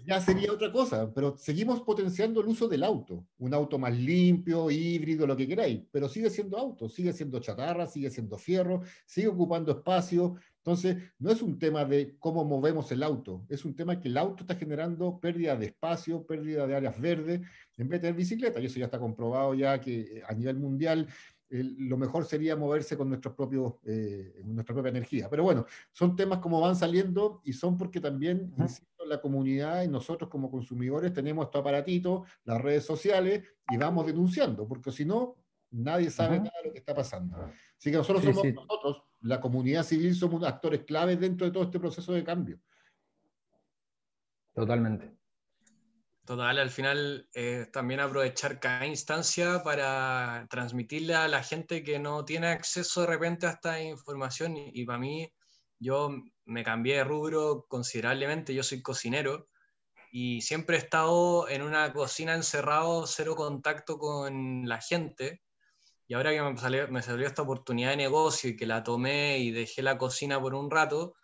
ya 0.06 0.20
sería 0.20 0.52
otra 0.52 0.72
cosa, 0.72 1.12
pero 1.12 1.36
seguimos 1.36 1.82
potenciando 1.82 2.40
el 2.40 2.48
uso 2.48 2.68
del 2.68 2.84
auto. 2.84 3.26
Un 3.38 3.54
auto 3.54 3.78
más 3.78 3.96
limpio, 3.96 4.70
híbrido, 4.70 5.26
lo 5.26 5.36
que 5.36 5.46
queráis, 5.46 5.82
pero 5.90 6.08
sigue 6.08 6.30
siendo 6.30 6.56
auto, 6.58 6.88
sigue 6.88 7.12
siendo 7.12 7.38
chatarra, 7.40 7.86
sigue 7.86 8.10
siendo 8.10 8.38
fierro, 8.38 8.82
sigue 9.06 9.28
ocupando 9.28 9.72
espacio, 9.72 10.36
entonces, 10.64 10.96
no 11.18 11.32
es 11.32 11.42
un 11.42 11.58
tema 11.58 11.84
de 11.84 12.16
cómo 12.20 12.44
movemos 12.44 12.92
el 12.92 13.02
auto, 13.02 13.44
es 13.48 13.64
un 13.64 13.74
tema 13.74 13.98
que 13.98 14.06
el 14.06 14.16
auto 14.16 14.44
está 14.44 14.54
generando 14.54 15.18
pérdida 15.18 15.56
de 15.56 15.66
espacio, 15.66 16.24
pérdida 16.24 16.68
de 16.68 16.76
áreas 16.76 17.00
verdes, 17.00 17.40
en 17.76 17.88
vez 17.88 18.00
de 18.00 18.06
tener 18.06 18.14
bicicleta, 18.14 18.60
y 18.60 18.66
eso 18.66 18.78
ya 18.78 18.84
está 18.84 19.00
comprobado 19.00 19.54
ya 19.54 19.80
que 19.80 20.00
eh, 20.02 20.22
a 20.24 20.32
nivel 20.34 20.58
mundial 20.58 21.08
lo 21.50 21.98
mejor 21.98 22.24
sería 22.24 22.56
moverse 22.56 22.96
con 22.96 23.08
nuestros 23.08 23.34
propios, 23.34 23.74
eh, 23.84 24.40
nuestra 24.44 24.74
propia 24.74 24.90
energía. 24.90 25.28
Pero 25.28 25.42
bueno, 25.42 25.66
son 25.92 26.16
temas 26.16 26.38
como 26.38 26.60
van 26.60 26.76
saliendo 26.76 27.42
y 27.44 27.52
son 27.52 27.76
porque 27.76 28.00
también, 28.00 28.54
insisto, 28.56 29.04
la 29.04 29.20
comunidad 29.20 29.82
y 29.82 29.88
nosotros 29.88 30.30
como 30.30 30.50
consumidores 30.50 31.12
tenemos 31.12 31.44
estos 31.46 31.60
aparatitos, 31.60 32.26
las 32.44 32.58
redes 32.58 32.86
sociales, 32.86 33.42
y 33.68 33.76
vamos 33.76 34.06
denunciando, 34.06 34.66
porque 34.66 34.92
si 34.92 35.04
no, 35.04 35.41
nadie 35.72 36.10
sabe 36.10 36.38
nada 36.38 36.52
de 36.62 36.68
lo 36.68 36.72
que 36.72 36.78
está 36.78 36.94
pasando. 36.94 37.36
Así 37.76 37.90
que 37.90 37.96
nosotros 37.96 38.22
somos 38.22 38.44
nosotros, 38.54 39.02
la 39.20 39.40
comunidad 39.40 39.82
civil, 39.82 40.14
somos 40.14 40.44
actores 40.44 40.84
claves 40.84 41.18
dentro 41.18 41.46
de 41.46 41.52
todo 41.52 41.64
este 41.64 41.80
proceso 41.80 42.12
de 42.12 42.22
cambio. 42.22 42.60
Totalmente. 44.54 45.16
Total, 46.24 46.58
al 46.58 46.70
final 46.70 47.28
eh, 47.34 47.66
también 47.72 47.98
aprovechar 47.98 48.60
cada 48.60 48.86
instancia 48.86 49.62
para 49.64 50.46
transmitirle 50.48 51.16
a 51.16 51.26
la 51.26 51.42
gente 51.42 51.82
que 51.82 51.98
no 51.98 52.24
tiene 52.24 52.46
acceso 52.46 53.00
de 53.00 53.08
repente 53.08 53.46
a 53.46 53.50
esta 53.50 53.82
información 53.82 54.56
y, 54.56 54.84
para 54.84 55.00
mí, 55.00 55.32
yo 55.80 56.10
me 56.44 56.62
cambié 56.62 56.98
de 56.98 57.04
rubro 57.04 57.66
considerablemente, 57.68 58.54
yo 58.54 58.62
soy 58.62 58.82
cocinero 58.82 59.48
y 60.12 60.42
siempre 60.42 60.76
he 60.76 60.78
estado 60.78 61.48
en 61.48 61.62
una 61.62 61.92
cocina 61.92 62.34
encerrado, 62.34 63.06
cero 63.08 63.34
contacto 63.34 63.98
con 63.98 64.68
la 64.68 64.80
gente 64.80 65.42
y 66.08 66.14
ahora 66.14 66.30
que 66.30 66.42
me 66.42 66.58
salió, 66.58 66.88
me 66.88 67.02
salió 67.02 67.26
esta 67.26 67.42
oportunidad 67.42 67.90
de 67.90 67.96
negocio 67.96 68.50
y 68.50 68.56
que 68.56 68.66
la 68.66 68.82
tomé 68.82 69.38
y 69.38 69.50
dejé 69.50 69.82
la 69.82 69.98
cocina 69.98 70.40
por 70.40 70.54
un 70.54 70.70
rato, 70.70 71.14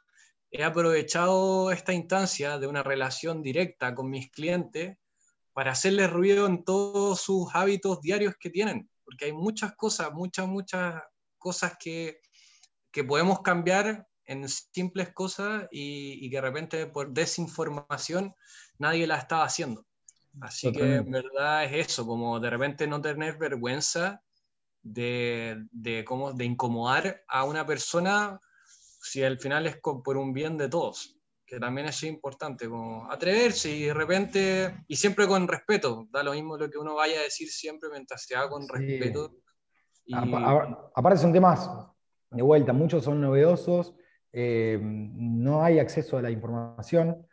he 0.50 0.64
aprovechado 0.64 1.70
esta 1.70 1.92
instancia 1.92 2.58
de 2.58 2.66
una 2.66 2.82
relación 2.82 3.42
directa 3.42 3.94
con 3.94 4.08
mis 4.08 4.30
clientes 4.30 4.96
para 5.52 5.72
hacerles 5.72 6.10
ruido 6.10 6.46
en 6.46 6.64
todos 6.64 7.20
sus 7.20 7.48
hábitos 7.54 8.00
diarios 8.00 8.34
que 8.38 8.50
tienen, 8.50 8.88
porque 9.04 9.26
hay 9.26 9.32
muchas 9.32 9.74
cosas, 9.74 10.12
muchas, 10.12 10.46
muchas 10.46 11.02
cosas 11.36 11.76
que, 11.78 12.20
que 12.90 13.04
podemos 13.04 13.40
cambiar 13.40 14.06
en 14.24 14.48
simples 14.48 15.12
cosas 15.12 15.66
y, 15.70 16.24
y, 16.24 16.30
que 16.30 16.36
de 16.36 16.42
repente 16.42 16.86
por 16.86 17.12
desinformación 17.12 18.34
nadie 18.78 19.06
la 19.06 19.16
estaba 19.16 19.44
haciendo. 19.44 19.84
Así 20.40 20.70
que 20.70 20.96
en 20.96 21.10
verdad 21.10 21.64
es 21.64 21.88
eso, 21.88 22.06
como 22.06 22.38
de 22.38 22.50
repente 22.50 22.86
no 22.86 23.00
tener 23.00 23.38
vergüenza 23.38 24.22
de, 24.92 25.66
de, 25.70 26.04
cómo, 26.04 26.32
de 26.32 26.44
incomodar 26.44 27.22
a 27.28 27.44
una 27.44 27.66
persona 27.66 28.40
si 29.00 29.22
al 29.22 29.38
final 29.38 29.66
es 29.66 29.76
por 29.78 30.16
un 30.16 30.32
bien 30.32 30.56
de 30.56 30.68
todos, 30.68 31.16
que 31.46 31.58
también 31.58 31.86
es 31.86 32.02
importante, 32.02 32.68
como 32.68 33.10
atreverse 33.10 33.70
y 33.70 33.84
de 33.84 33.94
repente, 33.94 34.84
y 34.86 34.96
siempre 34.96 35.26
con 35.26 35.48
respeto, 35.48 36.06
da 36.10 36.22
lo 36.22 36.32
mismo 36.32 36.56
lo 36.56 36.68
que 36.68 36.78
uno 36.78 36.94
vaya 36.94 37.20
a 37.20 37.22
decir 37.22 37.48
siempre 37.48 37.88
mientras 37.90 38.24
se 38.24 38.36
haga 38.36 38.50
con 38.50 38.68
respeto. 38.68 39.32
aparte 40.94 41.18
son 41.18 41.32
temas, 41.32 41.70
de 42.30 42.42
vuelta, 42.42 42.72
muchos 42.72 43.04
son 43.04 43.20
novedosos, 43.20 43.94
eh, 44.32 44.78
no 44.82 45.62
hay 45.62 45.78
acceso 45.78 46.18
a 46.18 46.22
la 46.22 46.30
información, 46.30 47.26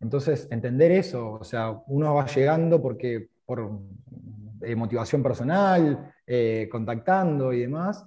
entonces 0.00 0.48
entender 0.50 0.90
eso, 0.90 1.32
o 1.32 1.44
sea, 1.44 1.82
uno 1.86 2.14
va 2.14 2.26
llegando 2.26 2.82
porque 2.82 3.28
por 3.44 3.70
eh, 4.62 4.76
motivación 4.76 5.22
personal, 5.22 6.12
eh, 6.26 6.68
contactando 6.70 7.52
y 7.52 7.60
demás, 7.60 8.04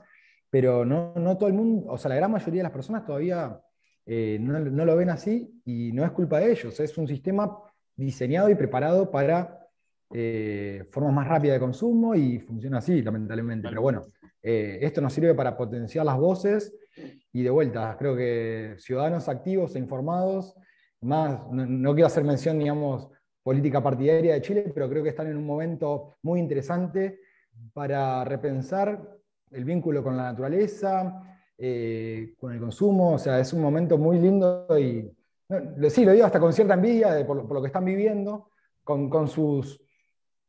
pero 0.49 0.85
no, 0.85 1.13
no, 1.15 1.37
todo 1.37 1.47
el 1.47 1.55
mundo, 1.55 1.91
o 1.91 1.97
sea, 1.97 2.09
la 2.09 2.15
gran 2.15 2.31
mayoría 2.31 2.59
de 2.59 2.63
las 2.63 2.71
personas 2.71 3.05
todavía 3.05 3.59
eh, 4.05 4.37
no, 4.39 4.85
lo 4.85 4.95
ven 4.95 5.09
así 5.09 5.61
y 5.65 5.91
no 5.93 6.05
es 6.05 6.11
culpa 6.11 6.39
de 6.39 6.51
ellos, 6.51 6.79
es 6.79 6.97
un 6.97 7.07
sistema 7.07 7.57
diseñado 7.95 8.49
y 8.49 8.55
preparado 8.55 9.09
para 9.09 9.59
formas 10.91 11.11
más 11.11 11.27
rápidas 11.27 11.55
de 11.55 11.59
consumo 11.59 12.13
y 12.13 12.37
funciona 12.37 12.77
así, 12.77 13.01
lamentablemente. 13.01 13.67
Pero 13.67 13.81
bueno, 13.81 14.03
esto 14.39 15.01
nos 15.01 15.11
sirve 15.11 15.33
para 15.33 15.57
potenciar 15.57 16.05
las 16.05 16.19
voces 16.19 16.71
y 17.31 17.41
de 17.41 17.49
vuelta, 17.49 17.95
creo 17.97 18.15
que 18.15 18.75
ciudadanos 18.77 19.27
activos 19.27 19.75
e 19.75 19.79
informados, 19.79 20.55
más, 21.01 21.51
no, 21.51 21.65
no 21.65 21.93
quiero 21.95 22.05
hacer 22.05 22.23
mención, 22.23 22.59
digamos, 22.59 23.09
política 23.43 23.83
partidaria 23.83 24.33
de 24.33 24.41
Chile, 24.41 24.71
pero 24.73 24.89
creo 24.89 25.03
que 25.03 25.09
están 25.09 25.27
en 25.27 25.37
un 25.37 25.45
momento 25.45 26.15
muy 26.23 26.39
interesante 26.39 27.19
para 27.73 28.23
repensar 28.23 29.19
el 29.51 29.65
vínculo 29.65 30.01
con 30.01 30.17
la 30.17 30.23
naturaleza, 30.23 31.37
eh, 31.57 32.33
con 32.37 32.53
el 32.53 32.59
consumo. 32.59 33.13
O 33.13 33.19
sea, 33.19 33.39
es 33.39 33.53
un 33.53 33.61
momento 33.61 33.97
muy 33.97 34.19
lindo 34.19 34.67
y 34.79 35.11
sí, 35.89 36.05
lo 36.05 36.11
digo 36.11 36.25
hasta 36.25 36.39
con 36.39 36.53
cierta 36.53 36.73
envidia 36.73 37.25
por, 37.25 37.51
lo 37.51 37.61
que 37.61 37.67
están 37.67 37.85
viviendo, 37.85 38.49
con, 38.83 39.27
sus, 39.27 39.81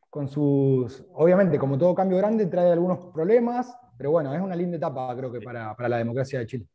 con 0.08 0.28
sus, 0.28 1.04
obviamente, 1.14 1.58
como 1.58 1.78
todo 1.78 1.94
cambio 1.94 2.18
grande, 2.18 2.46
trae 2.46 2.72
algunos 2.72 3.12
problemas, 3.12 3.76
pero 3.96 4.10
bueno, 4.10 4.34
es 4.34 4.40
una 4.40 4.56
linda 4.56 4.76
etapa, 4.76 5.14
creo 5.16 5.30
que, 5.30 5.40
para, 5.40 5.76
la 5.88 5.98
democracia 5.98 6.38
de 6.38 6.46
Chile. 6.46 6.68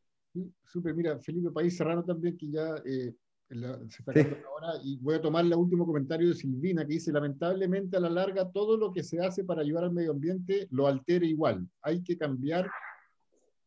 Súper, 0.63 0.93
mira, 0.93 1.17
Felipe 1.19 1.51
País 1.51 1.75
Serrano 1.75 2.03
también, 2.03 2.37
que 2.37 2.49
ya 2.49 2.75
eh, 2.85 3.15
se 3.49 4.03
está 4.03 4.11
ahora, 4.11 4.79
y 4.83 4.97
voy 4.97 5.15
a 5.15 5.21
tomar 5.21 5.43
el 5.43 5.53
último 5.55 5.85
comentario 5.85 6.29
de 6.29 6.35
Silvina, 6.35 6.85
que 6.85 6.93
dice, 6.93 7.11
lamentablemente 7.11 7.97
a 7.97 7.99
la 7.99 8.09
larga 8.09 8.51
todo 8.51 8.77
lo 8.77 8.93
que 8.93 9.03
se 9.03 9.19
hace 9.19 9.43
para 9.43 9.61
ayudar 9.61 9.85
al 9.85 9.91
medio 9.91 10.11
ambiente 10.11 10.67
lo 10.69 10.85
altera 10.85 11.25
igual. 11.25 11.67
Hay 11.81 12.03
que 12.03 12.15
cambiar, 12.15 12.69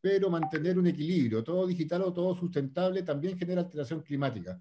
pero 0.01 0.31
mantener 0.31 0.79
un 0.79 0.87
equilibrio. 0.87 1.43
Todo 1.43 1.67
digital 1.67 2.03
o 2.03 2.13
todo 2.13 2.37
sustentable 2.37 3.03
también 3.03 3.37
genera 3.37 3.63
alteración 3.63 4.03
climática. 4.03 4.61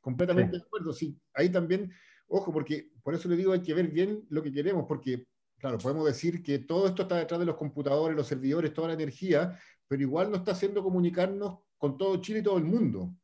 Completamente 0.00 0.56
de 0.56 0.62
acuerdo, 0.62 0.92
sí. 0.94 1.14
Ahí 1.34 1.50
también, 1.50 1.92
ojo, 2.28 2.50
porque 2.50 2.90
por 3.02 3.14
eso 3.14 3.28
le 3.28 3.36
digo, 3.36 3.52
hay 3.52 3.60
que 3.60 3.74
ver 3.74 3.88
bien 3.88 4.24
lo 4.30 4.42
que 4.42 4.52
queremos, 4.52 4.86
porque, 4.88 5.26
claro, 5.58 5.76
podemos 5.76 6.06
decir 6.06 6.42
que 6.42 6.60
todo 6.60 6.86
esto 6.86 7.02
está 7.02 7.16
detrás 7.16 7.40
de 7.40 7.46
los 7.46 7.56
computadores, 7.56 8.16
los 8.16 8.26
servidores, 8.26 8.72
toda 8.72 8.88
la 8.88 8.94
energía, 8.94 9.58
pero 9.86 10.00
igual 10.00 10.30
no 10.30 10.38
está 10.38 10.52
haciendo 10.52 10.82
comunicarnos 10.82 11.58
con 11.76 11.98
todo 11.98 12.16
Chile 12.22 12.38
y 12.38 12.42
todo 12.42 12.56
el 12.56 12.64
mundo. 12.64 13.14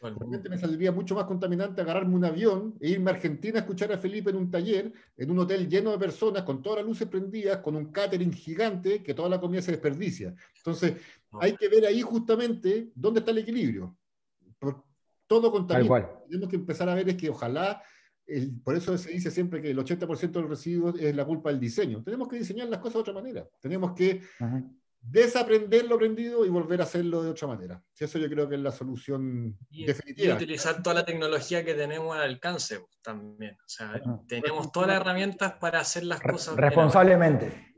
Realmente 0.00 0.48
me 0.48 0.58
saldría 0.58 0.92
mucho 0.92 1.16
más 1.16 1.24
contaminante 1.24 1.80
agarrarme 1.80 2.14
un 2.14 2.24
avión 2.24 2.76
e 2.80 2.90
irme 2.90 3.10
a 3.10 3.14
Argentina 3.14 3.58
a 3.58 3.60
escuchar 3.62 3.92
a 3.92 3.98
Felipe 3.98 4.30
en 4.30 4.36
un 4.36 4.50
taller, 4.50 4.92
en 5.16 5.30
un 5.30 5.40
hotel 5.40 5.68
lleno 5.68 5.90
de 5.90 5.98
personas, 5.98 6.44
con 6.44 6.62
todas 6.62 6.78
las 6.78 6.86
luces 6.86 7.08
prendidas, 7.08 7.58
con 7.58 7.74
un 7.74 7.90
catering 7.90 8.32
gigante, 8.32 9.02
que 9.02 9.14
toda 9.14 9.28
la 9.28 9.40
comida 9.40 9.60
se 9.60 9.72
desperdicia. 9.72 10.34
Entonces, 10.56 10.94
hay 11.40 11.56
que 11.56 11.68
ver 11.68 11.84
ahí 11.84 12.00
justamente 12.00 12.92
dónde 12.94 13.20
está 13.20 13.32
el 13.32 13.38
equilibrio. 13.38 13.96
todo 15.26 15.50
contamina. 15.50 16.08
Tenemos 16.28 16.48
que 16.48 16.56
empezar 16.56 16.88
a 16.88 16.94
ver 16.94 17.08
es 17.08 17.16
que 17.16 17.28
ojalá, 17.28 17.82
por 18.62 18.76
eso 18.76 18.96
se 18.96 19.10
dice 19.10 19.32
siempre 19.32 19.60
que 19.60 19.70
el 19.70 19.78
80% 19.78 20.30
de 20.30 20.40
los 20.40 20.50
residuos 20.50 20.94
es 21.00 21.14
la 21.14 21.24
culpa 21.24 21.50
del 21.50 21.58
diseño. 21.58 22.04
Tenemos 22.04 22.28
que 22.28 22.38
diseñar 22.38 22.68
las 22.68 22.78
cosas 22.78 22.94
de 22.94 23.00
otra 23.00 23.14
manera. 23.14 23.48
Tenemos 23.60 23.92
que 23.94 24.22
desaprender 25.00 25.86
lo 25.86 25.94
aprendido 25.94 26.44
y 26.44 26.48
volver 26.48 26.80
a 26.80 26.84
hacerlo 26.84 27.22
de 27.22 27.30
otra 27.30 27.48
manera. 27.48 27.82
Eso 27.98 28.18
yo 28.18 28.28
creo 28.28 28.48
que 28.48 28.56
es 28.56 28.60
la 28.60 28.72
solución 28.72 29.56
definitiva. 29.70 30.34
Y 30.34 30.36
utilizar 30.36 30.82
toda 30.82 30.94
la 30.94 31.04
tecnología 31.04 31.64
que 31.64 31.74
tenemos 31.74 32.16
al 32.16 32.22
alcance 32.22 32.80
pues, 32.80 32.98
también. 33.02 33.54
O 33.54 33.68
sea, 33.68 34.00
tenemos 34.26 34.70
todas 34.72 34.88
las 34.88 35.00
herramientas 35.00 35.54
para 35.60 35.80
hacer 35.80 36.04
las 36.04 36.20
cosas 36.20 36.56
responsablemente. 36.56 37.74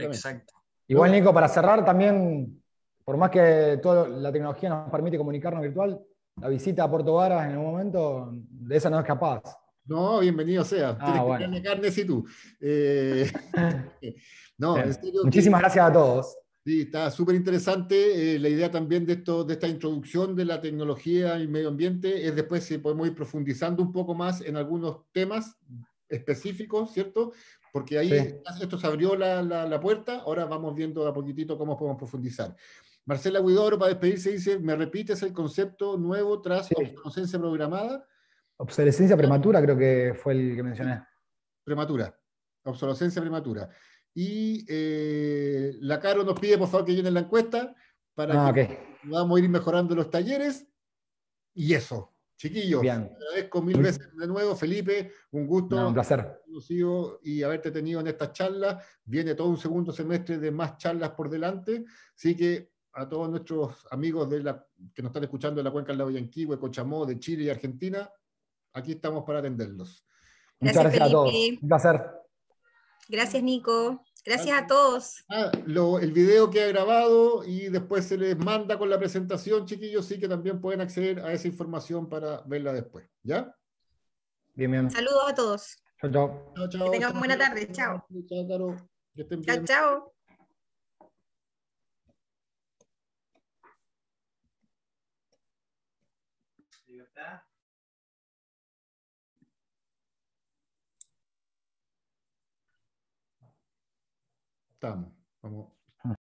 Exacto. 0.00 0.54
Igual, 0.86 1.12
Nico, 1.12 1.34
para 1.34 1.48
cerrar 1.48 1.84
también, 1.84 2.62
por 3.04 3.16
más 3.16 3.30
que 3.30 3.78
toda 3.82 4.08
la 4.08 4.32
tecnología 4.32 4.70
nos 4.70 4.90
permite 4.90 5.18
comunicarnos 5.18 5.62
virtual, 5.62 6.00
la 6.40 6.48
visita 6.48 6.84
a 6.84 6.90
Puerto 6.90 7.14
Varas 7.14 7.50
en 7.50 7.58
un 7.58 7.64
momento, 7.64 8.30
de 8.32 8.76
esa 8.76 8.88
no 8.88 8.98
es 9.00 9.04
capaz. 9.04 9.42
No, 9.84 10.20
bienvenido 10.20 10.64
sea. 10.64 10.96
Ah, 11.00 11.04
Tienes 11.04 11.22
bueno. 11.22 11.50
que 11.50 11.62
carne 11.62 11.90
si 11.90 12.04
tú. 12.04 12.24
Eh, 12.60 13.30
no, 14.58 14.76
Muchísimas 15.24 15.60
gracias 15.60 15.88
a 15.88 15.92
todos. 15.92 16.36
Sí, 16.68 16.82
está 16.82 17.10
súper 17.10 17.34
interesante. 17.34 18.34
Eh, 18.34 18.38
la 18.38 18.50
idea 18.50 18.70
también 18.70 19.06
de, 19.06 19.14
esto, 19.14 19.42
de 19.42 19.54
esta 19.54 19.66
introducción 19.66 20.36
de 20.36 20.44
la 20.44 20.60
tecnología 20.60 21.38
y 21.38 21.48
medio 21.48 21.68
ambiente 21.68 22.26
es 22.26 22.36
después 22.36 22.62
si 22.62 22.76
podemos 22.76 23.06
ir 23.06 23.14
profundizando 23.14 23.82
un 23.82 23.90
poco 23.90 24.14
más 24.14 24.42
en 24.42 24.54
algunos 24.54 25.10
temas 25.10 25.56
específicos, 26.10 26.92
¿cierto? 26.92 27.32
Porque 27.72 27.98
ahí 27.98 28.12
esto 28.60 28.76
se 28.76 28.86
abrió 28.86 29.16
la, 29.16 29.42
la, 29.42 29.80
puerta, 29.80 30.16
ahora 30.18 30.44
vamos 30.44 30.74
viendo 30.74 31.06
a 31.06 31.14
poquitito 31.14 31.56
cómo 31.56 31.74
podemos 31.74 31.96
profundizar. 31.96 32.54
Marcela 33.06 33.40
Huidoro, 33.40 33.78
para 33.78 33.88
despedirse, 33.88 34.32
dice, 34.32 34.58
¿me 34.58 34.76
repites 34.76 35.22
el 35.22 35.32
concepto 35.32 35.96
nuevo 35.96 36.42
tras 36.42 36.68
obsolescencia 36.70 37.38
programada? 37.38 38.06
Obsolescencia 38.58 39.16
prematura 39.16 39.62
creo 39.62 39.78
que 39.78 40.12
fue 40.14 40.34
el 40.34 40.54
que 40.54 40.62
mencioné. 40.62 41.02
Prematura, 41.64 42.14
obsolescencia 42.64 43.22
prematura. 43.22 43.70
Y 44.14 44.64
eh, 44.68 45.76
la 45.80 46.00
Caro 46.00 46.24
nos 46.24 46.38
pide, 46.38 46.58
por 46.58 46.68
favor, 46.68 46.86
que 46.86 46.94
llenen 46.94 47.14
la 47.14 47.20
encuesta 47.20 47.74
para 48.14 48.48
ah, 48.48 48.52
que 48.52 48.96
vamos 49.04 49.38
a 49.38 49.42
ir 49.42 49.48
mejorando 49.48 49.94
los 49.94 50.10
talleres. 50.10 50.66
Y 51.54 51.74
eso, 51.74 52.14
chiquillos, 52.36 52.82
Bien. 52.82 53.10
agradezco 53.14 53.62
mil 53.62 53.80
veces 53.80 54.14
de 54.16 54.26
nuevo, 54.26 54.56
Felipe, 54.56 55.12
un 55.32 55.46
gusto. 55.46 55.86
un 55.86 55.94
placer. 55.94 56.40
Y 57.22 57.42
haberte 57.42 57.70
tenido 57.70 58.00
en 58.00 58.08
estas 58.08 58.32
charlas. 58.32 58.84
Viene 59.04 59.34
todo 59.34 59.48
un 59.48 59.58
segundo 59.58 59.92
semestre 59.92 60.38
de 60.38 60.50
más 60.50 60.78
charlas 60.78 61.10
por 61.10 61.30
delante. 61.30 61.84
Así 62.16 62.36
que 62.36 62.72
a 62.94 63.08
todos 63.08 63.30
nuestros 63.30 63.86
amigos 63.90 64.28
de 64.28 64.42
la, 64.42 64.66
que 64.92 65.02
nos 65.02 65.10
están 65.10 65.24
escuchando 65.24 65.58
de 65.58 65.64
la 65.64 65.70
cuenca 65.70 65.92
del 65.92 65.98
lago 65.98 66.10
Yanquihue, 66.10 66.58
Cochamó, 66.58 67.06
de 67.06 67.18
Chile 67.18 67.44
y 67.44 67.50
Argentina, 67.50 68.10
aquí 68.72 68.92
estamos 68.92 69.24
para 69.24 69.38
atenderlos. 69.38 70.04
Muchas 70.60 70.82
gracias, 70.82 71.08
a 71.08 71.10
todos. 71.10 71.32
Un 71.32 71.68
placer. 71.68 72.17
Gracias, 73.08 73.42
Nico. 73.42 74.04
Gracias 74.24 74.62
a 74.62 74.66
todos. 74.66 75.24
Ah, 75.30 75.50
el 75.54 76.12
video 76.12 76.50
que 76.50 76.62
ha 76.62 76.66
grabado 76.66 77.44
y 77.44 77.68
después 77.70 78.04
se 78.04 78.18
les 78.18 78.36
manda 78.36 78.78
con 78.78 78.90
la 78.90 78.98
presentación, 78.98 79.64
chiquillos, 79.64 80.04
sí 80.04 80.20
que 80.20 80.28
también 80.28 80.60
pueden 80.60 80.82
acceder 80.82 81.20
a 81.20 81.32
esa 81.32 81.48
información 81.48 82.08
para 82.08 82.42
verla 82.42 82.74
después. 82.74 83.08
¿Ya? 83.22 83.54
Bien, 84.54 84.70
bien. 84.70 84.90
Saludos 84.90 85.24
a 85.28 85.34
todos. 85.34 85.82
Chao, 86.00 86.10
chao. 86.68 86.90
Que 86.90 86.98
tengan 86.98 87.18
buena 87.18 87.38
tarde. 87.38 87.68
Chao. 87.72 88.06
Chao, 88.26 88.48
Caro. 88.48 88.76
Chao, 89.46 89.64
chao. 89.64 90.17
Estamos. 104.78 105.12
Vamos. 105.42 105.77